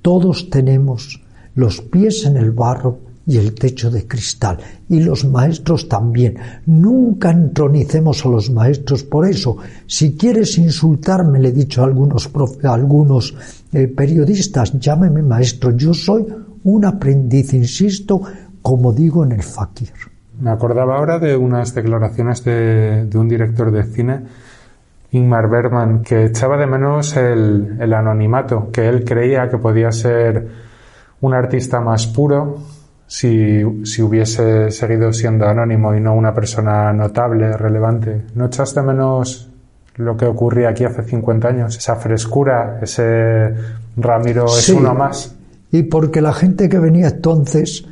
todos 0.00 0.48
tenemos 0.48 1.22
los 1.54 1.82
pies 1.82 2.24
en 2.24 2.38
el 2.38 2.52
barro 2.52 3.09
y 3.26 3.36
el 3.36 3.54
techo 3.54 3.90
de 3.90 4.06
cristal. 4.06 4.58
Y 4.88 5.00
los 5.00 5.24
maestros 5.24 5.88
también. 5.88 6.36
Nunca 6.66 7.30
entronicemos 7.30 8.24
a 8.24 8.28
los 8.28 8.50
maestros 8.50 9.04
por 9.04 9.26
eso. 9.26 9.56
Si 9.86 10.16
quieres 10.16 10.58
insultarme, 10.58 11.38
le 11.38 11.50
he 11.50 11.52
dicho 11.52 11.82
a 11.82 11.84
algunos, 11.84 12.30
algunos 12.64 13.34
eh, 13.72 13.86
periodistas, 13.88 14.78
llámeme 14.78 15.22
maestro. 15.22 15.76
Yo 15.76 15.94
soy 15.94 16.26
un 16.64 16.84
aprendiz, 16.84 17.54
insisto, 17.54 18.20
como 18.62 18.92
digo 18.92 19.24
en 19.24 19.32
el 19.32 19.42
fakir. 19.42 19.90
Me 20.40 20.50
acordaba 20.50 20.96
ahora 20.96 21.18
de 21.18 21.36
unas 21.36 21.74
declaraciones 21.74 22.42
de, 22.44 23.04
de 23.04 23.18
un 23.18 23.28
director 23.28 23.70
de 23.70 23.84
cine 23.84 24.20
Ingmar 25.12 25.48
Bergman, 25.50 26.02
que 26.02 26.26
echaba 26.26 26.56
de 26.56 26.66
menos 26.66 27.16
el, 27.16 27.76
el, 27.80 27.92
anonimato, 27.94 28.70
que 28.70 28.88
él 28.88 29.04
creía 29.04 29.48
que 29.48 29.58
podía 29.58 29.90
ser 29.90 30.48
un 31.20 31.34
artista 31.34 31.80
más 31.80 32.06
puro, 32.06 32.58
si, 33.10 33.60
si 33.84 34.02
hubiese 34.02 34.70
seguido 34.70 35.12
siendo 35.12 35.44
anónimo 35.44 35.92
y 35.96 36.00
no 36.00 36.14
una 36.14 36.32
persona 36.32 36.92
notable, 36.92 37.56
relevante. 37.56 38.22
¿No 38.36 38.46
echaste 38.46 38.82
menos 38.82 39.50
lo 39.96 40.16
que 40.16 40.26
ocurría 40.26 40.68
aquí 40.68 40.84
hace 40.84 41.02
50 41.02 41.48
años? 41.48 41.76
Esa 41.76 41.96
frescura, 41.96 42.78
ese 42.80 43.52
Ramiro 43.96 44.46
es 44.46 44.68
uno 44.68 44.94
más. 44.94 45.34
Y 45.72 45.82
porque 45.82 46.20
la 46.20 46.32
gente 46.32 46.68
que 46.68 46.78
venía 46.78 47.08
entonces, 47.08 47.84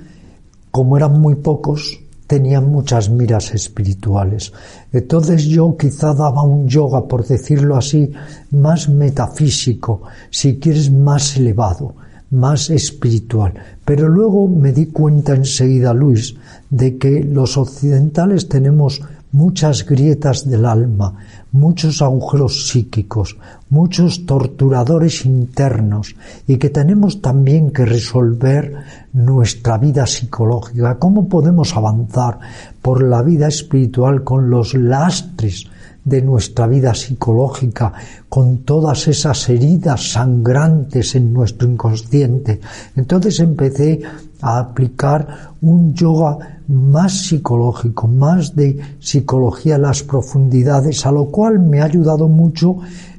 como 0.70 0.96
eran 0.96 1.20
muy 1.20 1.34
pocos, 1.34 1.98
tenían 2.28 2.68
muchas 2.70 3.10
miras 3.10 3.52
espirituales. 3.52 4.52
Entonces 4.92 5.46
yo 5.46 5.76
quizá 5.76 6.14
daba 6.14 6.44
un 6.44 6.68
yoga, 6.68 7.08
por 7.08 7.26
decirlo 7.26 7.76
así, 7.76 8.12
más 8.52 8.88
metafísico, 8.88 10.02
si 10.30 10.60
quieres 10.60 10.92
más 10.92 11.36
elevado 11.36 11.96
más 12.30 12.70
espiritual. 12.70 13.54
Pero 13.84 14.08
luego 14.08 14.48
me 14.48 14.72
di 14.72 14.86
cuenta 14.86 15.34
enseguida, 15.34 15.94
Luis, 15.94 16.34
de 16.70 16.98
que 16.98 17.22
los 17.24 17.56
occidentales 17.56 18.48
tenemos 18.48 19.00
muchas 19.32 19.84
grietas 19.84 20.48
del 20.48 20.64
alma, 20.64 21.14
muchos 21.52 22.00
agujeros 22.00 22.68
psíquicos, 22.68 23.36
muchos 23.68 24.24
torturadores 24.24 25.26
internos 25.26 26.16
y 26.46 26.56
que 26.56 26.70
tenemos 26.70 27.20
también 27.20 27.70
que 27.70 27.84
resolver 27.84 28.74
nuestra 29.12 29.76
vida 29.78 30.06
psicológica. 30.06 30.98
¿Cómo 30.98 31.28
podemos 31.28 31.76
avanzar 31.76 32.38
por 32.80 33.02
la 33.02 33.22
vida 33.22 33.48
espiritual 33.48 34.24
con 34.24 34.50
los 34.50 34.74
lastres 34.74 35.66
de 36.08 36.22
nuestra 36.22 36.66
vida 36.66 36.94
psicológica, 36.94 37.92
con 38.28 38.58
todas 38.58 39.08
esas 39.08 39.48
heridas 39.48 40.12
sangrantes 40.12 41.14
en 41.14 41.32
nuestro 41.32 41.68
inconsciente. 41.68 42.60
Entonces 42.96 43.40
empecé 43.40 44.00
a 44.40 44.58
aplicar 44.58 45.54
un 45.60 45.94
yoga 45.94 46.60
más 46.68 47.26
psicológico, 47.26 48.06
más 48.08 48.54
de 48.54 48.78
psicología 49.00 49.76
en 49.76 49.82
las 49.82 50.02
profundidades, 50.02 51.06
a 51.06 51.12
lo 51.12 51.26
cual 51.26 51.58
me 51.58 51.80
ha 51.80 51.84
ayudado 51.84 52.28
mucho 52.28 52.78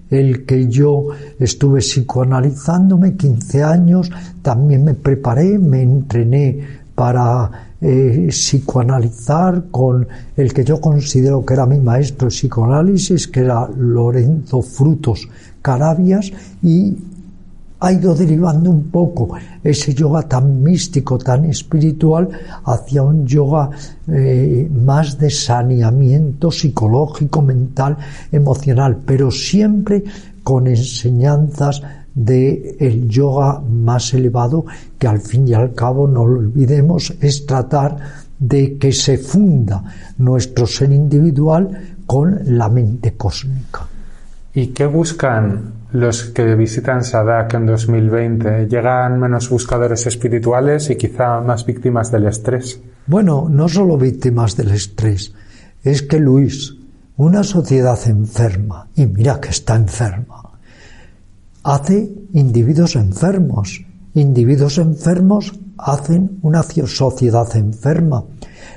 el 0.09 0.45
que 0.45 0.67
yo 0.67 1.07
estuve 1.39 1.79
psicoanalizándome 1.79 3.15
15 3.15 3.63
años, 3.63 4.09
también 4.41 4.83
me 4.83 4.95
preparé, 4.95 5.59
me 5.59 5.81
entrené 5.81 6.79
para 6.95 7.68
eh, 7.81 8.27
psicoanalizar 8.29 9.65
con 9.71 10.07
el 10.35 10.53
que 10.53 10.63
yo 10.63 10.81
considero 10.81 11.45
que 11.45 11.53
era 11.53 11.65
mi 11.65 11.79
maestro 11.79 12.27
de 12.27 12.35
psicoanálisis, 12.35 13.27
que 13.27 13.41
era 13.41 13.69
Lorenzo 13.77 14.61
Frutos 14.61 15.27
Carabias, 15.61 16.31
y 16.61 16.97
ha 17.81 17.93
ido 17.93 18.13
derivando 18.13 18.69
un 18.69 18.89
poco 18.89 19.29
ese 19.63 19.93
yoga 19.93 20.23
tan 20.23 20.61
místico, 20.61 21.17
tan 21.17 21.45
espiritual, 21.45 22.27
hacia 22.65 23.03
un 23.03 23.25
yoga 23.25 23.69
eh, 24.07 24.69
más 24.69 25.17
de 25.17 25.29
saneamiento 25.29 26.51
psicológico, 26.51 27.41
mental, 27.41 27.97
emocional, 28.31 28.97
pero 29.05 29.31
siempre 29.31 30.03
con 30.43 30.67
enseñanzas 30.67 31.81
de 32.19 32.75
el 32.79 33.07
yoga 33.07 33.61
más 33.61 34.13
elevado 34.13 34.65
que 34.97 35.07
al 35.07 35.21
fin 35.21 35.47
y 35.47 35.53
al 35.53 35.73
cabo 35.73 36.05
no 36.05 36.27
lo 36.27 36.39
olvidemos 36.39 37.13
es 37.21 37.45
tratar 37.45 37.95
de 38.37 38.77
que 38.77 38.91
se 38.91 39.17
funda 39.17 39.83
nuestro 40.17 40.67
ser 40.67 40.91
individual 40.91 41.95
con 42.05 42.39
la 42.57 42.67
mente 42.67 43.13
cósmica. 43.15 43.87
¿Y 44.53 44.67
qué 44.67 44.85
buscan 44.85 45.71
los 45.93 46.25
que 46.25 46.55
visitan 46.55 47.03
Sadak 47.03 47.53
en 47.53 47.65
2020? 47.65 48.67
¿Llegan 48.67 49.17
menos 49.17 49.49
buscadores 49.49 50.05
espirituales 50.05 50.89
y 50.89 50.97
quizá 50.97 51.39
más 51.39 51.65
víctimas 51.65 52.11
del 52.11 52.25
estrés? 52.25 52.81
Bueno, 53.07 53.47
no 53.49 53.69
solo 53.69 53.97
víctimas 53.97 54.57
del 54.57 54.71
estrés, 54.71 55.33
es 55.83 56.01
que 56.01 56.19
Luis, 56.19 56.75
una 57.15 57.43
sociedad 57.43 57.99
enferma, 58.07 58.87
y 58.95 59.05
mira 59.05 59.39
que 59.39 59.49
está 59.49 59.75
enferma, 59.75 60.48
hace 61.63 62.13
individuos 62.33 62.95
enfermos. 62.95 63.85
Individuos 64.13 64.77
enfermos 64.77 65.53
hacen 65.77 66.39
una 66.41 66.63
sociedad 66.63 67.55
enferma. 67.55 68.23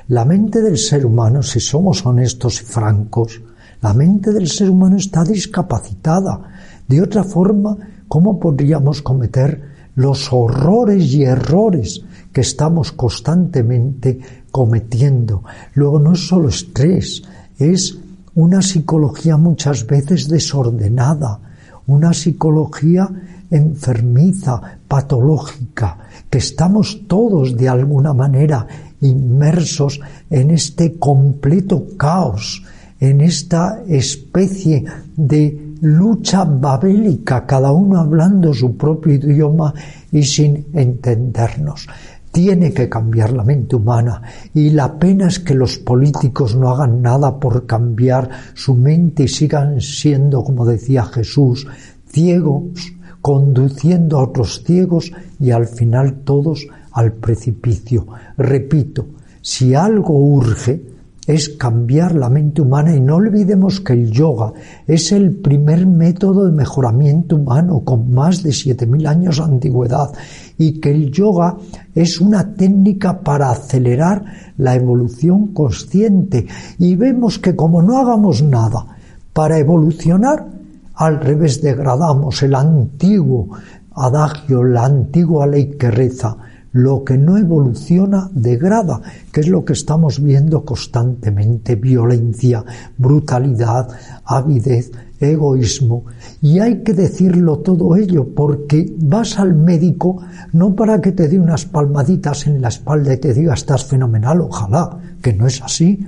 La 0.07 0.25
mente 0.25 0.61
del 0.61 0.77
ser 0.77 1.05
humano, 1.05 1.43
si 1.43 1.59
somos 1.59 2.05
honestos 2.05 2.61
y 2.61 2.65
francos, 2.65 3.41
la 3.81 3.93
mente 3.93 4.31
del 4.31 4.47
ser 4.47 4.69
humano 4.69 4.97
está 4.97 5.23
discapacitada. 5.23 6.39
De 6.87 7.01
otra 7.01 7.23
forma, 7.23 7.77
¿cómo 8.07 8.39
podríamos 8.39 9.01
cometer 9.01 9.73
los 9.95 10.31
horrores 10.31 11.13
y 11.13 11.23
errores 11.23 12.01
que 12.31 12.41
estamos 12.41 12.91
constantemente 12.91 14.19
cometiendo? 14.51 15.43
Luego 15.73 15.99
no 15.99 16.13
es 16.13 16.27
solo 16.27 16.49
estrés, 16.49 17.23
es 17.57 17.97
una 18.35 18.61
psicología 18.61 19.37
muchas 19.37 19.85
veces 19.85 20.27
desordenada, 20.27 21.39
una 21.87 22.13
psicología 22.13 23.09
enfermiza, 23.49 24.79
patológica, 24.87 25.97
que 26.29 26.39
estamos 26.39 27.01
todos 27.07 27.55
de 27.55 27.69
alguna 27.69 28.13
manera 28.13 28.65
inmersos 29.01 29.99
en 30.29 30.51
este 30.51 30.97
completo 30.97 31.85
caos, 31.97 32.63
en 32.99 33.21
esta 33.21 33.83
especie 33.87 34.85
de 35.15 35.75
lucha 35.81 36.45
babélica, 36.45 37.45
cada 37.45 37.71
uno 37.71 37.99
hablando 37.99 38.53
su 38.53 38.77
propio 38.77 39.13
idioma 39.13 39.73
y 40.11 40.23
sin 40.23 40.65
entendernos. 40.73 41.87
Tiene 42.33 42.73
que 42.73 42.89
cambiar 42.89 43.31
la 43.31 43.43
mente 43.43 43.75
humana 43.75 44.23
y 44.55 44.71
la 44.71 44.97
pena 44.97 45.27
es 45.27 45.39
que 45.39 45.53
los 45.53 45.77
políticos 45.77 46.55
no 46.55 46.71
hagan 46.71 46.99
nada 47.03 47.39
por 47.39 47.67
cambiar 47.67 48.27
su 48.55 48.73
mente 48.73 49.25
y 49.25 49.27
sigan 49.27 49.79
siendo, 49.79 50.43
como 50.43 50.65
decía 50.65 51.05
Jesús, 51.05 51.67
ciegos, 52.07 52.95
conduciendo 53.21 54.17
a 54.17 54.23
otros 54.23 54.63
ciegos 54.65 55.11
y 55.39 55.51
al 55.51 55.67
final 55.67 56.21
todos 56.23 56.65
al 56.93 57.13
precipicio. 57.13 58.07
Repito, 58.35 59.05
si 59.41 59.75
algo 59.75 60.15
urge, 60.15 60.81
es 61.27 61.49
cambiar 61.49 62.15
la 62.15 62.29
mente 62.29 62.61
humana 62.61 62.95
y 62.95 62.99
no 62.99 63.15
olvidemos 63.15 63.79
que 63.79 63.93
el 63.93 64.11
yoga 64.11 64.51
es 64.87 65.11
el 65.11 65.31
primer 65.31 65.87
método 65.87 66.45
de 66.45 66.51
mejoramiento 66.51 67.37
humano 67.37 67.81
con 67.85 68.13
más 68.13 68.43
de 68.43 68.49
7.000 68.49 69.07
años 69.07 69.37
de 69.37 69.43
antigüedad 69.43 70.11
y 70.57 70.79
que 70.79 70.91
el 70.91 71.11
yoga 71.11 71.57
es 71.95 72.21
una 72.21 72.53
técnica 72.53 73.19
para 73.19 73.51
acelerar 73.51 74.23
la 74.57 74.75
evolución 74.75 75.47
consciente. 75.47 76.47
Y 76.77 76.95
vemos 76.95 77.39
que 77.39 77.55
como 77.55 77.81
no 77.81 77.97
hagamos 77.97 78.41
nada 78.41 78.85
para 79.33 79.57
evolucionar, 79.57 80.47
al 80.95 81.19
revés 81.19 81.61
degradamos 81.61 82.43
el 82.43 82.55
antiguo 82.55 83.49
adagio, 83.95 84.63
la 84.63 84.85
antigua 84.85 85.47
ley 85.47 85.75
que 85.77 85.89
reza, 85.89 86.37
lo 86.71 87.03
que 87.03 87.17
no 87.17 87.37
evoluciona 87.37 88.29
degrada, 88.33 89.01
que 89.31 89.41
es 89.41 89.47
lo 89.47 89.63
que 89.63 89.73
estamos 89.73 90.21
viendo 90.21 90.65
constantemente, 90.65 91.75
violencia, 91.75 92.63
brutalidad, 92.97 93.89
avidez, 94.25 94.91
egoísmo. 95.31 96.05
Y 96.41 96.59
hay 96.59 96.83
que 96.83 96.93
decirlo 96.93 97.59
todo 97.59 97.95
ello 97.95 98.27
porque 98.35 98.93
vas 98.99 99.39
al 99.39 99.55
médico 99.55 100.21
no 100.51 100.75
para 100.75 101.01
que 101.01 101.11
te 101.11 101.27
dé 101.27 101.39
unas 101.39 101.65
palmaditas 101.65 102.47
en 102.47 102.61
la 102.61 102.67
espalda 102.67 103.13
y 103.13 103.17
te 103.17 103.33
diga 103.33 103.53
estás 103.53 103.85
fenomenal, 103.85 104.41
ojalá, 104.41 104.97
que 105.21 105.33
no 105.33 105.47
es 105.47 105.61
así. 105.61 106.05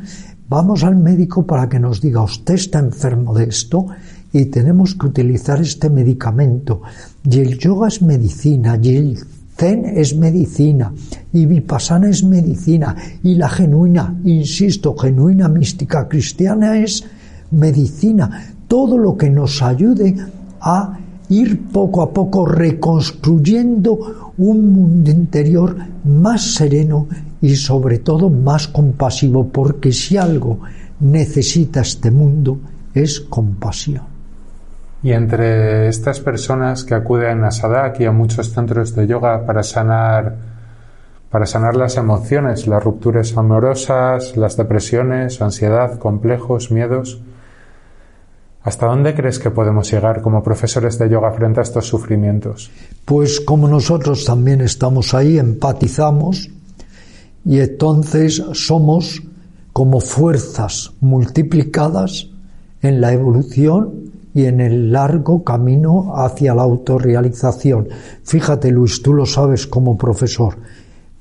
Vamos 0.47 0.83
al 0.83 0.95
médico 0.95 1.45
para 1.45 1.67
que 1.67 1.79
nos 1.79 2.01
diga 2.01 2.21
usted 2.21 2.53
está 2.53 2.79
enfermo 2.79 3.33
de 3.33 3.45
esto 3.45 3.87
y 4.31 4.45
tenemos 4.45 4.95
que 4.95 5.07
utilizar 5.07 5.61
este 5.61 5.89
medicamento. 5.89 6.81
Y 7.23 7.39
el 7.39 7.57
yoga 7.57 7.87
es 7.87 8.01
medicina 8.01 8.77
y 8.81 8.95
el 8.95 9.19
Zen 9.57 9.85
es 9.85 10.15
medicina 10.15 10.93
y 11.31 11.45
Vipassana 11.45 12.09
es 12.09 12.23
medicina 12.23 12.95
y 13.23 13.35
la 13.35 13.49
genuina, 13.49 14.13
insisto, 14.25 14.95
genuina 14.95 15.47
mística 15.47 16.07
cristiana 16.07 16.77
es 16.77 17.05
medicina. 17.51 18.54
Todo 18.67 18.97
lo 18.97 19.17
que 19.17 19.29
nos 19.29 19.61
ayude 19.61 20.15
a 20.61 20.97
ir 21.29 21.67
poco 21.67 22.01
a 22.01 22.11
poco 22.11 22.45
reconstruyendo 22.45 24.33
un 24.37 24.73
mundo 24.73 25.09
interior 25.11 25.75
más 26.03 26.55
sereno 26.55 27.07
y 27.41 27.55
sobre 27.55 27.99
todo 27.99 28.29
más 28.29 28.67
compasivo, 28.67 29.47
porque 29.47 29.91
si 29.91 30.17
algo 30.17 30.59
necesita 30.99 31.81
este 31.81 32.11
mundo 32.11 32.59
es 32.93 33.19
compasión. 33.19 34.03
Y 35.03 35.11
entre 35.11 35.87
estas 35.87 36.19
personas 36.19 36.83
que 36.83 36.95
acuden 36.95 37.43
a 37.43 37.51
Sadak 37.51 37.99
y 37.99 38.05
a 38.05 38.11
muchos 38.11 38.51
centros 38.51 38.95
de 38.95 39.05
yoga 39.05 39.45
para 39.45 39.61
sanar, 39.61 40.35
para 41.29 41.45
sanar 41.45 41.75
las 41.75 41.97
emociones, 41.97 42.65
las 42.65 42.83
rupturas 42.83 43.37
amorosas, 43.37 44.35
las 44.35 44.57
depresiones, 44.57 45.41
ansiedad, 45.41 45.99
complejos, 45.99 46.71
miedos, 46.71 47.21
¿hasta 48.65 48.87
dónde 48.87 49.13
crees 49.13 49.37
que 49.37 49.51
podemos 49.51 49.89
llegar 49.91 50.21
como 50.23 50.41
profesores 50.41 50.97
de 50.97 51.07
yoga 51.07 51.31
frente 51.31 51.59
a 51.59 51.63
estos 51.63 51.85
sufrimientos? 51.85 52.71
Pues 53.05 53.39
como 53.39 53.67
nosotros 53.67 54.25
también 54.25 54.59
estamos 54.61 55.13
ahí, 55.13 55.37
empatizamos 55.37 56.49
y 57.45 57.59
entonces 57.59 58.43
somos 58.53 59.21
como 59.71 59.99
fuerzas 59.99 60.93
multiplicadas 60.99 62.27
en 62.81 63.01
la 63.01 63.13
evolución 63.13 64.11
y 64.33 64.45
en 64.45 64.59
el 64.59 64.91
largo 64.91 65.43
camino 65.43 66.13
hacia 66.15 66.55
la 66.55 66.63
autorrealización. 66.63 67.87
Fíjate, 68.23 68.71
Luis, 68.71 69.01
tú 69.03 69.13
lo 69.13 69.27
sabes 69.27 69.67
como 69.67 69.95
profesor. 69.95 70.57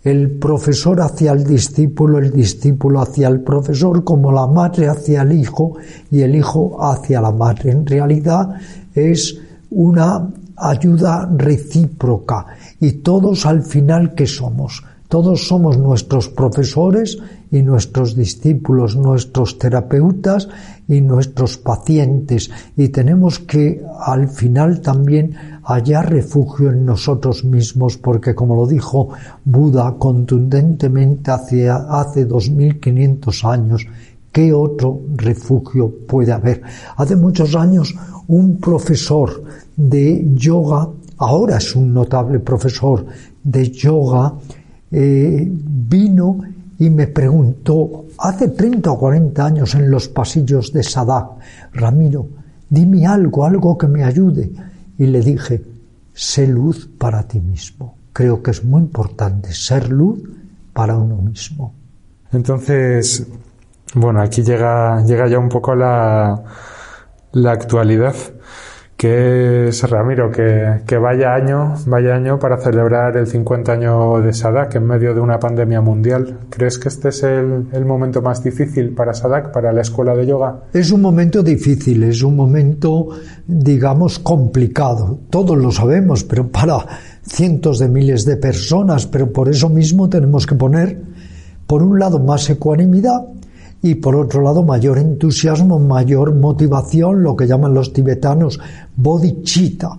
El 0.05 0.33
profesor 0.33 1.01
hacia 1.01 1.33
el 1.33 1.45
discípulo, 1.45 2.19
el 2.19 2.31
discípulo 2.31 3.01
hacia 3.01 3.27
el 3.29 3.41
profesor, 3.41 4.05
como 4.05 4.31
la 4.31 4.47
madre 4.47 4.87
hacia 4.87 5.23
el 5.23 5.33
hijo 5.33 5.79
y 6.11 6.21
el 6.21 6.37
hijo 6.37 6.77
hacia 6.79 7.23
la 7.23 7.33
madre. 7.33 7.71
En 7.71 7.87
realidad 7.87 8.51
es 8.95 9.41
una 9.71 10.29
ayuda 10.57 11.29
recíproca 11.37 12.47
y 12.81 12.93
todos 12.93 13.47
al 13.47 13.63
final 13.63 14.15
¿qué 14.15 14.27
somos? 14.27 14.85
Todos 15.09 15.47
somos 15.47 15.79
nuestros 15.79 16.29
profesores 16.29 17.19
y 17.51 17.63
nuestros 17.63 18.17
discípulos, 18.17 18.97
nuestros 18.97 19.59
terapeutas 19.59 20.49
y 20.89 21.01
nuestros 21.01 21.57
pacientes 21.57 22.51
y 22.77 22.89
tenemos 22.89 23.39
que 23.39 23.83
al 24.01 24.29
final 24.29 24.81
también 24.81 25.35
hallar 25.65 26.11
refugio 26.11 26.71
en 26.71 26.85
nosotros 26.85 27.45
mismos 27.45 27.97
porque 27.97 28.35
como 28.35 28.55
lo 28.55 28.67
dijo 28.67 29.11
Buda 29.45 29.95
contundentemente 29.99 31.31
hace, 31.31 31.69
hace 31.69 32.25
2500 32.27 33.45
años, 33.45 33.87
¿qué 34.31 34.53
otro 34.53 35.01
refugio 35.17 35.93
puede 36.07 36.33
haber? 36.33 36.63
Hace 36.97 37.17
muchos 37.17 37.55
años 37.55 37.95
un 38.29 38.59
profesor 38.59 39.43
de 39.77 40.27
yoga, 40.35 40.89
ahora 41.19 41.59
es 41.59 41.75
un 41.75 41.93
notable 41.93 42.41
profesor 42.41 43.07
de 43.43 43.71
yoga, 43.71 44.35
eh, 44.91 45.51
vino 45.51 46.39
y 46.79 46.91
me 46.91 47.07
preguntó 47.07 48.07
hace 48.19 48.49
30 48.49 48.91
o 48.91 48.99
40 48.99 49.45
años 49.45 49.75
en 49.75 49.91
los 49.91 50.09
pasillos 50.09 50.73
de 50.73 50.83
Sadak, 50.83 51.27
Ramiro, 51.73 52.27
dime 52.69 53.07
algo, 53.07 53.45
algo 53.45 53.79
que 53.79 53.87
me 53.87 54.05
ayude. 54.05 54.51
Y 54.99 55.07
le 55.07 55.21
dije, 55.21 55.63
sé 56.13 56.47
luz 56.47 56.89
para 56.99 57.27
ti 57.27 57.41
mismo. 57.41 57.97
Creo 58.13 58.43
que 58.43 58.53
es 58.53 58.65
muy 58.65 58.83
importante 58.83 59.53
ser 59.53 59.91
luz 59.91 60.21
para 60.73 60.97
uno 60.97 61.17
mismo. 61.17 61.75
Entonces, 62.33 63.27
bueno, 63.95 64.21
aquí 64.21 64.43
llega, 64.43 65.05
llega 65.05 65.29
ya 65.29 65.39
un 65.39 65.49
poco 65.49 65.75
la, 65.75 66.43
la 67.33 67.53
actualidad 67.53 68.15
que 68.97 69.69
es 69.69 69.91
Ramiro, 69.91 70.31
que, 70.31 70.99
vaya 70.99 71.35
año, 71.35 71.75
vaya 71.87 72.15
año 72.15 72.39
para 72.39 72.59
celebrar 72.59 73.17
el 73.17 73.27
50 73.27 73.73
año 73.73 74.21
de 74.21 74.33
Sadak 74.33 74.77
en 74.77 74.87
medio 74.87 75.15
de 75.15 75.21
una 75.21 75.39
pandemia 75.39 75.81
mundial. 75.81 76.39
¿Crees 76.49 76.79
que 76.79 76.89
este 76.89 77.09
es 77.09 77.23
el, 77.25 77.67
el, 77.73 77.85
momento 77.85 78.23
más 78.23 78.43
difícil 78.43 78.95
para 78.95 79.13
Sadak, 79.13 79.53
para 79.53 79.73
la 79.73 79.81
escuela 79.83 80.15
de 80.15 80.27
yoga? 80.27 80.65
Es 80.73 80.93
un 80.93 81.03
momento 81.03 81.43
difícil, 81.43 82.05
es 82.05 82.23
un 82.23 82.37
momento, 82.37 83.09
digamos, 83.47 84.21
complicado. 84.21 85.19
Todos 85.29 85.59
lo 85.59 85.73
sabemos, 85.73 86.23
pero 86.23 86.49
para 86.49 86.79
cientos 87.27 87.81
de 87.81 87.89
miles 87.89 88.25
de 88.25 88.37
personas, 88.37 89.07
pero 89.07 89.33
por 89.33 89.49
eso 89.49 89.69
mismo 89.69 90.09
tenemos 90.09 90.47
que 90.47 90.55
poner, 90.55 91.01
por 91.67 91.83
un 91.83 91.99
lado, 91.99 92.21
más 92.21 92.49
ecuanimidad 92.49 93.27
y 93.85 93.97
por 93.97 94.17
otro 94.17 94.41
lado 94.41 94.63
mayor 94.63 94.97
entusiasmo, 94.97 95.79
mayor 95.79 96.35
motivación, 96.35 97.23
lo 97.23 97.37
que 97.37 97.47
llaman 97.47 97.75
los 97.75 97.93
tibetanos 97.93 98.59
bodhicitta, 98.97 99.91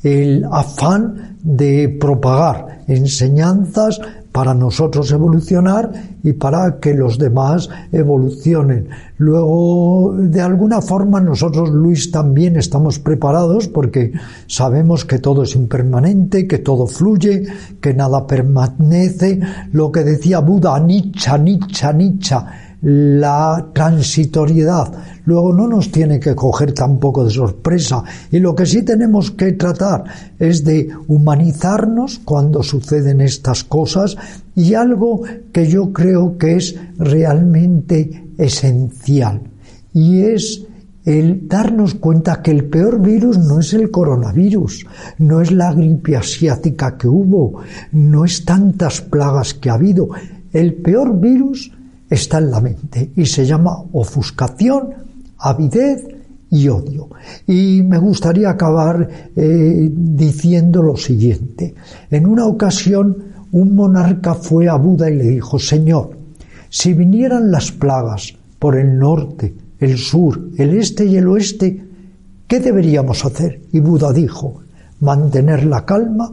el 0.00 0.46
afán 0.48 1.36
de 1.42 1.88
propagar 2.00 2.84
enseñanzas 2.86 4.00
para 4.30 4.54
nosotros 4.54 5.10
evolucionar 5.10 5.90
y 6.22 6.34
para 6.34 6.78
que 6.78 6.94
los 6.94 7.18
demás 7.18 7.68
evolucionen. 7.90 8.90
Luego, 9.16 10.14
de 10.16 10.40
alguna 10.40 10.80
forma, 10.80 11.20
nosotros, 11.20 11.70
Luis, 11.70 12.12
también 12.12 12.54
estamos 12.54 13.00
preparados 13.00 13.66
porque 13.66 14.12
sabemos 14.46 15.04
que 15.04 15.18
todo 15.18 15.42
es 15.42 15.56
impermanente, 15.56 16.46
que 16.46 16.58
todo 16.58 16.86
fluye, 16.86 17.44
que 17.80 17.92
nada 17.92 18.24
permanece. 18.24 19.40
Lo 19.72 19.90
que 19.90 20.04
decía 20.04 20.38
Buda, 20.38 20.78
nicha, 20.78 21.38
nicha, 21.38 21.92
nicha, 21.92 22.46
la 22.82 23.70
transitoriedad. 23.72 24.92
Luego 25.24 25.52
no 25.52 25.66
nos 25.66 25.90
tiene 25.90 26.20
que 26.20 26.34
coger 26.34 26.72
tampoco 26.72 27.24
de 27.24 27.30
sorpresa. 27.30 28.02
Y 28.30 28.38
lo 28.38 28.54
que 28.54 28.66
sí 28.66 28.82
tenemos 28.82 29.30
que 29.30 29.52
tratar 29.52 30.04
es 30.38 30.64
de 30.64 30.90
humanizarnos 31.08 32.20
cuando 32.24 32.62
suceden 32.62 33.20
estas 33.20 33.64
cosas 33.64 34.16
y 34.54 34.74
algo 34.74 35.22
que 35.52 35.68
yo 35.68 35.92
creo 35.92 36.38
que 36.38 36.56
es 36.56 36.76
realmente 36.98 38.30
esencial. 38.38 39.40
Y 39.92 40.22
es 40.22 40.66
el 41.06 41.46
darnos 41.46 41.94
cuenta 41.94 42.42
que 42.42 42.50
el 42.50 42.64
peor 42.64 43.00
virus 43.00 43.38
no 43.38 43.60
es 43.60 43.72
el 43.72 43.90
coronavirus, 43.92 44.86
no 45.18 45.40
es 45.40 45.52
la 45.52 45.72
gripe 45.72 46.16
asiática 46.16 46.98
que 46.98 47.06
hubo, 47.06 47.60
no 47.92 48.24
es 48.24 48.44
tantas 48.44 49.00
plagas 49.00 49.54
que 49.54 49.70
ha 49.70 49.74
habido. 49.74 50.08
El 50.52 50.74
peor 50.74 51.18
virus 51.20 51.72
está 52.08 52.38
en 52.38 52.50
la 52.50 52.60
mente 52.60 53.10
y 53.16 53.26
se 53.26 53.44
llama 53.44 53.76
ofuscación, 53.92 54.94
avidez 55.38 56.06
y 56.50 56.68
odio. 56.68 57.08
Y 57.46 57.82
me 57.82 57.98
gustaría 57.98 58.50
acabar 58.50 59.08
eh, 59.34 59.90
diciendo 59.92 60.82
lo 60.82 60.96
siguiente. 60.96 61.74
En 62.10 62.26
una 62.26 62.46
ocasión 62.46 63.16
un 63.52 63.74
monarca 63.74 64.34
fue 64.34 64.68
a 64.68 64.76
Buda 64.76 65.10
y 65.10 65.16
le 65.16 65.24
dijo, 65.24 65.58
Señor, 65.58 66.10
si 66.68 66.92
vinieran 66.92 67.50
las 67.50 67.72
plagas 67.72 68.34
por 68.58 68.76
el 68.76 68.98
norte, 68.98 69.54
el 69.78 69.98
sur, 69.98 70.50
el 70.56 70.76
este 70.76 71.06
y 71.06 71.16
el 71.16 71.28
oeste, 71.28 71.84
¿qué 72.46 72.60
deberíamos 72.60 73.24
hacer? 73.24 73.60
Y 73.72 73.80
Buda 73.80 74.12
dijo, 74.12 74.60
mantener 75.00 75.64
la 75.64 75.84
calma, 75.84 76.32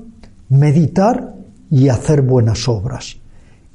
meditar 0.50 1.34
y 1.70 1.90
hacer 1.90 2.22
buenas 2.22 2.68
obras. 2.68 3.18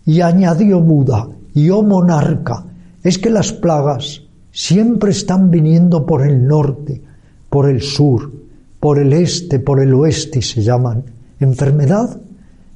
Y 0.04 0.20
añadió 0.20 0.80
Buda, 0.80 1.28
y 1.58 1.70
oh 1.70 1.82
monarca, 1.82 2.64
es 3.02 3.18
que 3.18 3.30
las 3.30 3.52
plagas 3.52 4.22
siempre 4.52 5.10
están 5.10 5.50
viniendo 5.50 6.06
por 6.06 6.24
el 6.24 6.46
norte, 6.46 7.02
por 7.50 7.68
el 7.68 7.82
sur, 7.82 8.30
por 8.78 9.00
el 9.00 9.12
este, 9.12 9.58
por 9.58 9.80
el 9.80 9.92
oeste 9.92 10.38
y 10.38 10.42
se 10.42 10.62
llaman 10.62 11.02
enfermedad, 11.40 12.16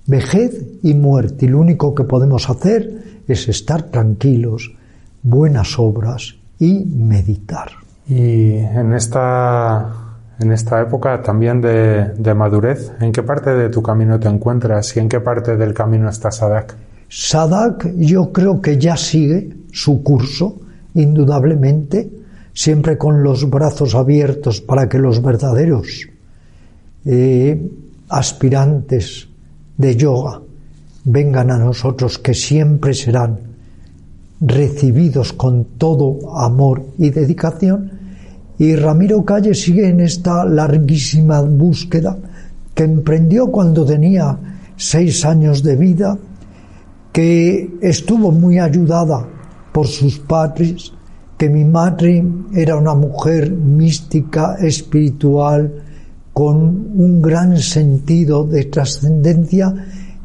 vejez 0.08 0.66
y 0.82 0.94
muerte. 0.94 1.46
Y 1.46 1.48
lo 1.48 1.60
único 1.60 1.94
que 1.94 2.02
podemos 2.02 2.50
hacer 2.50 3.22
es 3.28 3.48
estar 3.48 3.84
tranquilos, 3.84 4.74
buenas 5.22 5.78
obras 5.78 6.34
y 6.58 6.84
meditar. 6.84 7.70
Y 8.08 8.54
en 8.54 8.94
esta, 8.94 9.92
en 10.40 10.50
esta 10.50 10.80
época 10.80 11.22
también 11.22 11.60
de, 11.60 12.34
madurez, 12.34 12.90
¿en 13.00 13.12
qué 13.12 13.22
parte 13.22 13.50
de 13.50 13.68
tu 13.68 13.80
camino 13.80 14.18
te 14.18 14.26
encuentras 14.26 14.96
y 14.96 15.00
en 15.00 15.08
qué 15.08 15.20
parte 15.20 15.56
del 15.56 15.72
camino 15.72 16.08
está 16.08 16.32
Sadak? 16.32 16.74
Sadak 17.14 17.92
yo 17.98 18.32
creo 18.32 18.62
que 18.62 18.78
ya 18.78 18.96
sigue 18.96 19.54
su 19.70 20.02
curso, 20.02 20.60
indudablemente, 20.94 22.10
siempre 22.54 22.96
con 22.96 23.22
los 23.22 23.50
brazos 23.50 23.94
abiertos 23.94 24.62
para 24.62 24.88
que 24.88 24.98
los 24.98 25.20
verdaderos 25.20 26.08
eh, 27.04 27.70
aspirantes 28.08 29.28
de 29.76 29.94
yoga 29.94 30.40
vengan 31.04 31.50
a 31.50 31.58
nosotros, 31.58 32.18
que 32.18 32.32
siempre 32.32 32.94
serán 32.94 33.38
recibidos 34.40 35.34
con 35.34 35.76
todo 35.76 36.34
amor 36.38 36.82
y 36.96 37.10
dedicación. 37.10 37.90
Y 38.58 38.74
Ramiro 38.74 39.22
Calle 39.22 39.52
sigue 39.52 39.86
en 39.86 40.00
esta 40.00 40.46
larguísima 40.46 41.42
búsqueda 41.42 42.16
que 42.74 42.84
emprendió 42.84 43.48
cuando 43.48 43.84
tenía 43.84 44.38
seis 44.76 45.26
años 45.26 45.62
de 45.62 45.76
vida 45.76 46.18
que 47.12 47.78
estuvo 47.82 48.32
muy 48.32 48.58
ayudada 48.58 49.28
por 49.72 49.86
sus 49.86 50.18
padres, 50.18 50.92
que 51.36 51.48
mi 51.48 51.64
madre 51.64 52.24
era 52.54 52.76
una 52.76 52.94
mujer 52.94 53.50
mística, 53.50 54.56
espiritual, 54.60 55.72
con 56.32 56.56
un 56.58 57.20
gran 57.20 57.58
sentido 57.58 58.44
de 58.44 58.64
trascendencia 58.64 59.74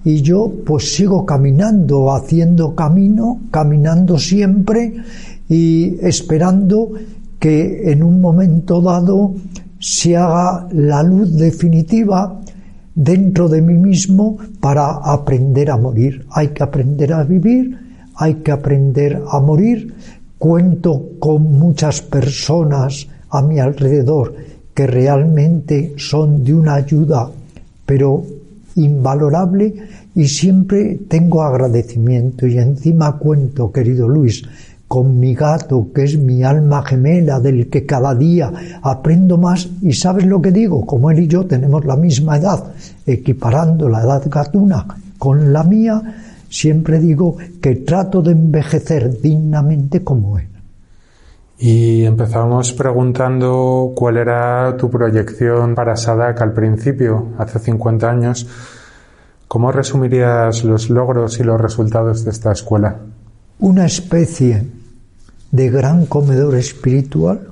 y 0.06 0.22
yo 0.22 0.50
pues 0.66 0.96
sigo 0.96 1.26
caminando, 1.26 2.14
haciendo 2.14 2.74
camino, 2.74 3.42
caminando 3.52 4.18
siempre 4.18 4.96
y 5.50 5.98
esperando 6.02 6.92
que 7.40 7.92
en 7.92 8.04
un 8.04 8.22
momento 8.22 8.82
dado 8.82 9.34
se 9.80 10.16
haga 10.16 10.68
la 10.72 11.04
luz 11.04 11.36
definitiva 11.36 12.42
dentro 12.98 13.48
de 13.48 13.62
mí 13.62 13.76
mismo 13.76 14.38
para 14.60 14.90
aprender 14.90 15.70
a 15.70 15.78
morir. 15.78 16.26
Hay 16.32 16.48
que 16.50 16.64
aprender 16.64 17.14
a 17.14 17.24
vivir, 17.24 17.78
hay 18.16 18.36
que 18.36 18.52
aprender 18.52 19.22
a 19.30 19.40
morir. 19.40 19.94
Cuento 20.40 21.12
con 21.20 21.44
muchas 21.44 22.02
personas 22.02 23.08
a 23.30 23.42
mi 23.44 23.60
alrededor 23.60 24.34
que 24.74 24.88
realmente 24.88 25.94
son 25.98 26.44
de 26.44 26.54
una 26.56 26.76
ayuda, 26.76 27.30
pero 27.86 28.24
invalorable 28.76 29.74
y 30.16 30.28
siempre 30.28 31.00
tengo 31.08 31.44
agradecimiento 31.44 32.48
y 32.48 32.58
encima 32.58 33.18
cuento, 33.18 33.72
querido 33.72 34.08
Luis, 34.08 34.44
con 34.88 35.20
mi 35.20 35.36
gato, 35.36 35.90
que 35.94 36.04
es 36.04 36.18
mi 36.18 36.44
alma 36.44 36.84
gemela, 36.84 37.40
del 37.40 37.70
que 37.70 37.86
cada 37.86 38.16
día 38.16 38.52
aprendo 38.82 39.38
más, 39.38 39.70
y 39.82 39.94
sabes 39.94 40.26
lo 40.26 40.42
que 40.42 40.52
digo, 40.52 40.86
como 40.86 41.12
él 41.12 41.20
y 41.20 41.28
yo 41.28 41.46
tenemos 41.46 41.84
la 41.86 41.98
misma 41.98 42.38
edad, 42.38 42.64
equiparando 43.06 43.90
la 43.90 44.02
edad 44.02 44.24
gatuna 44.30 44.86
con 45.18 45.52
la 45.52 45.64
mía, 45.64 46.02
siempre 46.50 47.00
digo 47.00 47.36
que 47.62 47.76
trato 47.76 48.22
de 48.22 48.32
envejecer 48.32 49.20
dignamente 49.22 50.04
como 50.04 50.40
él. 50.40 50.48
Y 51.60 52.06
empezamos 52.06 52.72
preguntando 52.74 53.92
cuál 53.96 54.18
era 54.18 54.78
tu 54.78 54.92
proyección 54.92 55.74
para 55.74 55.96
Sadak 55.96 56.40
al 56.42 56.54
principio, 56.54 57.30
hace 57.40 57.58
50 57.60 58.10
años. 58.10 58.48
¿Cómo 59.48 59.72
resumirías 59.72 60.64
los 60.64 60.90
logros 60.90 61.40
y 61.40 61.44
los 61.44 61.60
resultados 61.60 62.24
de 62.24 62.32
esta 62.32 62.52
escuela? 62.52 62.98
Una 63.60 63.86
especie 63.88 64.77
de 65.52 65.70
gran 65.70 66.06
comedor 66.06 66.56
espiritual 66.56 67.52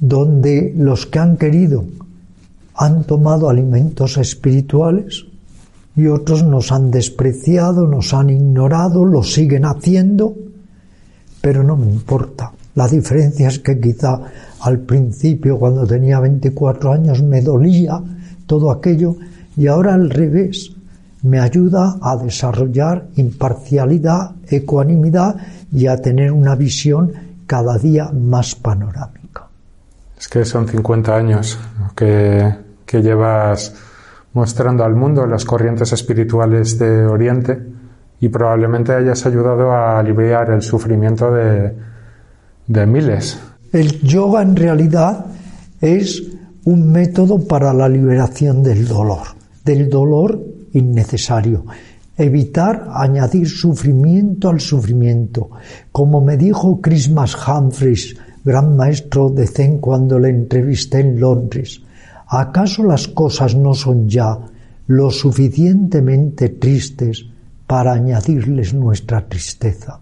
donde 0.00 0.74
los 0.76 1.06
que 1.06 1.18
han 1.18 1.36
querido 1.36 1.84
han 2.74 3.04
tomado 3.04 3.48
alimentos 3.48 4.18
espirituales 4.18 5.24
y 5.96 6.08
otros 6.08 6.42
nos 6.44 6.72
han 6.72 6.90
despreciado, 6.90 7.86
nos 7.86 8.12
han 8.12 8.28
ignorado, 8.28 9.04
lo 9.04 9.22
siguen 9.22 9.64
haciendo, 9.64 10.34
pero 11.40 11.62
no 11.62 11.76
me 11.76 11.86
importa. 11.86 12.52
La 12.74 12.86
diferencia 12.86 13.48
es 13.48 13.60
que 13.60 13.80
quizá 13.80 14.20
al 14.60 14.80
principio, 14.80 15.58
cuando 15.58 15.86
tenía 15.86 16.20
24 16.20 16.92
años, 16.92 17.22
me 17.22 17.40
dolía 17.40 18.02
todo 18.46 18.70
aquello 18.70 19.16
y 19.56 19.66
ahora 19.66 19.94
al 19.94 20.10
revés, 20.10 20.75
me 21.26 21.40
ayuda 21.40 21.96
a 22.00 22.16
desarrollar 22.16 23.08
imparcialidad, 23.16 24.36
ecuanimidad 24.48 25.36
y 25.72 25.88
a 25.88 25.96
tener 25.96 26.30
una 26.30 26.54
visión 26.54 27.12
cada 27.46 27.78
día 27.78 28.10
más 28.12 28.54
panorámica. 28.54 29.48
Es 30.18 30.28
que 30.28 30.44
son 30.44 30.68
50 30.68 31.16
años 31.16 31.58
que, 31.94 32.54
que 32.84 33.02
llevas 33.02 33.74
mostrando 34.34 34.84
al 34.84 34.94
mundo 34.94 35.26
las 35.26 35.44
corrientes 35.44 35.92
espirituales 35.92 36.78
de 36.78 37.06
Oriente 37.06 37.60
y 38.20 38.28
probablemente 38.28 38.94
hayas 38.94 39.26
ayudado 39.26 39.72
a 39.72 39.98
aliviar 39.98 40.50
el 40.50 40.62
sufrimiento 40.62 41.32
de, 41.32 41.74
de 42.66 42.86
miles. 42.86 43.38
El 43.72 44.00
yoga 44.00 44.42
en 44.42 44.54
realidad 44.54 45.26
es 45.80 46.22
un 46.64 46.90
método 46.92 47.46
para 47.46 47.74
la 47.74 47.88
liberación 47.88 48.62
del 48.62 48.86
dolor, 48.86 49.26
del 49.64 49.90
dolor 49.90 50.55
innecesario 50.76 51.64
evitar 52.16 52.88
añadir 52.94 53.48
sufrimiento 53.48 54.48
al 54.48 54.60
sufrimiento, 54.60 55.50
como 55.92 56.20
me 56.20 56.36
dijo 56.36 56.80
Christmas 56.80 57.36
Humphreys, 57.46 58.16
gran 58.44 58.76
maestro 58.76 59.28
de 59.28 59.46
Zen 59.46 59.78
cuando 59.78 60.18
le 60.18 60.30
entrevisté 60.30 61.00
en 61.00 61.20
Londres. 61.20 61.82
¿Acaso 62.28 62.84
las 62.84 63.08
cosas 63.08 63.54
no 63.54 63.74
son 63.74 64.08
ya 64.08 64.38
lo 64.86 65.10
suficientemente 65.10 66.48
tristes 66.50 67.26
para 67.66 67.92
añadirles 67.92 68.72
nuestra 68.72 69.28
tristeza? 69.28 70.00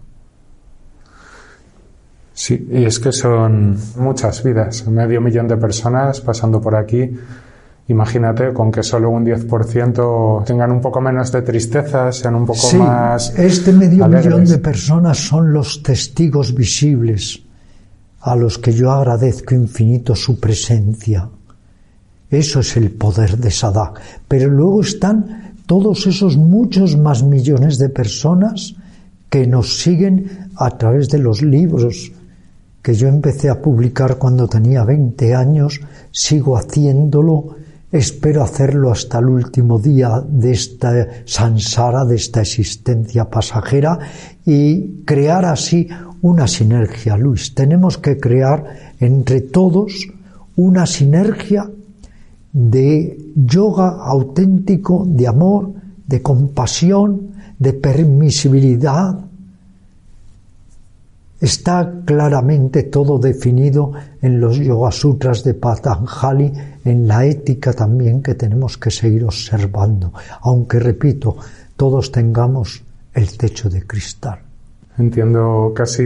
Sí, 2.33 2.67
y 2.69 2.83
es 2.83 2.99
que 2.99 3.11
son 3.11 3.77
muchas 3.97 4.43
vidas, 4.43 4.87
medio 4.87 5.21
millón 5.21 5.47
de 5.47 5.57
personas 5.57 6.19
pasando 6.21 6.61
por 6.61 6.75
aquí. 6.75 7.09
Imagínate 7.87 8.51
con 8.51 8.71
que 8.71 8.81
solo 8.81 9.11
un 9.11 9.23
10% 9.23 10.43
tengan 10.43 10.71
un 10.71 10.81
poco 10.81 10.99
menos 11.01 11.31
de 11.31 11.43
tristeza, 11.43 12.11
sean 12.11 12.33
un 12.35 12.45
poco 12.45 12.59
Sí, 12.59 12.77
más. 12.77 13.37
este 13.37 13.71
medio 13.71 14.05
alegres. 14.05 14.25
millón 14.25 14.45
de 14.45 14.57
personas 14.57 15.17
son 15.19 15.53
los 15.53 15.83
testigos 15.83 16.55
visibles 16.55 17.41
a 18.21 18.35
los 18.35 18.57
que 18.57 18.71
yo 18.73 18.91
agradezco 18.91 19.53
infinito 19.53 20.15
su 20.15 20.39
presencia. 20.39 21.29
Eso 22.31 22.61
es 22.61 22.75
el 22.75 22.89
poder 22.89 23.37
de 23.37 23.51
Sadak. 23.51 24.01
Pero 24.27 24.49
luego 24.49 24.81
están 24.81 25.53
todos 25.67 26.07
esos 26.07 26.37
muchos 26.37 26.97
más 26.97 27.21
millones 27.21 27.77
de 27.77 27.89
personas 27.89 28.73
que 29.29 29.45
nos 29.45 29.77
siguen 29.79 30.49
a 30.55 30.71
través 30.75 31.09
de 31.09 31.19
los 31.19 31.43
libros 31.43 32.11
que 32.81 32.95
yo 32.95 33.07
empecé 33.07 33.49
a 33.49 33.61
publicar 33.61 34.17
cuando 34.17 34.47
tenía 34.47 34.83
20 34.83 35.33
años, 35.35 35.79
sigo 36.11 36.57
haciéndolo, 36.57 37.55
espero 37.91 38.43
hacerlo 38.43 38.91
hasta 38.91 39.19
el 39.19 39.25
último 39.25 39.79
día 39.79 40.21
de 40.27 40.51
esta 40.51 41.07
sansara, 41.25 42.05
de 42.05 42.15
esta 42.15 42.41
existencia 42.41 43.29
pasajera 43.29 43.99
y 44.45 45.03
crear 45.05 45.45
así 45.45 45.87
una 46.21 46.47
sinergia, 46.47 47.17
Luis. 47.17 47.53
Tenemos 47.53 47.97
que 47.97 48.17
crear 48.17 48.93
entre 48.99 49.41
todos 49.41 50.07
una 50.55 50.85
sinergia 50.85 51.69
de 52.51 53.17
yoga 53.35 53.89
auténtico, 53.89 55.05
de 55.05 55.27
amor, 55.27 55.73
de 56.07 56.21
compasión, 56.21 57.31
de 57.59 57.73
permisibilidad. 57.73 59.19
Está 61.45 62.01
claramente 62.05 62.81
todo 62.81 63.19
definido 63.19 63.91
en 64.19 64.41
los 64.41 64.57
Yoga 64.57 64.91
Sutras 64.91 65.43
de 65.43 65.53
Patanjali, 65.53 66.51
en 66.83 67.07
la 67.07 67.23
ética 67.23 67.71
también 67.71 68.23
que 68.23 68.33
tenemos 68.33 68.79
que 68.79 68.89
seguir 68.89 69.23
observando, 69.25 70.11
aunque 70.41 70.79
repito, 70.79 71.37
todos 71.77 72.11
tengamos 72.11 72.83
el 73.13 73.37
techo 73.37 73.69
de 73.69 73.85
cristal. 73.85 74.39
Entiendo, 74.97 75.71
casi 75.75 76.03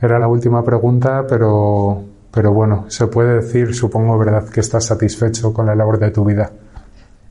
era 0.00 0.20
la 0.20 0.28
última 0.28 0.62
pregunta, 0.62 1.26
pero, 1.28 2.04
pero 2.30 2.52
bueno, 2.52 2.84
se 2.86 3.08
puede 3.08 3.42
decir, 3.42 3.74
supongo, 3.74 4.16
¿verdad?, 4.16 4.48
que 4.48 4.60
estás 4.60 4.84
satisfecho 4.84 5.52
con 5.52 5.66
la 5.66 5.74
labor 5.74 5.98
de 5.98 6.12
tu 6.12 6.24
vida. 6.24 6.48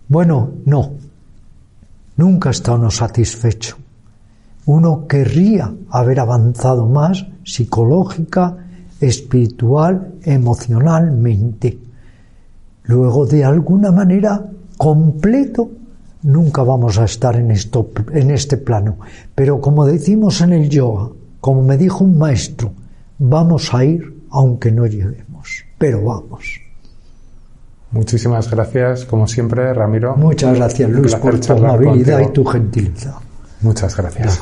Bueno, 0.10 0.56
no. 0.66 0.92
Nunca 2.18 2.50
está 2.50 2.74
uno 2.74 2.92
satisfecho. 2.92 3.78
Uno 4.66 5.08
querría 5.08 5.74
haber 5.90 6.20
avanzado 6.20 6.88
más 6.88 7.26
psicológica, 7.44 8.58
espiritual, 9.00 10.16
emocionalmente. 10.24 11.78
Luego, 12.84 13.26
de 13.26 13.44
alguna 13.44 13.92
manera, 13.92 14.50
completo, 14.78 15.70
nunca 16.24 16.64
vamos 16.64 16.98
a 16.98 17.06
estar 17.06 17.36
en, 17.36 17.52
esto, 17.52 17.90
en 18.14 18.32
este 18.32 18.58
plano. 18.58 18.98
Pero 19.36 19.60
como 19.60 19.86
decimos 19.86 20.42
en 20.42 20.54
el 20.54 20.70
yoga, 20.70 21.10
como 21.40 21.62
me 21.64 21.78
dijo 21.78 22.04
un 22.04 22.18
maestro, 22.18 22.72
vamos 23.20 23.74
a 23.74 23.84
ir 23.84 24.24
aunque 24.32 24.72
no 24.72 24.86
lleguemos, 24.88 25.66
pero 25.78 26.04
vamos. 26.04 26.60
Muchísimas 27.92 28.50
gracias, 28.50 29.06
como 29.06 29.28
siempre, 29.28 29.72
Ramiro. 29.74 30.16
Muchas 30.18 30.56
gracias, 30.56 30.90
Luis, 30.90 31.16
por 31.16 31.40
tu 31.40 31.54
amabilidad 31.54 32.24
contigo. 32.24 32.30
y 32.30 32.34
tu 32.34 32.46
gentileza. 32.46 33.20
Muchas 33.62 33.96
gracias. 33.96 34.42